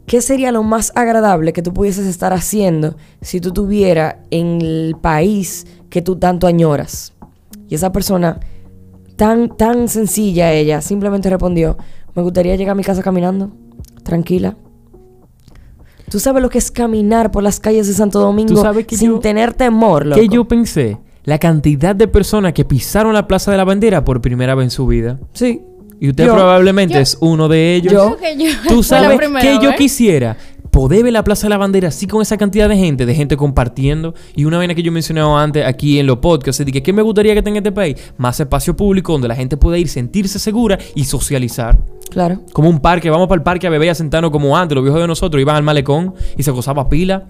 ¿Qué 0.06 0.22
sería 0.22 0.52
lo 0.52 0.62
más 0.62 0.92
agradable 0.94 1.54
que 1.54 1.62
tú 1.64 1.74
pudieses 1.74 2.06
estar 2.06 2.32
haciendo 2.34 2.96
si 3.22 3.40
tú 3.42 3.48
estuvieras 3.50 4.18
en 4.30 4.62
el 4.62 4.96
país 5.02 5.66
que 5.90 6.02
tú 6.02 6.18
tanto 6.18 6.48
añoras? 6.48 7.14
Y 7.68 7.76
esa 7.76 7.92
persona, 7.92 8.40
tan, 9.16 9.56
tan 9.58 9.88
sencilla 9.88 10.52
ella, 10.52 10.82
simplemente 10.82 11.30
respondió: 11.30 11.78
Me 12.14 12.22
gustaría 12.22 12.56
llegar 12.56 12.74
a 12.74 12.76
mi 12.76 12.84
casa 12.84 13.02
caminando, 13.02 13.52
tranquila. 14.04 14.58
¿Tú 16.10 16.20
sabes 16.20 16.41
lo 16.41 16.50
que 16.50 16.58
es 16.60 16.72
caminar 16.72 17.32
por 17.32 17.44
las 17.44 17.60
calles 17.60 17.88
de 17.88 17.94
Santo 17.94 18.20
Domingo 18.20 18.62
sabes 18.62 18.86
que 18.86 18.96
sin 18.96 19.12
yo- 19.13 19.20
tener 19.20 19.54
temor, 19.54 20.06
loco? 20.06 20.22
¿Qué 20.22 20.28
yo 20.28 20.46
pensé? 20.46 20.98
La 21.24 21.39
cantidad 21.39 21.96
de 21.96 22.08
personas 22.08 22.54
que 22.54 22.63
pisaron 22.65 23.13
la 23.13 23.28
Plaza 23.28 23.50
de 23.52 23.58
la 23.58 23.63
Bandera 23.63 24.04
por 24.06 24.22
primera 24.22 24.54
vez 24.54 24.65
en 24.65 24.70
su 24.72 24.86
vida. 24.86 25.18
Sí. 25.34 25.62
Y 26.00 26.10
usted 26.10 26.26
Yo- 26.26 26.34
probablemente 26.36 26.96
yo- 26.96 27.00
es 27.00 27.18
uno 27.22 27.48
de 27.48 27.74
ellos. 27.76 27.94
Yo- 27.94 28.18
que 28.18 28.38
yo 28.38 28.50
Tú 28.68 28.84
sabes 28.84 29.20
que 29.41 29.58
yo 29.62 29.74
quisiera 29.76 30.38
poder 30.76 31.06
ver 31.06 31.14
la 31.14 31.24
Plaza 31.24 31.48
de 31.48 31.52
la 31.52 31.58
Bandera 31.58 31.88
así 31.88 32.06
con 32.06 32.22
esa 32.22 32.36
cantidad 32.36 32.68
de 32.68 32.76
gente, 32.76 33.06
de 33.06 33.16
gente 33.16 33.38
compartiendo. 33.38 34.14
Y 34.36 34.44
una 34.44 34.58
vaina 34.58 34.76
que 34.76 34.84
yo 34.84 34.92
mencionaba 34.92 35.42
antes 35.42 35.66
aquí 35.66 36.00
en 36.00 36.06
los 36.06 36.18
podcasts, 36.18 36.66
de 36.66 36.70
que 36.70 36.84
¿qué 36.84 36.92
me 36.92 37.02
gustaría 37.02 37.34
que 37.34 37.42
tenga 37.42 37.60
este 37.60 37.72
país? 37.72 37.96
Más 38.18 38.38
espacio 38.42 38.76
público 38.76 39.14
donde 39.14 39.30
la 39.30 39.38
gente 39.38 39.56
pueda 39.56 39.78
ir, 39.78 39.88
sentirse 39.88 40.38
segura 40.38 40.78
y 40.94 41.06
socializar. 41.06 41.78
Claro. 42.10 42.42
Como 42.52 42.70
un 42.70 42.82
parque, 42.82 43.10
vamos 43.10 43.30
para 43.30 43.38
el 43.40 43.44
parque 43.44 43.68
a 43.68 43.70
beber 43.70 43.86
y 43.86 43.90
a 43.92 43.96
sentarnos 43.96 44.32
como 44.32 44.58
antes. 44.58 44.76
Los 44.76 44.84
viejos 44.84 45.00
de 45.00 45.08
nosotros 45.08 45.40
iban 45.40 45.56
al 45.56 45.64
malecón 45.64 46.14
y 46.36 46.44
se 46.44 46.52
gozaba 46.52 46.90
pila. 46.90 47.24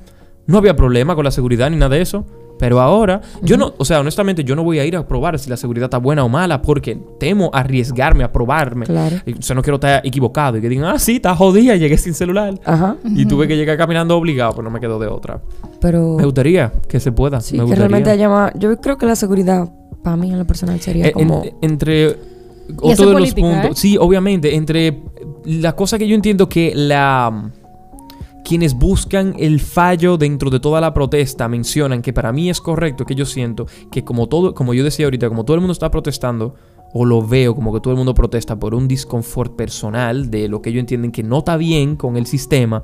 No 0.48 0.58
había 0.58 0.76
problema 0.76 1.14
con 1.14 1.24
la 1.24 1.30
seguridad 1.30 1.70
ni 1.70 1.78
nada 1.78 1.94
de 1.94 2.02
eso. 2.02 2.26
Pero 2.58 2.80
ahora, 2.80 3.20
yo 3.42 3.58
no, 3.58 3.74
o 3.78 3.84
sea, 3.84 4.00
honestamente, 4.00 4.44
yo 4.44 4.56
no 4.56 4.64
voy 4.64 4.80
a 4.80 4.86
ir 4.86 4.96
a 4.96 5.06
probar 5.08 5.38
si 5.40 5.50
la 5.50 5.58
seguridad 5.58 5.86
está 5.86 5.98
buena 5.98 6.24
o 6.24 6.30
mala 6.30 6.62
porque 6.62 6.98
temo 7.20 7.50
arriesgarme 7.54 8.24
a 8.24 8.32
probarme. 8.32 8.86
Claro. 8.86 9.18
O 9.38 9.42
sea, 9.42 9.56
no 9.56 9.62
quiero 9.62 9.76
estar 9.76 10.06
equivocado 10.06 10.58
y 10.58 10.62
que 10.62 10.70
digan, 10.70 10.86
ah, 10.86 10.98
sí, 11.00 11.18
está 11.18 11.36
jodida, 11.36 11.76
llegué 11.78 11.98
sin 11.98 12.14
celular. 12.14 12.54
Ajá. 12.64 12.96
Y 13.04 13.26
tuve 13.26 13.48
que 13.48 13.58
llegar 13.58 13.78
caminando 13.78 14.18
obligado, 14.18 14.54
pues 14.54 14.64
no 14.64 14.70
me 14.72 14.80
quedó 14.80 14.98
de 15.00 15.08
otra. 15.08 15.42
Pero 15.82 16.16
Me 16.18 16.24
gustaría 16.26 16.72
que 16.88 17.00
se 17.00 17.12
pueda. 17.12 17.42
sí, 17.42 17.54
me 17.54 17.60
que 17.60 17.64
gustaría. 17.64 17.80
realmente 17.88 18.10
haya 18.10 18.30
más... 18.30 18.52
Yo 18.58 18.76
creo 18.80 18.98
que 18.98 19.06
la 19.06 19.16
seguridad, 19.18 19.70
para 20.04 20.16
mí 20.16 20.32
en 20.32 20.40
lo 20.40 20.46
personal, 20.46 20.80
sería 20.80 21.08
Eh, 21.08 21.14
en- 21.16 21.28
como... 21.28 21.44
entre 21.62 22.18
otro 22.82 23.10
de 23.10 23.20
los 23.20 23.34
puntos. 23.34 23.66
¿eh? 23.66 23.74
Sí, 23.76 23.98
obviamente. 24.00 24.56
Entre 24.56 25.02
la 25.44 25.74
cosa 25.76 25.98
que 26.00 26.08
yo 26.08 26.16
entiendo 26.16 26.50
que 26.50 26.72
la. 26.74 27.52
Quienes 28.46 28.76
buscan 28.76 29.34
el 29.40 29.60
fallo 29.60 30.18
dentro 30.18 30.52
de 30.52 30.60
toda 30.60 30.80
la 30.80 30.94
protesta 30.94 31.48
mencionan 31.48 32.04
que 32.04 32.14
para 32.14 32.32
mí 32.32 32.52
es 32.52 32.62
correcto, 32.62 33.04
que 33.04 33.16
yo 33.16 33.26
siento 33.26 33.66
que 33.92 34.04
como 34.04 34.28
todo, 34.30 34.54
como 34.54 34.76
yo 34.76 34.84
decía 34.84 35.08
ahorita, 35.08 35.30
como 35.30 35.46
todo 35.46 35.56
el 35.56 35.62
mundo 35.62 35.72
está 35.72 35.90
protestando, 35.90 36.54
o 36.94 37.06
lo 37.06 37.26
veo 37.26 37.56
como 37.56 37.74
que 37.74 37.80
todo 37.80 37.92
el 37.92 37.98
mundo 37.98 38.14
protesta 38.14 38.58
por 38.60 38.76
un 38.76 38.88
disconfort 38.88 39.56
personal 39.56 40.30
de 40.30 40.48
lo 40.48 40.62
que 40.62 40.70
ellos 40.70 40.82
entienden 40.82 41.12
que 41.12 41.24
no 41.24 41.40
está 41.40 41.58
bien 41.58 41.96
con 41.96 42.18
el 42.18 42.28
sistema, 42.28 42.84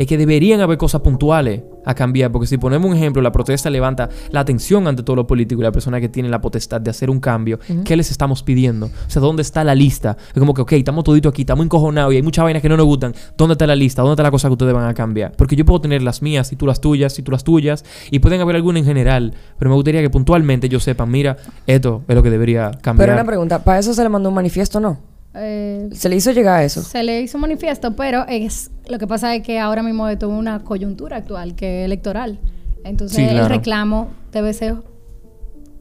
es 0.00 0.06
que 0.06 0.16
deberían 0.16 0.62
haber 0.62 0.78
cosas 0.78 1.02
puntuales 1.02 1.60
a 1.84 1.94
cambiar. 1.94 2.32
Porque 2.32 2.46
si 2.46 2.56
ponemos 2.56 2.90
un 2.90 2.96
ejemplo, 2.96 3.20
la 3.20 3.32
protesta 3.32 3.68
levanta 3.68 4.08
la 4.30 4.40
atención 4.40 4.88
ante 4.88 5.02
todo 5.02 5.14
lo 5.14 5.26
político 5.26 5.60
y 5.60 5.64
la 5.64 5.72
persona 5.72 6.00
que 6.00 6.08
tiene 6.08 6.30
la 6.30 6.40
potestad 6.40 6.80
de 6.80 6.88
hacer 6.88 7.10
un 7.10 7.20
cambio, 7.20 7.58
¿qué 7.84 7.98
les 7.98 8.10
estamos 8.10 8.42
pidiendo? 8.42 8.86
O 8.86 9.10
sea, 9.10 9.20
¿dónde 9.20 9.42
está 9.42 9.62
la 9.62 9.74
lista? 9.74 10.16
Es 10.28 10.38
como 10.38 10.54
que, 10.54 10.62
ok, 10.62 10.72
estamos 10.72 11.04
todito 11.04 11.28
aquí, 11.28 11.42
estamos 11.42 11.66
encojonados 11.66 12.14
y 12.14 12.16
hay 12.16 12.22
muchas 12.22 12.42
vainas 12.42 12.62
que 12.62 12.70
no 12.70 12.78
nos 12.78 12.86
gustan. 12.86 13.14
¿Dónde 13.36 13.52
está 13.52 13.66
la 13.66 13.76
lista? 13.76 14.00
¿Dónde 14.00 14.14
está 14.14 14.22
la 14.22 14.30
cosa 14.30 14.48
que 14.48 14.52
ustedes 14.52 14.72
van 14.72 14.88
a 14.88 14.94
cambiar? 14.94 15.32
Porque 15.36 15.54
yo 15.54 15.66
puedo 15.66 15.82
tener 15.82 16.00
las 16.00 16.22
mías 16.22 16.50
y 16.50 16.56
tú 16.56 16.66
las 16.66 16.80
tuyas 16.80 17.18
y 17.18 17.22
tú 17.22 17.30
las 17.30 17.44
tuyas 17.44 17.84
y 18.10 18.20
pueden 18.20 18.40
haber 18.40 18.56
alguna 18.56 18.78
en 18.78 18.86
general, 18.86 19.34
pero 19.58 19.68
me 19.68 19.74
gustaría 19.74 20.00
que 20.00 20.08
puntualmente 20.08 20.68
ellos 20.68 20.82
sepan, 20.82 21.10
mira, 21.10 21.36
esto 21.66 22.04
es 22.08 22.14
lo 22.14 22.22
que 22.22 22.30
debería 22.30 22.70
cambiar. 22.80 23.06
Pero 23.06 23.12
una 23.20 23.26
pregunta, 23.26 23.62
¿para 23.64 23.78
eso 23.78 23.92
se 23.92 24.02
le 24.02 24.08
mandó 24.08 24.30
un 24.30 24.34
manifiesto 24.34 24.78
o 24.78 24.80
no? 24.80 25.09
Eh, 25.34 25.88
¿Se 25.92 26.08
le 26.08 26.16
hizo 26.16 26.32
llegar 26.32 26.58
a 26.60 26.64
eso? 26.64 26.82
se 26.82 27.02
le 27.04 27.20
hizo 27.20 27.36
un 27.38 27.42
manifiesto, 27.42 27.94
pero 27.94 28.26
es 28.26 28.70
lo 28.88 28.98
que 28.98 29.06
pasa 29.06 29.34
es 29.34 29.42
que 29.42 29.58
ahora 29.60 29.82
mismo 29.82 30.08
toda 30.18 30.36
una 30.36 30.60
coyuntura 30.64 31.18
actual 31.18 31.54
que 31.54 31.82
es 31.82 31.86
electoral. 31.86 32.40
Entonces 32.84 33.16
Sí, 33.16 33.22
claro. 33.28 33.44
el 33.44 33.48
reclamo 33.50 34.08
debe 34.32 34.52
ser 34.52 34.76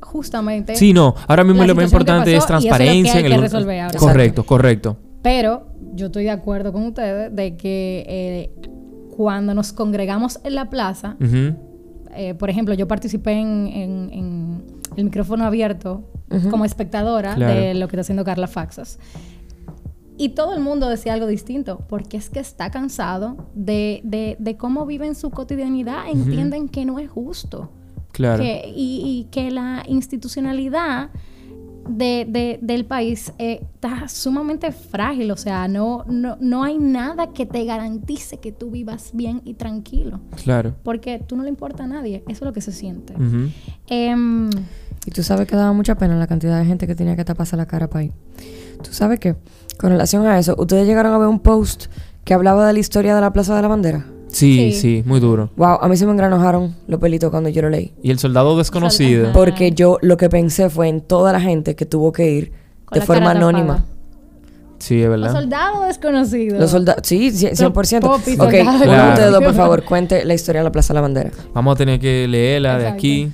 justamente 0.02 0.76
Sí, 0.76 0.94
no, 0.94 1.16
ahora 1.28 1.44
mismo 1.44 1.64
lo 1.66 1.76
más 1.76 1.86
importante 1.86 2.36
es 2.36 2.44
pasó 2.44 2.58
eso 2.58 2.58
es 2.60 2.64
lo 2.66 2.70
que 2.72 2.78
transparencia. 2.78 3.14
hay 3.14 3.20
en 3.20 3.28
que 3.30 3.36
el- 3.36 3.42
resolver 3.42 3.80
ahora. 3.82 4.00
Correcto, 4.00 4.46
correcto. 4.46 4.98
Pero 5.22 5.68
yo 5.94 6.08
estoy 6.08 6.24
de 6.26 6.32
acuerdo 6.32 6.72
con 6.72 6.84
ustedes 6.86 7.36
de 7.36 7.58
que 7.58 8.06
eh, 8.08 8.52
cuando 9.16 9.54
nos 9.54 9.74
congregamos 9.74 10.40
en 10.44 10.56
la 10.56 10.70
plaza, 10.70 11.18
eh, 12.16 12.34
por 12.36 12.50
ejemplo, 12.50 12.74
yo 12.74 12.88
participé 12.88 13.34
en, 13.34 13.68
en- 13.68 14.10
en 14.14 14.64
el 14.98 15.06
micrófono 15.06 15.46
abierto 15.46 16.04
como 16.52 16.64
espectadora 16.66 17.36
Claro. 17.36 17.60
de 17.60 17.74
lo 17.74 17.88
que 17.88 17.96
está 17.96 18.02
haciendo 18.02 18.24
Carla 18.24 18.48
Faxas. 18.48 19.00
Y 20.19 20.29
todo 20.29 20.53
el 20.53 20.60
mundo 20.60 20.88
decía 20.89 21.13
algo 21.13 21.25
distinto, 21.27 21.79
porque 21.88 22.17
es 22.17 22.29
que 22.29 22.39
está 22.41 22.69
cansado 22.69 23.47
de, 23.55 24.01
de- 24.03 24.36
de 24.38 24.58
cómo 24.58 24.86
viven 24.86 25.15
su 25.15 25.29
cotidianidad, 25.32 26.10
entienden 26.10 26.67
que 26.69 26.84
no 26.86 26.99
es 26.99 27.10
justo. 27.10 27.71
Claro. 28.12 28.43
Que- 28.43 28.71
y, 28.75 29.01
y 29.05 29.27
que 29.32 29.49
la 29.49 29.84
institucionalidad 29.88 31.10
de- 31.88 32.25
de- 32.29 32.60
del 32.62 32.86
país 32.86 33.32
eh, 33.39 33.62
está 33.73 34.08
sumamente 34.10 34.71
frágil. 34.71 35.32
O 35.32 35.38
sea, 35.38 35.67
no, 35.67 36.03
no, 36.08 36.38
no 36.41 36.63
hay 36.63 36.77
nada 36.77 37.32
que 37.32 37.45
te 37.45 37.63
garantice 37.65 38.38
que 38.39 38.51
tú 38.51 38.69
vivas 38.71 39.12
bien 39.13 39.41
y 39.45 39.53
tranquilo. 39.53 40.19
Claro. 40.43 40.75
Porque 40.84 41.19
tú 41.25 41.36
no 41.38 41.43
le 41.43 41.49
importa 41.49 41.86
a 41.86 41.88
nadie. 41.88 42.23
Eso 42.27 42.43
es 42.43 42.47
lo 42.47 42.53
que 42.53 42.62
se 42.62 42.73
siente. 42.73 43.13
Em, 43.88 44.49
Y 45.10 45.12
tú 45.12 45.24
sabes 45.24 45.48
que 45.48 45.56
daba 45.56 45.74
mucha 45.74 45.95
pena 45.95 46.15
la 46.19 46.28
cantidad 46.28 46.60
de 46.60 46.65
gente 46.65 46.86
que 46.86 46.93
tenía 46.93 47.15
que 47.15 47.26
taparse 47.26 47.58
la 47.58 47.65
cara 47.65 47.88
para 47.89 48.02
ahí. 48.02 48.12
Tú 48.84 48.93
sabes 48.93 49.19
que, 49.19 49.36
con 49.80 49.89
relación 49.89 50.28
a 50.28 50.38
eso, 50.38 50.54
ustedes 50.60 50.86
llegaron 50.86 51.13
a 51.13 51.17
ver 51.17 51.28
un 51.28 51.39
post 51.39 51.86
que 52.24 52.36
hablaba 52.36 52.67
de 52.67 52.74
la 52.74 52.80
historia 52.80 53.15
de 53.15 53.22
la 53.22 53.34
Plaza 53.34 53.56
de 53.56 53.63
la 53.63 53.67
Bandera. 53.69 54.06
Sí, 54.28 54.72
Sí. 54.72 54.80
sí, 54.80 55.04
muy 55.08 55.19
duro. 55.19 55.50
Wow, 55.58 55.80
a 55.82 55.88
mí 55.88 55.98
se 55.98 56.06
me 56.06 56.12
engranojaron 56.12 56.76
los 56.88 57.00
pelitos 57.00 57.32
cuando 57.32 57.50
yo 57.50 57.63
lo 57.63 57.72
leí. 57.72 57.91
Y 58.04 58.12
el 58.12 58.19
soldado 58.19 58.56
desconocido. 58.56 59.32
Porque 59.34 59.72
yo 59.72 59.98
lo 60.04 60.15
que 60.15 60.30
pensé 60.30 60.69
fue 60.69 60.89
en 60.89 61.02
toda 61.02 61.34
la 61.34 61.41
gente 61.41 61.76
que 61.76 61.88
tuvo 61.88 62.12
que 62.12 62.30
ir 62.30 62.52
con 62.86 63.00
de 63.00 63.06
forma 63.08 63.22
cara 63.26 63.34
tapada. 63.39 63.50
anónima. 63.50 63.86
Sí, 64.78 65.02
es 65.02 65.10
Los 65.10 65.19
verdad. 65.19 65.34
soldados 65.41 65.88
desconocidos. 65.88 66.58
Los 66.60 66.72
soldados, 66.72 67.02
sí, 67.06 67.32
cien- 67.32 67.54
100%. 67.54 68.00
Popi, 68.08 68.34
ok, 68.36 68.54
uno 68.62 68.80
de 68.80 69.10
ustedes 69.10 69.32
dos, 69.32 69.43
por 69.43 69.54
favor, 69.56 69.84
cuente 69.84 70.24
la 70.24 70.34
historia 70.36 70.62
de 70.62 70.65
la 70.65 70.72
Plaza 70.72 70.93
de 70.93 70.95
la 70.95 71.02
Bandera. 71.02 71.32
Vamos 71.54 71.74
a 71.74 71.78
tener 71.78 72.00
que 72.00 72.26
leerla 72.30 72.74
de 72.78 72.84
Exacto. 72.84 72.98
aquí. 72.98 73.32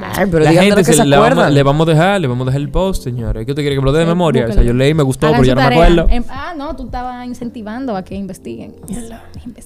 Ay, 0.00 0.26
pero 0.30 0.44
la 0.44 0.52
gente 0.52 0.76
que 0.76 0.84
se 0.84 0.94
se 0.94 1.04
la 1.04 1.18
vamos- 1.18 1.50
le 1.50 1.62
vamos 1.62 1.88
a 1.88 1.90
dejar, 1.92 2.20
le 2.20 2.26
vamos 2.26 2.42
a 2.46 2.50
dejar 2.50 2.60
el 2.60 2.68
post, 2.68 3.04
señores. 3.04 3.44
¿Qué 3.44 3.52
usted 3.52 3.62
quiere 3.62 3.76
que 3.76 3.80
me 3.80 3.84
lo 3.86 3.92
dé 3.92 4.00
de 4.00 4.04
Sí, 4.04 4.08
memoria? 4.08 4.46
O 4.48 4.52
sea, 4.52 4.62
yo 4.62 4.72
leí, 4.72 4.94
me 4.94 5.02
gustó, 5.02 5.26
Hagan 5.26 5.40
pero 5.40 5.46
ya 5.48 5.54
no 5.54 5.60
me 5.60 5.64
tarea. 5.76 5.84
acuerdo. 5.84 6.06
Em- 6.10 6.24
ah, 6.28 6.54
no, 6.56 6.74
tú 6.76 6.84
estabas 6.86 7.26
incentivando 7.26 7.96
a 7.96 8.02
que 8.02 8.14
investiguen. 8.14 8.74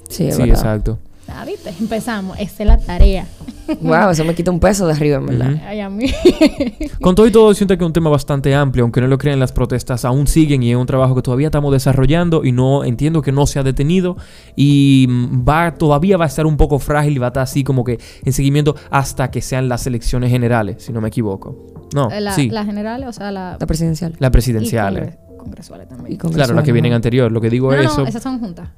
Sí, 0.09 0.31
Sí, 0.33 0.43
exacto. 0.43 0.99
Ah, 1.29 1.45
¿viste? 1.45 1.73
Empezamos. 1.81 2.39
Esa 2.39 2.63
es 2.63 2.67
la 2.67 2.79
tarea. 2.79 3.27
Wow, 3.81 4.11
eso 4.11 4.25
me 4.25 4.35
quita 4.35 4.51
un 4.51 4.61
peso 4.61 4.87
de 4.87 4.93
arriba, 4.93 5.19
en 5.19 5.27
verdad. 5.27 5.53
Ujú. 5.53 5.61
Ay, 5.67 5.81
a 5.81 5.91
mí. 5.91 6.07
Con 7.01 7.15
todo 7.15 7.27
y 7.27 7.31
todo, 7.31 7.53
siento 7.55 7.77
que 7.77 7.85
es 7.85 7.87
un 7.87 7.93
tema 7.93 8.11
bastante 8.11 8.55
amplio, 8.55 8.85
aunque 8.85 9.01
no 9.01 9.07
lo 9.07 9.19
crean, 9.19 9.39
las 9.39 9.53
protestas 9.53 10.05
aún 10.05 10.27
siguen 10.27 10.63
y 10.63 10.71
es 10.71 10.77
un 10.77 10.87
trabajo 10.87 11.15
que 11.15 11.23
todavía 11.23 11.49
estamos 11.49 11.73
desarrollando 11.73 12.45
y 12.45 12.53
no 12.53 12.85
entiendo 12.85 13.23
que 13.23 13.33
no 13.33 13.47
se 13.47 13.59
ha 13.59 13.63
detenido 13.63 14.17
y 14.57 15.07
mm, 15.09 15.45
va 15.49 15.75
todavía 15.75 16.17
va 16.17 16.25
a 16.25 16.29
estar 16.29 16.47
un 16.47 16.57
poco 16.57 16.79
frágil 16.79 17.15
y 17.17 17.19
va 17.19 17.27
a 17.27 17.29
estar 17.29 17.43
así 17.43 17.65
como 17.65 17.85
que 17.85 17.99
en 18.25 18.33
seguimiento 18.33 18.75
hasta 18.91 19.31
que 19.31 19.43
sean 19.43 19.69
las 19.69 19.87
elecciones 19.87 20.31
generales, 20.31 20.83
si 20.85 20.93
no 20.93 21.01
me 21.01 21.09
equivoco. 21.09 21.89
No, 21.95 22.09
la, 22.11 22.33
sí, 22.33 22.51
la 22.51 22.65
general, 22.65 23.05
o 23.05 23.13
sea, 23.13 23.31
la. 23.33 23.57
La 23.59 23.67
presidencial. 23.67 24.15
las 24.19 24.49
y 24.49 25.39
congresuales 25.39 25.87
Y 25.87 25.91
también. 25.91 26.19
Claro, 26.19 26.55
las 26.55 26.65
que 26.65 26.73
vienen 26.73 26.93
anterior. 26.93 27.31
Lo 27.33 27.41
que 27.41 27.51
digo 27.51 27.73
No, 27.73 27.79
es 27.79 27.85
no, 27.85 27.93
eso. 27.93 28.07
esas 28.07 28.23
son 28.23 28.39
juntas. 28.41 28.69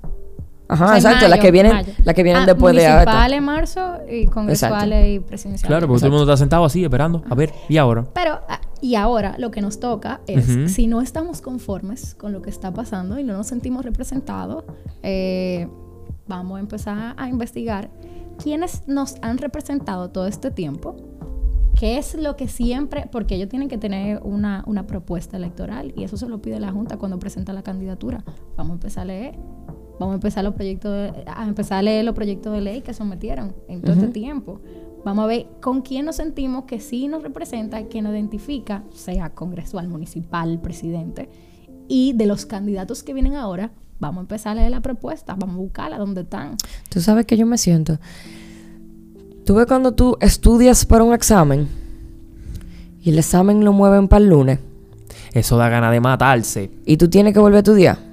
Ajá, 0.73 0.85
O 0.85 0.89
sea, 0.89 0.97
exacto, 0.97 1.29
las 1.29 1.39
que 1.41 1.51
vienen, 1.51 1.73
mayo. 1.73 1.93
las 2.05 2.15
que 2.15 2.23
vienen 2.23 2.43
Ah, 2.43 2.47
después 2.47 2.75
de 2.77 2.87
ahora. 2.87 3.05
Municipales 3.05 3.39
en 3.39 3.45
marzo 3.45 3.93
y 4.11 4.27
congresuales 4.27 5.07
y 5.09 5.21
presidenciales. 5.21 5.67
Claro, 5.67 5.87
porque 5.89 5.99
todo 6.01 6.07
el 6.07 6.13
mundo 6.13 6.25
está 6.33 6.37
sentado 6.37 6.65
así 6.65 6.85
esperando. 6.85 7.23
A 7.29 7.35
ver, 7.35 7.53
¿y 7.69 7.77
ahora? 7.77 8.07
Pero, 8.15 8.41
ah, 8.49 8.61
y 8.81 8.95
ahora 8.95 9.35
lo 9.39 9.51
que 9.51 9.61
nos 9.61 9.81
toca 9.81 10.21
es, 10.27 10.49
Ujú. 10.49 10.69
si 10.69 10.87
no 10.87 11.01
estamos 11.01 11.41
conformes 11.41 12.15
con 12.15 12.33
lo 12.33 12.41
que 12.41 12.51
está 12.51 12.73
pasando 12.73 13.19
y 13.19 13.25
no 13.25 13.37
nos 13.37 13.47
sentimos 13.49 13.85
representados, 13.85 14.65
eh, 15.03 15.69
vamos 16.29 16.57
a 16.59 16.61
empezar 16.61 17.15
a 17.19 17.29
investigar 17.29 17.91
quiénes 18.43 18.85
nos 18.87 19.17
han 19.23 19.39
representado 19.39 20.11
todo 20.11 20.27
este 20.27 20.51
tiempo, 20.51 20.97
qué 21.79 21.99
es 21.99 22.15
lo 22.15 22.37
que 22.37 22.47
siempre, 22.49 23.09
porque 23.11 23.35
ellos 23.35 23.49
tienen 23.49 23.69
que 23.69 23.77
tener 23.79 24.21
una, 24.23 24.63
una 24.67 24.87
propuesta 24.87 25.37
electoral 25.37 25.93
y 25.97 26.05
eso 26.05 26.17
se 26.17 26.27
lo 26.29 26.41
pide 26.41 26.61
la 26.61 26.71
Junta 26.73 26.97
cuando 26.97 27.19
presenta 27.19 27.53
la 27.53 27.63
candidatura. 27.63 28.23
Vamos 28.57 28.71
a 28.71 28.75
empezar 28.75 29.03
a 29.03 29.07
leer. 29.07 29.35
Vamos 30.01 30.15
a 30.15 30.17
empezar 30.17 30.43
los 30.43 30.55
proyectos 30.55 30.91
de- 30.93 31.25
a 31.27 31.47
empezar 31.47 31.79
a 31.79 31.83
leer 31.83 32.05
los 32.05 32.15
proyectos 32.15 32.53
de 32.53 32.61
ley 32.63 32.81
que 32.81 32.93
sometieron 32.95 33.55
en 33.69 33.83
todo 33.83 33.93
este 33.93 34.09
tiempo. 34.09 34.61
Vamos 35.05 35.25
a 35.25 35.27
ver 35.29 35.47
con 35.61 35.83
quién 35.83 36.07
nos 36.07 36.17
sentimos 36.17 36.65
que 36.65 36.81
sí 36.81 37.07
nos 37.07 37.23
representa, 37.23 37.85
que 37.85 38.03
nos 38.03 38.13
identifica, 38.13 38.83
sea 38.93 39.31
congresual, 39.31 39.89
municipal, 39.89 40.59
presidente. 40.61 41.29
Y 41.87 42.15
de 42.15 42.27
los 42.27 42.47
candidatos 42.47 43.03
que 43.03 43.13
vienen 43.15 43.35
ahora, 43.37 43.73
vamos 43.99 44.19
a 44.19 44.21
empezar 44.23 44.53
a 44.53 44.61
leer 44.61 44.71
la 44.71 44.81
propuesta, 44.81 45.35
vamos 45.39 45.57
a 45.57 45.59
buscarla 45.59 45.99
donde 45.99 46.23
están. 46.23 46.57
Tú 46.89 47.01
sabes 47.03 47.27
que 47.27 47.37
yo 47.37 47.45
me 47.47 47.59
siento. 47.59 47.99
Tú 49.45 49.55
ves 49.55 49.67
cuando 49.67 49.93
tú 49.93 50.17
estudias 50.21 50.85
para 50.87 51.05
un 51.05 51.13
examen 51.13 51.69
y 53.03 53.11
el 53.11 53.19
examen 53.19 53.65
lo 53.65 53.73
mueven 53.73 54.07
para 54.09 54.23
el 54.25 54.31
lunes 54.31 54.59
Eso 55.33 55.57
da 55.57 55.69
ganas 55.69 55.93
de 55.93 56.01
matarse. 56.01 56.71
y 56.87 56.97
tú 56.97 57.09
tienes 57.09 57.33
que 57.35 57.41
volver 57.41 57.57
a 57.57 57.61
estudiar. 57.61 58.10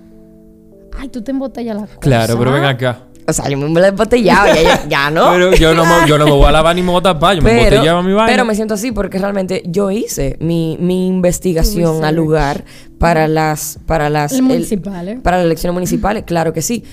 Ay, 0.99 1.09
tú 1.09 1.21
te 1.21 1.31
embotellas 1.31 1.75
la 1.75 1.81
cosa. 1.87 1.99
Claro, 1.99 2.37
pero 2.37 2.51
ven 2.51 2.63
acá. 2.63 2.99
O 3.29 3.33
sea, 3.33 3.49
yo 3.49 3.57
me 3.57 3.67
la 3.81 3.87
he 3.87 3.89
embotellado, 3.89 4.47
ya, 4.47 4.61
ya, 4.61 4.87
ya 4.87 5.11
no. 5.11 5.31
Pero 5.31 5.53
yo 5.55 5.73
no, 5.75 5.83
me, 5.85 6.07
yo 6.07 6.17
no 6.17 6.23
me 6.25 6.31
voy 6.31 6.45
a 6.45 6.51
lavar 6.53 6.73
ni 6.75 6.81
me 6.81 6.91
voy 6.91 6.99
a 6.99 7.03
tapar. 7.03 7.35
Yo 7.35 7.41
me 7.41 7.51
embotellaba 7.57 8.01
mi 8.01 8.13
vaina. 8.13 8.31
pero 8.31 8.45
me 8.45 8.55
siento 8.55 8.75
así 8.75 8.93
porque 8.93 9.19
realmente 9.19 9.63
yo 9.65 9.91
hice 9.91 10.37
mi, 10.39 10.77
mi 10.79 11.07
investigación 11.07 12.05
al 12.05 12.15
lugar 12.15 12.63
para 12.97 13.27
las 13.27 13.79
para 13.85 14.09
las 14.09 14.31
Las 14.31 14.39
el- 14.39 14.45
municipales. 14.45 15.19
para 15.21 15.37
las 15.37 15.45
elecciones 15.45 15.73
municipales, 15.73 16.23
claro 16.25 16.53
que 16.53 16.61
sí. 16.61 16.85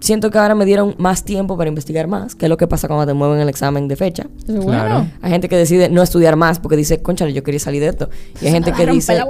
Siento 0.00 0.30
que 0.30 0.38
ahora 0.38 0.54
me 0.56 0.64
dieron 0.64 0.96
más 0.98 1.24
tiempo 1.24 1.56
para 1.58 1.68
investigar 1.68 2.08
más, 2.08 2.34
que 2.34 2.46
es 2.46 2.48
lo 2.48 2.56
que 2.56 2.66
pasa 2.66 2.88
cuando 2.88 3.06
te 3.06 3.12
mueven 3.14 3.38
el 3.40 3.48
examen 3.48 3.86
de 3.86 3.94
fecha. 3.94 4.26
Claro. 4.46 4.62
bueno. 4.64 5.10
Hay 5.20 5.30
gente 5.30 5.48
que 5.48 5.56
decide 5.56 5.90
no 5.90 6.02
estudiar 6.02 6.34
más 6.36 6.58
porque 6.58 6.76
dice, 6.76 7.00
conchale, 7.02 7.32
yo 7.34 7.44
quería 7.44 7.60
salir 7.60 7.80
de 7.82 7.88
esto. 7.88 8.08
Y 8.40 8.46
hay 8.46 8.52
gente 8.52 8.72
que 8.72 8.84
dice, 8.86 9.22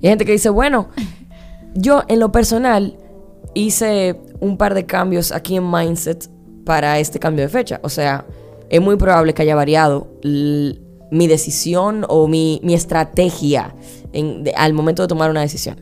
y 0.00 0.06
hay 0.06 0.10
gente 0.12 0.24
que 0.24 0.32
dice, 0.32 0.48
bueno, 0.48 0.88
yo 1.74 2.04
en 2.08 2.20
lo 2.20 2.32
personal 2.32 2.96
hice 3.58 4.20
un 4.40 4.56
par 4.56 4.74
de 4.74 4.86
cambios 4.86 5.32
aquí 5.32 5.56
en 5.56 5.70
Mindset 5.70 6.30
para 6.64 6.98
este 6.98 7.18
cambio 7.18 7.44
de 7.44 7.48
fecha. 7.48 7.80
O 7.82 7.88
sea, 7.88 8.26
es 8.68 8.80
muy 8.80 8.96
probable 8.96 9.34
que 9.34 9.42
haya 9.42 9.56
variado 9.56 10.08
mi 10.22 11.26
decisión 11.26 12.04
o 12.08 12.28
mi, 12.28 12.60
mi 12.62 12.74
estrategia 12.74 13.74
en- 14.12 14.44
de- 14.44 14.52
al 14.52 14.74
momento 14.74 15.02
de 15.02 15.08
tomar 15.08 15.30
una 15.30 15.40
decisión. 15.40 15.76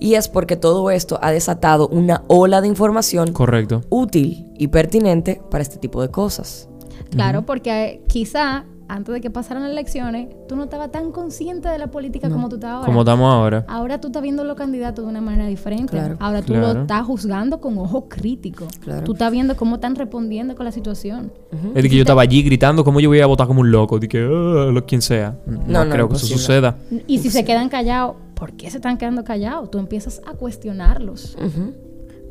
Y 0.00 0.14
es 0.14 0.28
porque 0.28 0.56
todo 0.56 0.90
esto 0.90 1.18
ha 1.22 1.30
desatado 1.30 1.88
una 1.88 2.24
ola 2.26 2.60
de 2.60 2.66
información 2.68 3.32
Correcto. 3.32 3.82
útil 3.90 4.46
y 4.58 4.66
pertinente 4.68 5.40
para 5.50 5.62
este 5.62 5.78
tipo 5.78 6.02
de 6.02 6.08
cosas. 6.08 6.68
Claro, 7.10 7.42
porque 7.46 8.02
quizá 8.08 8.64
antes 8.88 9.14
de 9.14 9.20
que 9.20 9.30
pasaran 9.30 9.62
las 9.62 9.72
elecciones, 9.72 10.28
tú 10.48 10.56
no 10.56 10.64
estabas 10.64 10.90
tan 10.92 11.10
consciente 11.12 11.68
de 11.68 11.78
la 11.78 11.86
política 11.88 12.28
como 12.30 12.48
tú 12.48 12.56
estás 12.56 12.70
ahora. 12.72 12.86
Como 12.86 13.00
estamos 13.00 13.32
ahora. 13.32 13.64
Ahora 13.68 14.00
tú 14.00 14.08
estás 14.08 14.22
viendo 14.22 14.44
los 14.44 14.56
candidatos 14.56 15.04
de 15.04 15.10
una 15.10 15.20
manera 15.20 15.46
diferente. 15.46 15.92
Claro. 15.92 16.16
Ahora 16.20 16.42
tú 16.42 16.52
Claro. 16.52 16.74
lo 16.74 16.80
estás 16.82 17.04
juzgando 17.06 17.60
con 17.60 17.78
ojo 17.78 18.08
crítico. 18.08 18.66
Claro. 18.80 19.04
Tú 19.04 19.12
estás 19.12 19.32
viendo 19.32 19.56
cómo 19.56 19.76
están 19.76 19.94
respondiendo 19.96 20.54
con 20.54 20.64
la 20.66 20.72
situación. 20.72 21.32
Es 21.74 21.82
de 21.82 21.88
que 21.88 21.96
yo 21.96 22.02
estaba 22.02 22.22
allí 22.22 22.42
gritando 22.42 22.84
cómo 22.84 23.00
yo 23.00 23.08
voy 23.08 23.20
a 23.20 23.26
votar 23.26 23.46
como 23.46 23.60
un 23.60 23.70
loco. 23.70 23.98
De 23.98 24.08
que, 24.08 24.18
"Ah, 24.18 24.70
lo 24.72 24.84
quien 24.86 25.00
sea. 25.02 25.36
No, 25.46 25.60
No, 25.66 25.84
no, 25.84 25.90
creo 25.90 26.08
que 26.08 26.16
eso 26.16 26.26
suceda. 26.26 26.76
Y 27.06 27.18
si 27.18 27.30
se 27.30 27.44
quedan 27.44 27.68
callados, 27.68 28.16
¿por 28.34 28.52
qué 28.52 28.70
se 28.70 28.76
están 28.78 28.98
quedando 28.98 29.24
callados? 29.24 29.70
Tú 29.70 29.78
empiezas 29.78 30.20
a 30.26 30.32
cuestionarlos. 30.34 31.36
Ujú. 31.38 31.72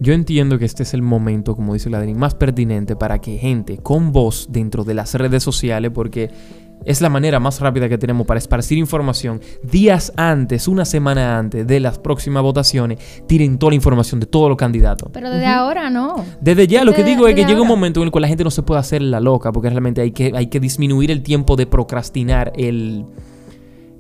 Yo 0.04 0.12
entiendo 0.12 0.60
que 0.60 0.66
este 0.66 0.84
es 0.84 0.94
el 0.94 1.02
momento, 1.02 1.56
como 1.56 1.74
dice 1.74 1.90
Ladrín, 1.90 2.18
más 2.18 2.36
pertinente 2.36 2.98
para 2.98 3.20
que 3.20 3.38
gente 3.38 3.78
con 3.78 4.12
voz 4.12 4.48
dentro 4.50 4.84
de 4.84 4.94
las 4.94 5.14
redes 5.14 5.44
sociales, 5.44 5.92
porque 5.96 6.30
es 6.84 7.00
la 7.00 7.08
manera 7.08 7.40
más 7.40 7.62
rápida 7.62 7.88
que 7.88 7.98
tenemos 7.98 8.28
para 8.28 8.38
esparcir 8.38 8.78
información 8.78 9.40
días 9.64 10.12
antes, 10.18 10.68
una 10.68 10.84
semana 10.84 11.38
antes 11.40 11.66
de 11.66 11.80
las 11.80 12.00
próximas 12.00 12.44
votaciones, 12.44 13.00
tiren 13.28 13.58
toda 13.58 13.70
la 13.72 13.76
información 13.76 14.20
de 14.20 14.26
todos 14.26 14.50
los 14.50 14.58
candidatos. 14.58 15.10
Pero 15.14 15.30
desde 15.30 15.46
ahora 15.46 15.90
no. 15.90 16.26
Desde 16.42 16.68
ya, 16.68 16.84
lo 16.84 16.92
que 16.92 16.98
Desde- 16.98 17.12
digo 17.12 17.26
es 17.30 17.36
que 17.36 17.46
llega 17.46 17.62
un 17.62 17.68
momento 17.70 18.02
en 18.02 18.08
el 18.08 18.12
cual 18.12 18.24
la 18.24 18.28
gente 18.28 18.44
no 18.44 18.52
se 18.52 18.62
puede 18.62 18.82
hacer 18.82 19.02
la 19.02 19.22
loca, 19.22 19.54
porque 19.54 19.70
realmente 19.70 20.02
hay 20.02 20.12
que, 20.12 20.34
hay 20.36 20.48
que 20.48 20.60
disminuir 20.60 21.12
el 21.12 21.24
tiempo 21.24 21.56
de 21.56 21.66
procrastinar 21.66 22.52
el, 22.58 23.06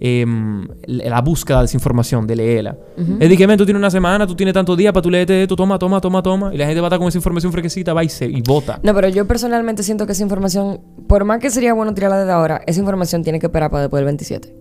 em, 0.06 0.68
la 0.86 1.22
búsqueda 1.22 1.60
de 1.60 1.66
esa 1.66 1.78
información, 1.78 2.28
de 2.28 2.36
leerla. 2.36 2.76
Es 2.98 3.20
decir, 3.20 3.38
que 3.38 3.48
ven, 3.48 3.58
tú 3.58 3.64
tienes 3.66 3.80
una 3.80 3.90
semana, 3.90 4.28
tú 4.28 4.36
tienes 4.36 4.54
tantos 4.54 4.76
días 4.78 4.92
para 4.92 5.02
tú 5.02 5.10
leerte 5.10 5.44
esto, 5.44 5.56
toma, 5.56 5.80
toma, 5.80 6.02
toma, 6.02 6.22
toma, 6.22 6.54
y 6.54 6.58
la 6.58 6.66
gente 6.66 6.82
va 6.82 6.88
a 6.88 6.90
estar 6.90 7.00
con 7.00 7.08
esa 7.08 7.18
información 7.18 7.54
fresquecita, 7.54 7.94
va 7.94 8.04
y, 8.04 8.10
se, 8.10 8.26
y 8.26 8.42
vota. 8.42 8.82
No, 8.84 8.94
pero 8.94 9.08
yo 9.08 9.26
personalmente 9.26 9.82
siento 9.82 10.06
que 10.06 10.12
esa 10.12 10.24
información, 10.24 10.82
por 11.08 11.24
más 11.24 11.40
que 11.40 11.50
sería 11.50 11.74
bueno 11.74 11.94
tirarla 11.94 12.20
desde 12.20 12.34
ahora, 12.34 12.62
esa 12.68 12.82
información 12.82 13.24
tiene 13.24 13.40
que 13.40 13.46
esperar 13.46 13.72
para 13.72 13.84
después 13.84 14.00
del 14.00 14.06
27. 14.06 14.54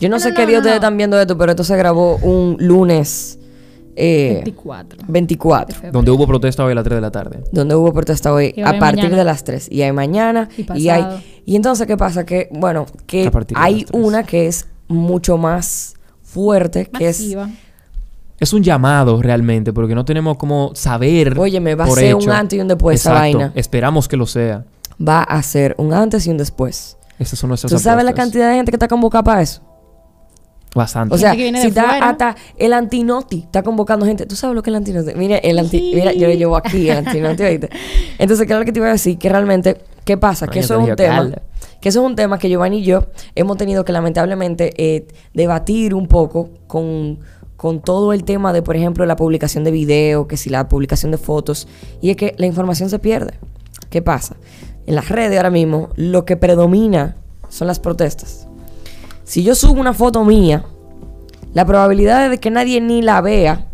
Yo 0.00 0.08
no, 0.08 0.16
No, 0.16 0.20
sé 0.20 0.30
no, 0.30 0.34
qué 0.36 0.42
no, 0.42 0.48
día 0.48 0.56
no, 0.56 0.60
ustedes 0.62 0.74
no. 0.76 0.76
están 0.86 0.96
viendo 0.96 1.20
esto, 1.20 1.36
pero 1.36 1.52
esto 1.52 1.62
se 1.62 1.76
grabó 1.76 2.16
un 2.16 2.56
lunes 2.58 3.38
eh, 3.96 4.34
24. 4.44 5.00
24, 5.08 5.92
Donde 5.92 6.10
hubo 6.10 6.26
protesta 6.26 6.64
hoy 6.64 6.72
a 6.72 6.74
las 6.74 6.84
3 6.84 6.96
de 6.96 7.00
la 7.00 7.10
tarde. 7.10 7.40
donde 7.52 7.74
hubo 7.74 7.92
protesta 7.92 8.32
hoy 8.32 8.54
a 8.64 8.78
partir 8.78 9.04
mañana. 9.04 9.16
de 9.18 9.24
las 9.24 9.44
3. 9.44 9.68
Y 9.70 9.82
hay 9.82 9.92
mañana. 9.92 10.48
Y 10.74 10.88
hay, 10.88 11.04
y 11.44 11.56
entonces, 11.56 11.86
¿qué 11.86 11.96
pasa? 11.96 12.24
Que, 12.24 12.48
bueno, 12.52 12.86
que 13.06 13.30
hay 13.54 13.86
una 13.92 14.22
que 14.24 14.46
es 14.46 14.66
mucho 14.88 15.36
más 15.36 15.94
fuerte, 16.22 16.86
que 16.86 17.08
es... 17.08 17.20
Masiva. 17.20 17.50
Es 18.40 18.52
un 18.52 18.62
llamado 18.62 19.22
realmente, 19.22 19.72
porque 19.72 19.94
no 19.94 20.04
tenemos 20.04 20.36
como 20.36 20.72
saber. 20.74 21.38
Oye, 21.38 21.60
me 21.60 21.76
va 21.76 21.84
a 21.84 21.86
por 21.86 21.98
ser 21.98 22.08
hecho. 22.08 22.18
un 22.18 22.30
antes 22.30 22.58
y 22.58 22.60
un 22.60 22.68
después 22.68 23.00
esa 23.00 23.12
vaina. 23.12 23.52
Esperamos 23.54 24.08
que 24.08 24.16
lo 24.16 24.26
sea. 24.26 24.64
Va 25.00 25.22
a 25.22 25.40
ser 25.42 25.74
un 25.78 25.94
antes 25.94 26.26
y 26.26 26.30
un 26.30 26.36
después. 26.36 26.96
Esas 27.18 27.38
son 27.38 27.48
nuestras 27.48 27.70
¿Tú 27.72 27.78
sabes 27.78 28.04
la 28.04 28.10
apuestas. 28.10 28.24
cantidad 28.32 28.48
de 28.50 28.56
gente 28.56 28.72
que 28.72 28.76
está 28.76 28.88
convocada 28.88 29.22
para 29.22 29.40
eso? 29.42 29.62
Bastante. 30.74 31.14
O 31.14 31.18
sea, 31.18 31.30
Gente 31.30 31.38
que 31.38 31.42
viene 31.44 31.58
si 31.58 31.64
de 31.64 31.68
está 31.68 31.88
fuera. 31.88 32.10
hasta 32.10 32.36
el 32.56 32.72
antinoti, 32.72 33.40
está 33.40 33.62
convocando 33.62 34.04
gente. 34.06 34.26
¿Tú 34.26 34.34
sabes 34.34 34.56
lo 34.56 34.62
que 34.62 34.70
es 34.70 34.72
el 34.72 34.76
antinoti? 34.76 35.14
Mira, 35.14 35.36
el 35.38 35.58
anti, 35.58 35.92
mira, 35.94 36.12
yo 36.12 36.26
lo 36.26 36.34
llevo 36.34 36.56
aquí, 36.56 36.90
el 36.90 36.98
antinoti, 37.06 37.42
¿oíste? 37.44 37.70
Entonces, 38.18 38.46
¿qué 38.46 38.52
es 38.52 38.58
lo 38.58 38.64
que 38.64 38.72
te 38.72 38.80
iba 38.80 38.88
a 38.88 38.92
decir? 38.92 39.16
Que 39.16 39.28
realmente, 39.28 39.80
¿qué 40.04 40.16
pasa? 40.16 40.48
Que 40.48 40.58
eso 40.60 40.80
es 40.80 40.88
un 40.88 40.96
tema. 40.96 41.30
Que 41.80 41.90
eso 41.90 42.00
es 42.00 42.06
un 42.06 42.16
tema 42.16 42.38
que 42.38 42.48
Giovanni 42.48 42.78
y 42.78 42.84
yo 42.84 43.06
hemos 43.34 43.56
tenido 43.56 43.84
que 43.84 43.92
lamentablemente 43.92 44.72
eh, 44.76 45.06
debatir 45.34 45.94
un 45.94 46.08
poco 46.08 46.50
con, 46.66 47.20
con 47.56 47.80
todo 47.80 48.12
el 48.12 48.24
tema 48.24 48.52
de, 48.52 48.62
por 48.62 48.74
ejemplo, 48.74 49.04
la 49.06 49.16
publicación 49.16 49.64
de 49.64 49.70
video, 49.70 50.26
que 50.26 50.36
si 50.36 50.50
la 50.50 50.68
publicación 50.68 51.12
de 51.12 51.18
fotos, 51.18 51.68
y 52.00 52.10
es 52.10 52.16
que 52.16 52.34
la 52.38 52.46
información 52.46 52.88
se 52.90 52.98
pierde. 52.98 53.34
¿Qué 53.90 54.02
pasa? 54.02 54.36
En 54.86 54.94
las 54.96 55.08
redes 55.08 55.36
ahora 55.36 55.50
mismo 55.50 55.90
lo 55.94 56.24
que 56.24 56.36
predomina 56.36 57.16
son 57.48 57.68
las 57.68 57.78
protestas. 57.80 58.48
Si 59.24 59.42
yo 59.42 59.54
subo 59.54 59.80
una 59.80 59.94
foto 59.94 60.24
mía, 60.24 60.64
la 61.54 61.64
probabilidad 61.64 62.28
de 62.30 62.38
que 62.38 62.50
nadie 62.50 62.80
ni 62.80 63.02
la 63.02 63.20
vea 63.20 63.66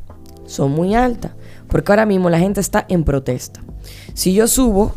son 0.46 0.72
muy 0.72 0.94
altas. 0.94 1.32
Porque 1.68 1.92
ahora 1.92 2.06
mismo 2.06 2.30
la 2.30 2.38
gente 2.38 2.60
está 2.60 2.84
en 2.88 3.04
protesta. 3.04 3.60
Si 4.14 4.34
yo 4.34 4.48
subo 4.48 4.94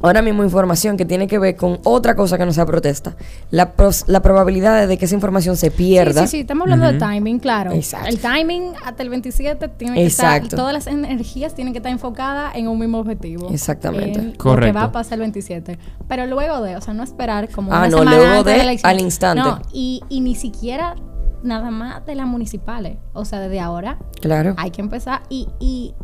ahora 0.00 0.22
mismo 0.22 0.42
información 0.42 0.96
que 0.96 1.04
tiene 1.04 1.26
que 1.26 1.38
ver 1.38 1.56
con 1.56 1.78
otra 1.84 2.14
cosa 2.16 2.38
que 2.38 2.44
no 2.46 2.52
sea 2.52 2.66
protesta, 2.66 3.16
la, 3.50 3.74
pros- 3.74 4.04
la 4.08 4.20
probabilidad 4.22 4.86
de 4.88 4.98
que 4.98 5.04
esa 5.04 5.14
información 5.14 5.56
se 5.56 5.70
pierda. 5.70 6.22
Sí, 6.22 6.26
sí, 6.26 6.30
sí, 6.36 6.40
estamos 6.40 6.62
hablando 6.64 6.86
de 6.90 6.98
timing, 6.98 7.38
claro. 7.38 7.72
Exacto. 7.72 8.08
El 8.08 8.18
timing 8.18 8.72
hasta 8.84 9.02
el 9.02 9.10
27 9.10 9.68
tiene 9.68 9.94
que 9.96 10.04
Exacto. 10.06 10.44
estar, 10.46 10.58
todas 10.58 10.72
las 10.72 10.86
energías 10.86 11.54
tienen 11.54 11.72
que 11.72 11.78
estar 11.78 11.92
enfocadas 11.92 12.54
en 12.56 12.68
un 12.68 12.78
mismo 12.78 12.98
objetivo. 12.98 13.48
Exactamente. 13.50 14.18
En 14.18 14.26
Lo 14.26 14.32
que 14.32 14.38
Correcto. 14.38 14.78
va 14.78 14.84
a 14.84 14.92
pasar 14.92 15.14
el 15.14 15.20
27. 15.20 15.78
Pero 16.08 16.26
luego 16.26 16.62
de, 16.62 16.76
o 16.76 16.80
sea, 16.80 16.94
no 16.94 17.02
esperar 17.02 17.48
como 17.50 17.72
Ah, 17.72 17.78
una 17.80 17.88
no, 17.88 17.98
semana 17.98 18.16
luego 18.16 18.32
antes 18.32 18.44
de, 18.52 18.56
la 18.58 18.62
elección. 18.64 18.90
al 18.90 19.00
instante. 19.00 19.42
No, 19.42 19.60
y, 19.72 20.02
y 20.08 20.20
ni 20.20 20.34
siquiera 20.34 20.96
nada 21.42 21.70
más 21.70 22.04
de 22.06 22.14
las 22.14 22.26
municipales. 22.26 22.96
O 23.12 23.24
sea, 23.24 23.40
desde 23.40 23.60
ahora 23.60 23.98
Claro. 24.20 24.54
hay 24.56 24.70
que 24.70 24.80
empezar 24.80 25.22
y, 25.28 25.48
y 25.60 25.94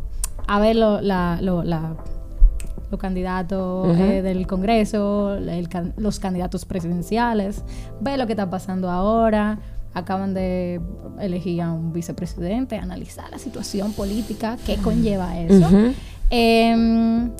a 0.47 0.59
ver 0.59 0.75
lo- 0.75 1.01
la- 1.01 1.39
lo- 1.41 1.63
la- 1.63 1.95
los 2.89 2.99
candidatos 2.99 3.97
eh, 3.97 4.21
del 4.21 4.47
Congreso, 4.47 5.35
el 5.35 5.69
los 5.97 6.19
candidatos 6.19 6.65
presidenciales, 6.65 7.63
ver 8.01 8.17
lo 8.17 8.25
que 8.25 8.33
está 8.33 8.49
pasando 8.49 8.89
ahora. 8.89 9.59
Acaban 9.93 10.35
de 10.35 10.79
elegir 11.19 11.63
a 11.63 11.71
un 11.73 11.91
vicepresidente, 11.91 12.77
analizar 12.77 13.29
la 13.31 13.39
situación 13.39 13.93
política 13.93 14.57
que 14.65 14.77
conlleva 14.77 15.39
eso. 15.39 15.67
Em, 16.29 17.31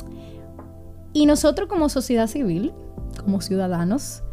y 1.14 1.28
nosotros 1.28 1.70
como 1.70 1.89
sociedad 1.89 2.26
civil, 2.26 2.74
como 3.24 3.41
ciudadanos, 3.41 4.24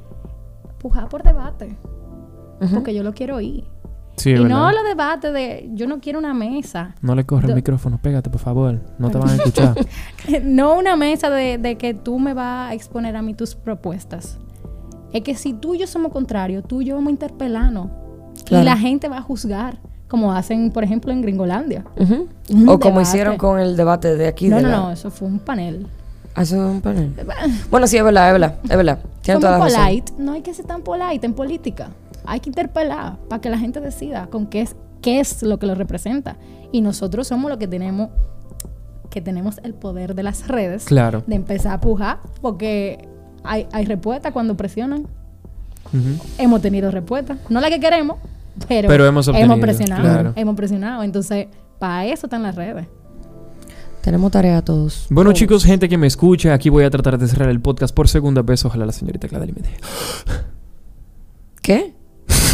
pujar 0.78 1.10
por 1.10 1.22
debate, 1.22 1.76
porque 2.72 2.94
yo 2.94 3.02
lo 3.02 3.12
quiero 3.12 3.36
oír. 3.36 3.64
Sí, 4.16 4.30
y 4.30 4.34
no 4.44 4.72
los 4.72 4.84
debates 4.84 5.32
de 5.32 5.68
yo 5.74 5.86
no 5.86 6.00
quiero 6.00 6.18
una 6.18 6.32
mesa. 6.34 6.94
No 7.02 7.14
le 7.14 7.24
corre 7.24 7.48
el 7.48 7.54
micrófono, 7.54 7.98
pégate, 8.00 8.30
por 8.30 8.40
favor. 8.40 8.80
No 8.98 9.10
te 9.10 9.18
van 9.18 9.28
a 9.30 9.34
escuchar. 9.34 9.74
no 10.42 10.74
una 10.78 10.96
mesa 10.96 11.28
de, 11.30 11.58
de 11.58 11.76
que 11.76 11.92
tú 11.94 12.18
me 12.18 12.32
vas 12.34 12.70
a 12.70 12.74
exponer 12.74 13.14
a 13.16 13.22
mí 13.22 13.34
tus 13.34 13.54
propuestas. 13.54 14.38
Es 15.12 15.22
que 15.22 15.34
si 15.34 15.52
tú 15.52 15.74
y 15.74 15.78
yo 15.78 15.86
somos 15.86 16.12
contrarios, 16.12 16.64
tú 16.66 16.82
y 16.82 16.86
yo 16.86 16.94
vamos 16.94 17.08
a 17.08 17.12
interpelarnos. 17.12 17.88
Claro. 18.44 18.62
Y 18.62 18.66
la 18.66 18.76
gente 18.76 19.08
va 19.08 19.18
a 19.18 19.22
juzgar, 19.22 19.78
como 20.08 20.32
hacen, 20.32 20.70
por 20.70 20.82
ejemplo, 20.84 21.12
en 21.12 21.20
Gringolandia. 21.22 21.84
O 21.98 22.78
como 22.78 22.78
debate. 22.78 23.02
hicieron 23.02 23.36
con 23.36 23.58
el 23.60 23.76
debate 23.76 24.16
de 24.16 24.28
aquí. 24.28 24.48
No, 24.48 24.56
de 24.56 24.62
no, 24.62 24.68
la- 24.68 24.76
no, 24.76 24.90
eso 24.92 25.10
fue 25.10 25.28
un 25.28 25.38
panel. 25.38 25.86
Ah, 26.34 26.42
eso 26.42 26.56
es 26.56 26.74
un 26.74 26.80
panel. 26.82 27.12
Bueno, 27.70 27.86
sí, 27.86 27.96
es 27.96 28.04
verdad, 28.04 28.26
es 28.28 28.32
verdad. 28.32 28.54
Es 28.64 28.76
verdad. 28.76 28.98
Tiene 29.22 29.40
Somos 29.40 29.40
toda 29.40 29.58
la 29.58 29.64
razón. 29.64 29.84
polite. 29.86 30.12
No 30.18 30.32
hay 30.32 30.42
que 30.42 30.52
ser 30.54 30.66
tan 30.66 30.82
polite 30.82 31.24
en 31.26 31.32
política. 31.34 31.88
Hay 32.26 32.40
que 32.40 32.50
interpelar 32.50 33.18
para 33.28 33.40
que 33.40 33.50
la 33.50 33.58
gente 33.58 33.80
decida 33.80 34.26
con 34.28 34.46
qué 34.46 34.62
es, 34.62 34.76
qué 35.02 35.20
es 35.20 35.42
lo 35.42 35.58
que 35.58 35.66
lo 35.66 35.74
representa. 35.74 36.36
Y 36.72 36.80
nosotros 36.80 37.26
somos 37.28 37.48
los 37.50 37.58
que 37.58 37.68
tenemos 37.68 38.10
que 39.10 39.20
tenemos 39.22 39.58
el 39.62 39.72
poder 39.72 40.14
de 40.14 40.22
las 40.22 40.46
redes 40.48 40.84
Claro. 40.84 41.22
de 41.26 41.36
empezar 41.36 41.72
a 41.72 41.80
pujar 41.80 42.18
porque 42.42 43.08
hay, 43.44 43.66
hay 43.72 43.86
respuesta 43.86 44.30
cuando 44.32 44.56
presionan. 44.56 45.06
Hemos 46.36 46.60
tenido 46.60 46.90
respuesta. 46.90 47.38
No 47.48 47.60
la 47.60 47.70
que 47.70 47.78
queremos, 47.80 48.18
pero, 48.68 48.88
Pero 48.88 49.06
hemos 49.06 49.28
obtenido, 49.28 49.58
presionado. 49.60 50.02
claro. 50.02 50.32
Hemos 50.36 50.56
presionado. 50.56 51.02
Entonces, 51.04 51.46
para 51.78 52.04
eso 52.06 52.26
están 52.26 52.42
las 52.42 52.56
redes. 52.56 52.86
Tenemos 54.02 54.30
tarea 54.32 54.62
todos. 54.62 55.06
Bueno, 55.10 55.30
Todos. 55.30 55.38
chicos, 55.38 55.64
gente 55.64 55.88
que 55.88 55.96
me 55.96 56.06
escucha, 56.08 56.52
aquí 56.52 56.68
voy 56.68 56.84
a 56.84 56.90
tratar 56.90 57.16
de 57.18 57.26
cerrar 57.26 57.48
el 57.48 57.60
podcast 57.60 57.94
por 57.94 58.08
segunda 58.08 58.42
vez. 58.42 58.64
Ojalá 58.64 58.84
la 58.86 58.92
señorita 58.92 59.28
Clara 59.28 59.46
me 59.46 59.52
deje. 59.52 59.76
¿Qué? 61.62 61.94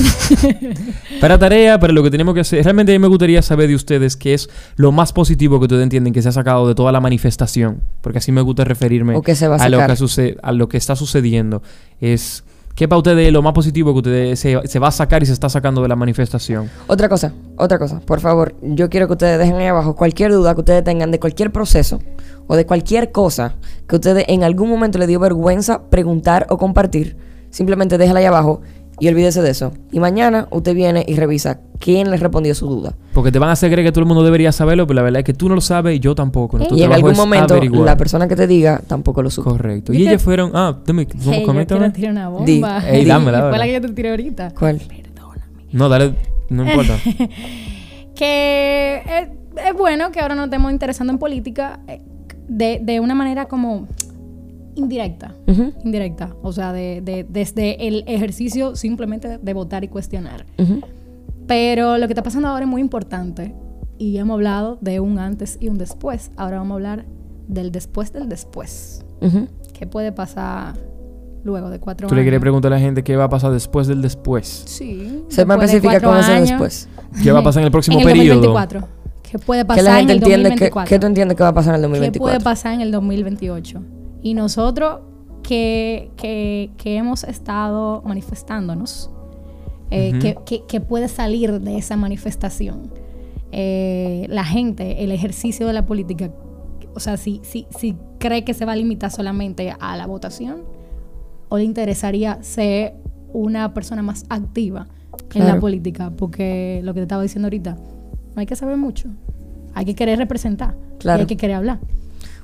para 1.21 1.39
tarea, 1.39 1.79
para 1.79 1.93
lo 1.93 2.03
que 2.03 2.11
tenemos 2.11 2.35
que 2.35 2.41
hacer. 2.41 2.65
Realmente 2.65 2.93
a 2.93 2.95
mí 2.95 2.99
me 2.99 3.09
gustaría 3.09 3.43
saber 3.43 3.69
de 3.69 3.75
ustedes 3.75 4.17
qué 4.17 4.35
es 4.35 4.49
lo 4.77 4.93
más 4.93 5.13
positivo 5.13 5.59
que 5.59 5.65
ustedes 5.65 5.83
entienden 5.83 6.13
que 6.13 6.23
se 6.23 6.29
ha 6.29 6.33
sacado 6.33 6.67
de 6.69 6.75
toda 6.75 6.93
la 6.93 7.01
manifestación. 7.01 7.83
Porque 8.01 8.19
así 8.19 8.33
me 8.33 8.41
gusta 8.41 8.65
referirme 8.65 9.17
O 9.17 9.23
que 9.23 9.35
se 9.35 9.49
va 9.49 9.57
a 9.57 9.69
lo 9.69 9.79
que, 9.87 9.97
suce- 9.97 10.37
a 10.43 10.53
lo 10.53 10.69
que 10.69 10.77
está 10.77 10.97
sucediendo. 10.97 11.63
Es 12.01 12.45
qué 12.75 12.89
para 12.89 12.99
ustedes 12.99 13.27
es 13.27 13.33
lo 13.33 13.43
más 13.43 13.53
positivo 13.53 13.93
que 13.93 13.99
ustedes 13.99 14.41
se, 14.41 14.59
se 14.67 14.79
va 14.79 14.89
a 14.89 14.93
sacar 14.93 15.23
y 15.23 15.27
se 15.27 15.33
está 15.33 15.49
sacando 15.49 15.83
de 15.83 15.89
la 15.89 15.97
manifestación. 15.97 16.71
Otra 16.87 17.09
cosa, 17.09 17.33
otra 17.57 17.79
cosa. 17.79 18.01
Por 18.01 18.21
favor, 18.21 18.55
yo 18.63 18.89
quiero 18.89 19.07
que 19.07 19.13
ustedes 19.13 19.39
dejen 19.39 19.57
ahí 19.57 19.67
abajo 19.67 19.95
cualquier 19.95 20.33
duda 20.33 20.55
que 20.55 20.61
ustedes 20.61 20.83
tengan 20.85 21.11
de 21.11 21.21
cualquier 21.21 21.53
proceso 21.53 22.01
o 22.47 22.57
de 22.57 22.67
cualquier 22.67 23.13
cosa 23.13 23.55
que 23.87 23.97
ustedes 23.97 24.25
en 24.29 24.43
algún 24.43 24.69
momento 24.71 24.99
les 24.99 25.09
dio 25.09 25.21
vergüenza 25.21 25.89
preguntar 25.91 26.47
o 26.49 26.57
compartir. 26.59 27.17
Simplemente 27.51 27.99
déjala 27.99 28.21
ahí 28.21 28.27
abajo 28.27 28.63
y 29.01 29.09
olvídese 29.09 29.43
de 29.43 29.51
eso. 29.51 29.73
Y 29.91 30.01
mañana 30.01 30.47
usted 30.51 30.75
viene 30.75 31.05
y 31.09 31.17
revisa 31.17 31.61
quién 31.81 32.11
les 32.11 32.21
respondió 32.21 32.55
su 32.55 32.69
duda. 32.69 32.95
Porque 33.13 33.33
te 33.33 33.39
van 33.39 33.49
a 33.49 33.53
hacer 33.53 33.71
creer 33.73 33.87
que 33.87 33.93
todo 33.93 34.01
el 34.01 34.07
mundo 34.07 34.23
debería 34.23 34.53
saberlo, 34.53 34.87
pero 34.87 34.97
la 34.97 35.03
verdad 35.03 35.21
es 35.21 35.25
que 35.25 35.35
tú 35.35 35.49
no 35.49 35.55
lo 35.57 35.61
sabes 35.61 35.97
y 35.97 36.01
yo 36.01 36.15
tampoco. 36.15 36.59
Y 36.71 36.83
en 36.83 36.93
algún 36.93 37.13
es 37.13 37.17
momento 37.19 37.55
averiguar. 37.55 37.85
la 37.87 37.97
persona 37.97 38.29
que 38.29 38.37
te 38.37 38.47
diga 38.47 38.81
tampoco 38.87 39.23
lo 39.23 39.31
supo. 39.31 39.51
Correcto. 39.51 39.93
Yo 39.93 39.99
Y 39.99 40.05
te- 40.05 40.11
ellas 40.11 40.23
fueron... 40.23 40.53
Ah, 40.55 40.79
dame, 40.87 41.07
¿cómo 41.07 41.23
Hey, 41.33 41.41
yo 41.41 41.47
coméntame? 41.47 41.79
quiero 41.81 41.93
tirar 41.95 42.13
una 42.13 42.29
bomba. 42.29 42.45
Di. 42.47 42.63
Ey, 42.89 43.05
dámela, 43.05 43.39
Y 43.39 43.41
Fue 43.41 43.49
dámela. 43.51 43.59
la 43.59 43.65
que 43.65 43.73
yo 43.73 43.81
te 43.81 43.89
tiré 43.89 44.11
ahorita. 44.11 44.53
¿Cuál? 44.59 44.81
No, 45.73 45.89
dale... 45.89 46.15
No 46.51 46.65
importa. 46.71 46.95
que 48.15 48.97
es, 49.07 49.29
es 49.67 49.75
bueno 49.75 50.11
que 50.13 50.21
ahora 50.21 50.35
nos 50.35 50.45
estemos 50.47 50.71
interesando 50.73 51.13
en 51.13 51.19
política 51.19 51.81
eh, 51.89 52.01
de, 52.49 52.81
de 52.83 53.01
una 53.01 53.15
manera 53.15 53.47
como 53.47 53.89
indirecta. 54.75 55.35
Indirecta. 55.85 56.35
O 56.43 56.53
sea, 56.53 56.73
de, 56.73 57.01
de- 57.03 57.25
desde 57.29 57.87
el 57.89 58.05
ejercicio 58.07 58.75
simplemente 58.77 59.39
de, 59.39 59.55
votar 59.55 59.85
y 59.85 59.89
cuestionar. 59.89 60.47
Pero 61.47 61.99
lo 61.99 62.07
que 62.07 62.13
está 62.13 62.23
pasando 62.23 62.49
ahora 62.49 62.65
es 62.65 62.71
muy 62.71 62.81
importante. 62.81 63.55
Y 63.99 64.17
hemos 64.17 64.35
hablado 64.35 64.79
de 64.81 65.01
un 65.01 65.19
antes 65.19 65.59
y 65.61 65.69
un 65.69 65.79
después. 65.79 66.31
Ahora 66.37 66.59
vamos 66.59 66.73
a 66.73 66.75
hablar 66.75 67.05
del 67.49 67.71
después 67.73 68.13
del 68.13 68.29
después. 68.29 69.05
¿Qué 69.73 69.87
puede 69.87 70.13
pasar 70.13 70.75
luego 71.45 71.71
de 71.71 71.79
cuatro 71.81 72.07
Tú 72.09 72.15
años? 72.15 72.19
le 72.21 72.25
quieres 72.25 72.41
preguntar 72.41 72.73
a 72.73 72.77
la 72.77 72.81
gente 72.81 73.03
qué 73.05 73.17
va 73.17 73.25
a 73.25 73.29
pasar 73.29 73.53
después 73.53 73.87
del 73.87 74.01
después. 74.03 74.63
Sí. 74.67 75.23
Ser 75.29 75.47
más 75.47 75.59
específica 75.63 76.01
con 76.01 76.17
ese 76.19 76.33
después. 76.41 76.89
¿Qué 77.23 77.31
va 77.33 77.41
a 77.41 77.43
pasar 77.45 77.61
en 77.63 77.67
el 77.67 77.73
próximo 77.73 78.01
en 78.01 78.09
el 78.09 78.13
periodo? 78.15 78.41
2024. 78.43 78.89
¿Qué 79.23 79.39
puede 79.39 79.65
pasar 79.65 79.85
la 79.85 79.97
gente 79.99 80.13
en 80.13 80.19
el 80.19 80.23
entiende 80.23 80.49
que, 80.51 80.55
2024? 80.71 80.89
¿Qué 80.89 80.99
tú 80.99 81.07
entiendes 81.07 81.37
que 81.37 81.43
va 81.43 81.49
a 81.51 81.55
pasar 81.55 81.75
en 81.75 81.77
el 81.77 81.83
¿Qué 81.83 81.89
2024? 81.89 82.23
puede 82.23 82.41
pasar 82.45 82.75
en 82.75 82.81
el 82.81 82.91
2028? 82.93 83.83
Y 84.23 84.35
nosotros 84.35 85.01
que, 85.43 86.11
que, 86.17 86.71
que 86.77 86.97
hemos 86.97 87.25
estado 87.25 88.03
manifestándonos, 88.07 89.11
eh, 89.91 90.11
Ujú. 90.11 90.19
que, 90.21 90.37
que- 90.47 90.63
que 90.67 90.81
puede 90.81 91.09
salir 91.09 91.61
de 91.61 91.77
esa 91.77 91.97
manifestación? 91.97 92.91
Eh, 93.51 94.27
la 94.31 94.45
gente, 94.45 95.05
el 95.05 95.13
ejercicio 95.13 95.67
de 95.67 95.73
la 95.75 95.85
política, 95.85 96.31
o 96.95 97.01
sea, 97.01 97.17
si, 97.17 97.41
si, 97.43 97.67
si 97.77 97.97
cree 98.19 98.45
que 98.45 98.55
se 98.55 98.65
va 98.65 98.73
a 98.73 98.77
limitar 98.77 99.11
solamente 99.11 99.75
a 99.79 99.97
la 99.97 100.07
votación, 100.07 100.63
o 101.49 101.59
le 101.59 101.65
interesaría 101.65 102.43
ser 102.43 102.95
una 103.35 103.75
persona 103.75 104.03
más 104.03 104.25
activa 104.31 104.87
en 105.35 105.47
la 105.47 105.61
política, 105.61 106.11
porque 106.17 106.81
lo 106.85 106.95
que 106.95 107.01
te 107.01 107.03
estaba 107.03 107.23
diciendo 107.23 107.47
ahorita, 107.47 107.75
no 108.35 108.41
hay 108.41 108.47
que 108.47 108.57
saber 108.57 108.77
mucho, 108.79 109.09
hay 109.75 109.85
que 109.85 109.95
querer 109.95 110.19
representar, 110.19 110.75
y 111.05 111.09
hay 111.09 111.27
que 111.27 111.37
querer 111.37 111.57
hablar. 111.57 111.81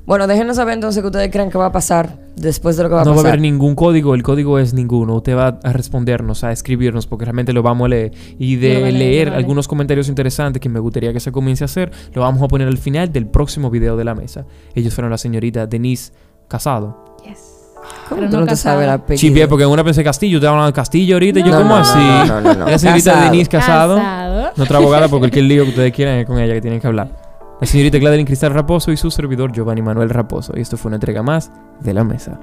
Bueno, 0.09 0.25
déjenos 0.25 0.55
saber 0.55 0.73
entonces 0.73 1.03
qué 1.03 1.05
ustedes 1.05 1.29
creen 1.29 1.51
que 1.51 1.59
va 1.59 1.67
a 1.67 1.71
pasar 1.71 2.17
después 2.35 2.75
de 2.75 2.81
lo 2.81 2.89
que 2.89 2.95
va 2.95 3.01
a 3.01 3.05
no 3.05 3.11
va 3.11 3.17
a 3.17 3.17
pasar. 3.17 3.29
haber 3.33 3.41
ningún 3.41 3.75
código, 3.75 4.15
el 4.15 4.23
código 4.23 4.57
es 4.57 4.73
ninguno. 4.73 5.13
Usted 5.17 5.37
va 5.37 5.59
a 5.63 5.71
respondernos, 5.71 6.43
a 6.43 6.51
escribirnos, 6.51 7.05
porque 7.05 7.25
realmente 7.25 7.53
lo 7.53 7.61
vamos 7.61 7.85
a 7.85 7.89
leer. 7.89 8.11
Y 8.39 8.55
Yo 8.55 8.61
de 8.61 8.87
a 8.87 8.91
leer, 8.91 9.27
yo 9.27 9.33
a 9.35 9.37
algunos 9.37 9.67
comentarios 9.67 10.09
interesantes 10.09 10.59
que 10.59 10.67
me 10.67 10.79
gustaría 10.79 11.13
que 11.13 11.19
se 11.19 11.31
comience 11.31 11.63
a 11.63 11.65
hacer, 11.65 11.91
lo 12.15 12.23
vamos 12.23 12.41
a 12.41 12.47
poner 12.47 12.67
al 12.67 12.79
final 12.79 13.13
del 13.13 13.27
próximo 13.27 13.69
video 13.69 13.97
de 13.97 14.03
la 14.03 14.15
mesa. 14.15 14.47
Ellos 14.73 14.95
fueron 14.95 15.11
la 15.11 15.19
señorita 15.19 15.67
Denise 15.67 16.11
Casado. 16.47 17.15
¿Cómo 18.09 18.21
Pero 18.21 18.31
tú 18.31 18.37
no 18.37 18.41
no 18.41 18.47
te 18.47 18.55
sabes 18.55 18.85
el 18.85 18.89
apellido? 18.89 19.21
Chipe, 19.21 19.47
porque 19.47 19.65
en 19.65 19.69
una 19.69 19.83
pensé 19.83 20.03
Castillo, 20.03 20.39
te 20.39 20.47
hablando 20.47 20.65
de 20.65 20.73
Castillo 20.73 21.17
ahorita. 21.17 21.39
y 21.39 21.43
yo, 21.43 21.51
No, 21.51 21.57
¿cómo 21.59 21.75
no, 21.75 21.81
así? 21.81 21.99
no, 22.27 22.41
no, 22.41 22.53
no. 22.55 22.65
La 22.65 22.79
señorita 22.79 23.11
Casado. 23.11 23.29
Denise 23.31 23.49
Casado. 23.51 23.95
Casado. 23.97 24.51
Nuestra 24.57 24.77
abogada, 24.79 25.07
porque 25.07 25.19
cualquier 25.19 25.45
lío 25.45 25.63
que 25.65 25.69
ustedes 25.69 25.93
quieran 25.93 26.15
es 26.15 26.25
con 26.25 26.39
ella 26.39 26.55
que 26.55 26.61
tienen 26.61 26.79
que 26.79 26.87
hablar. 26.87 27.28
La 27.59 27.67
señorita 27.67 27.97
Gladeline 27.97 28.25
Cristal 28.25 28.53
Raposo 28.53 28.91
y 28.91 28.97
su 28.97 29.11
servidor 29.11 29.51
Giovanni 29.51 29.81
Manuel 29.81 30.09
Raposo. 30.09 30.53
Y 30.55 30.61
esto 30.61 30.77
fue 30.77 30.89
una 30.89 30.95
entrega 30.95 31.23
más 31.23 31.51
de 31.81 31.93
la 31.93 32.05
mesa. 32.05 32.39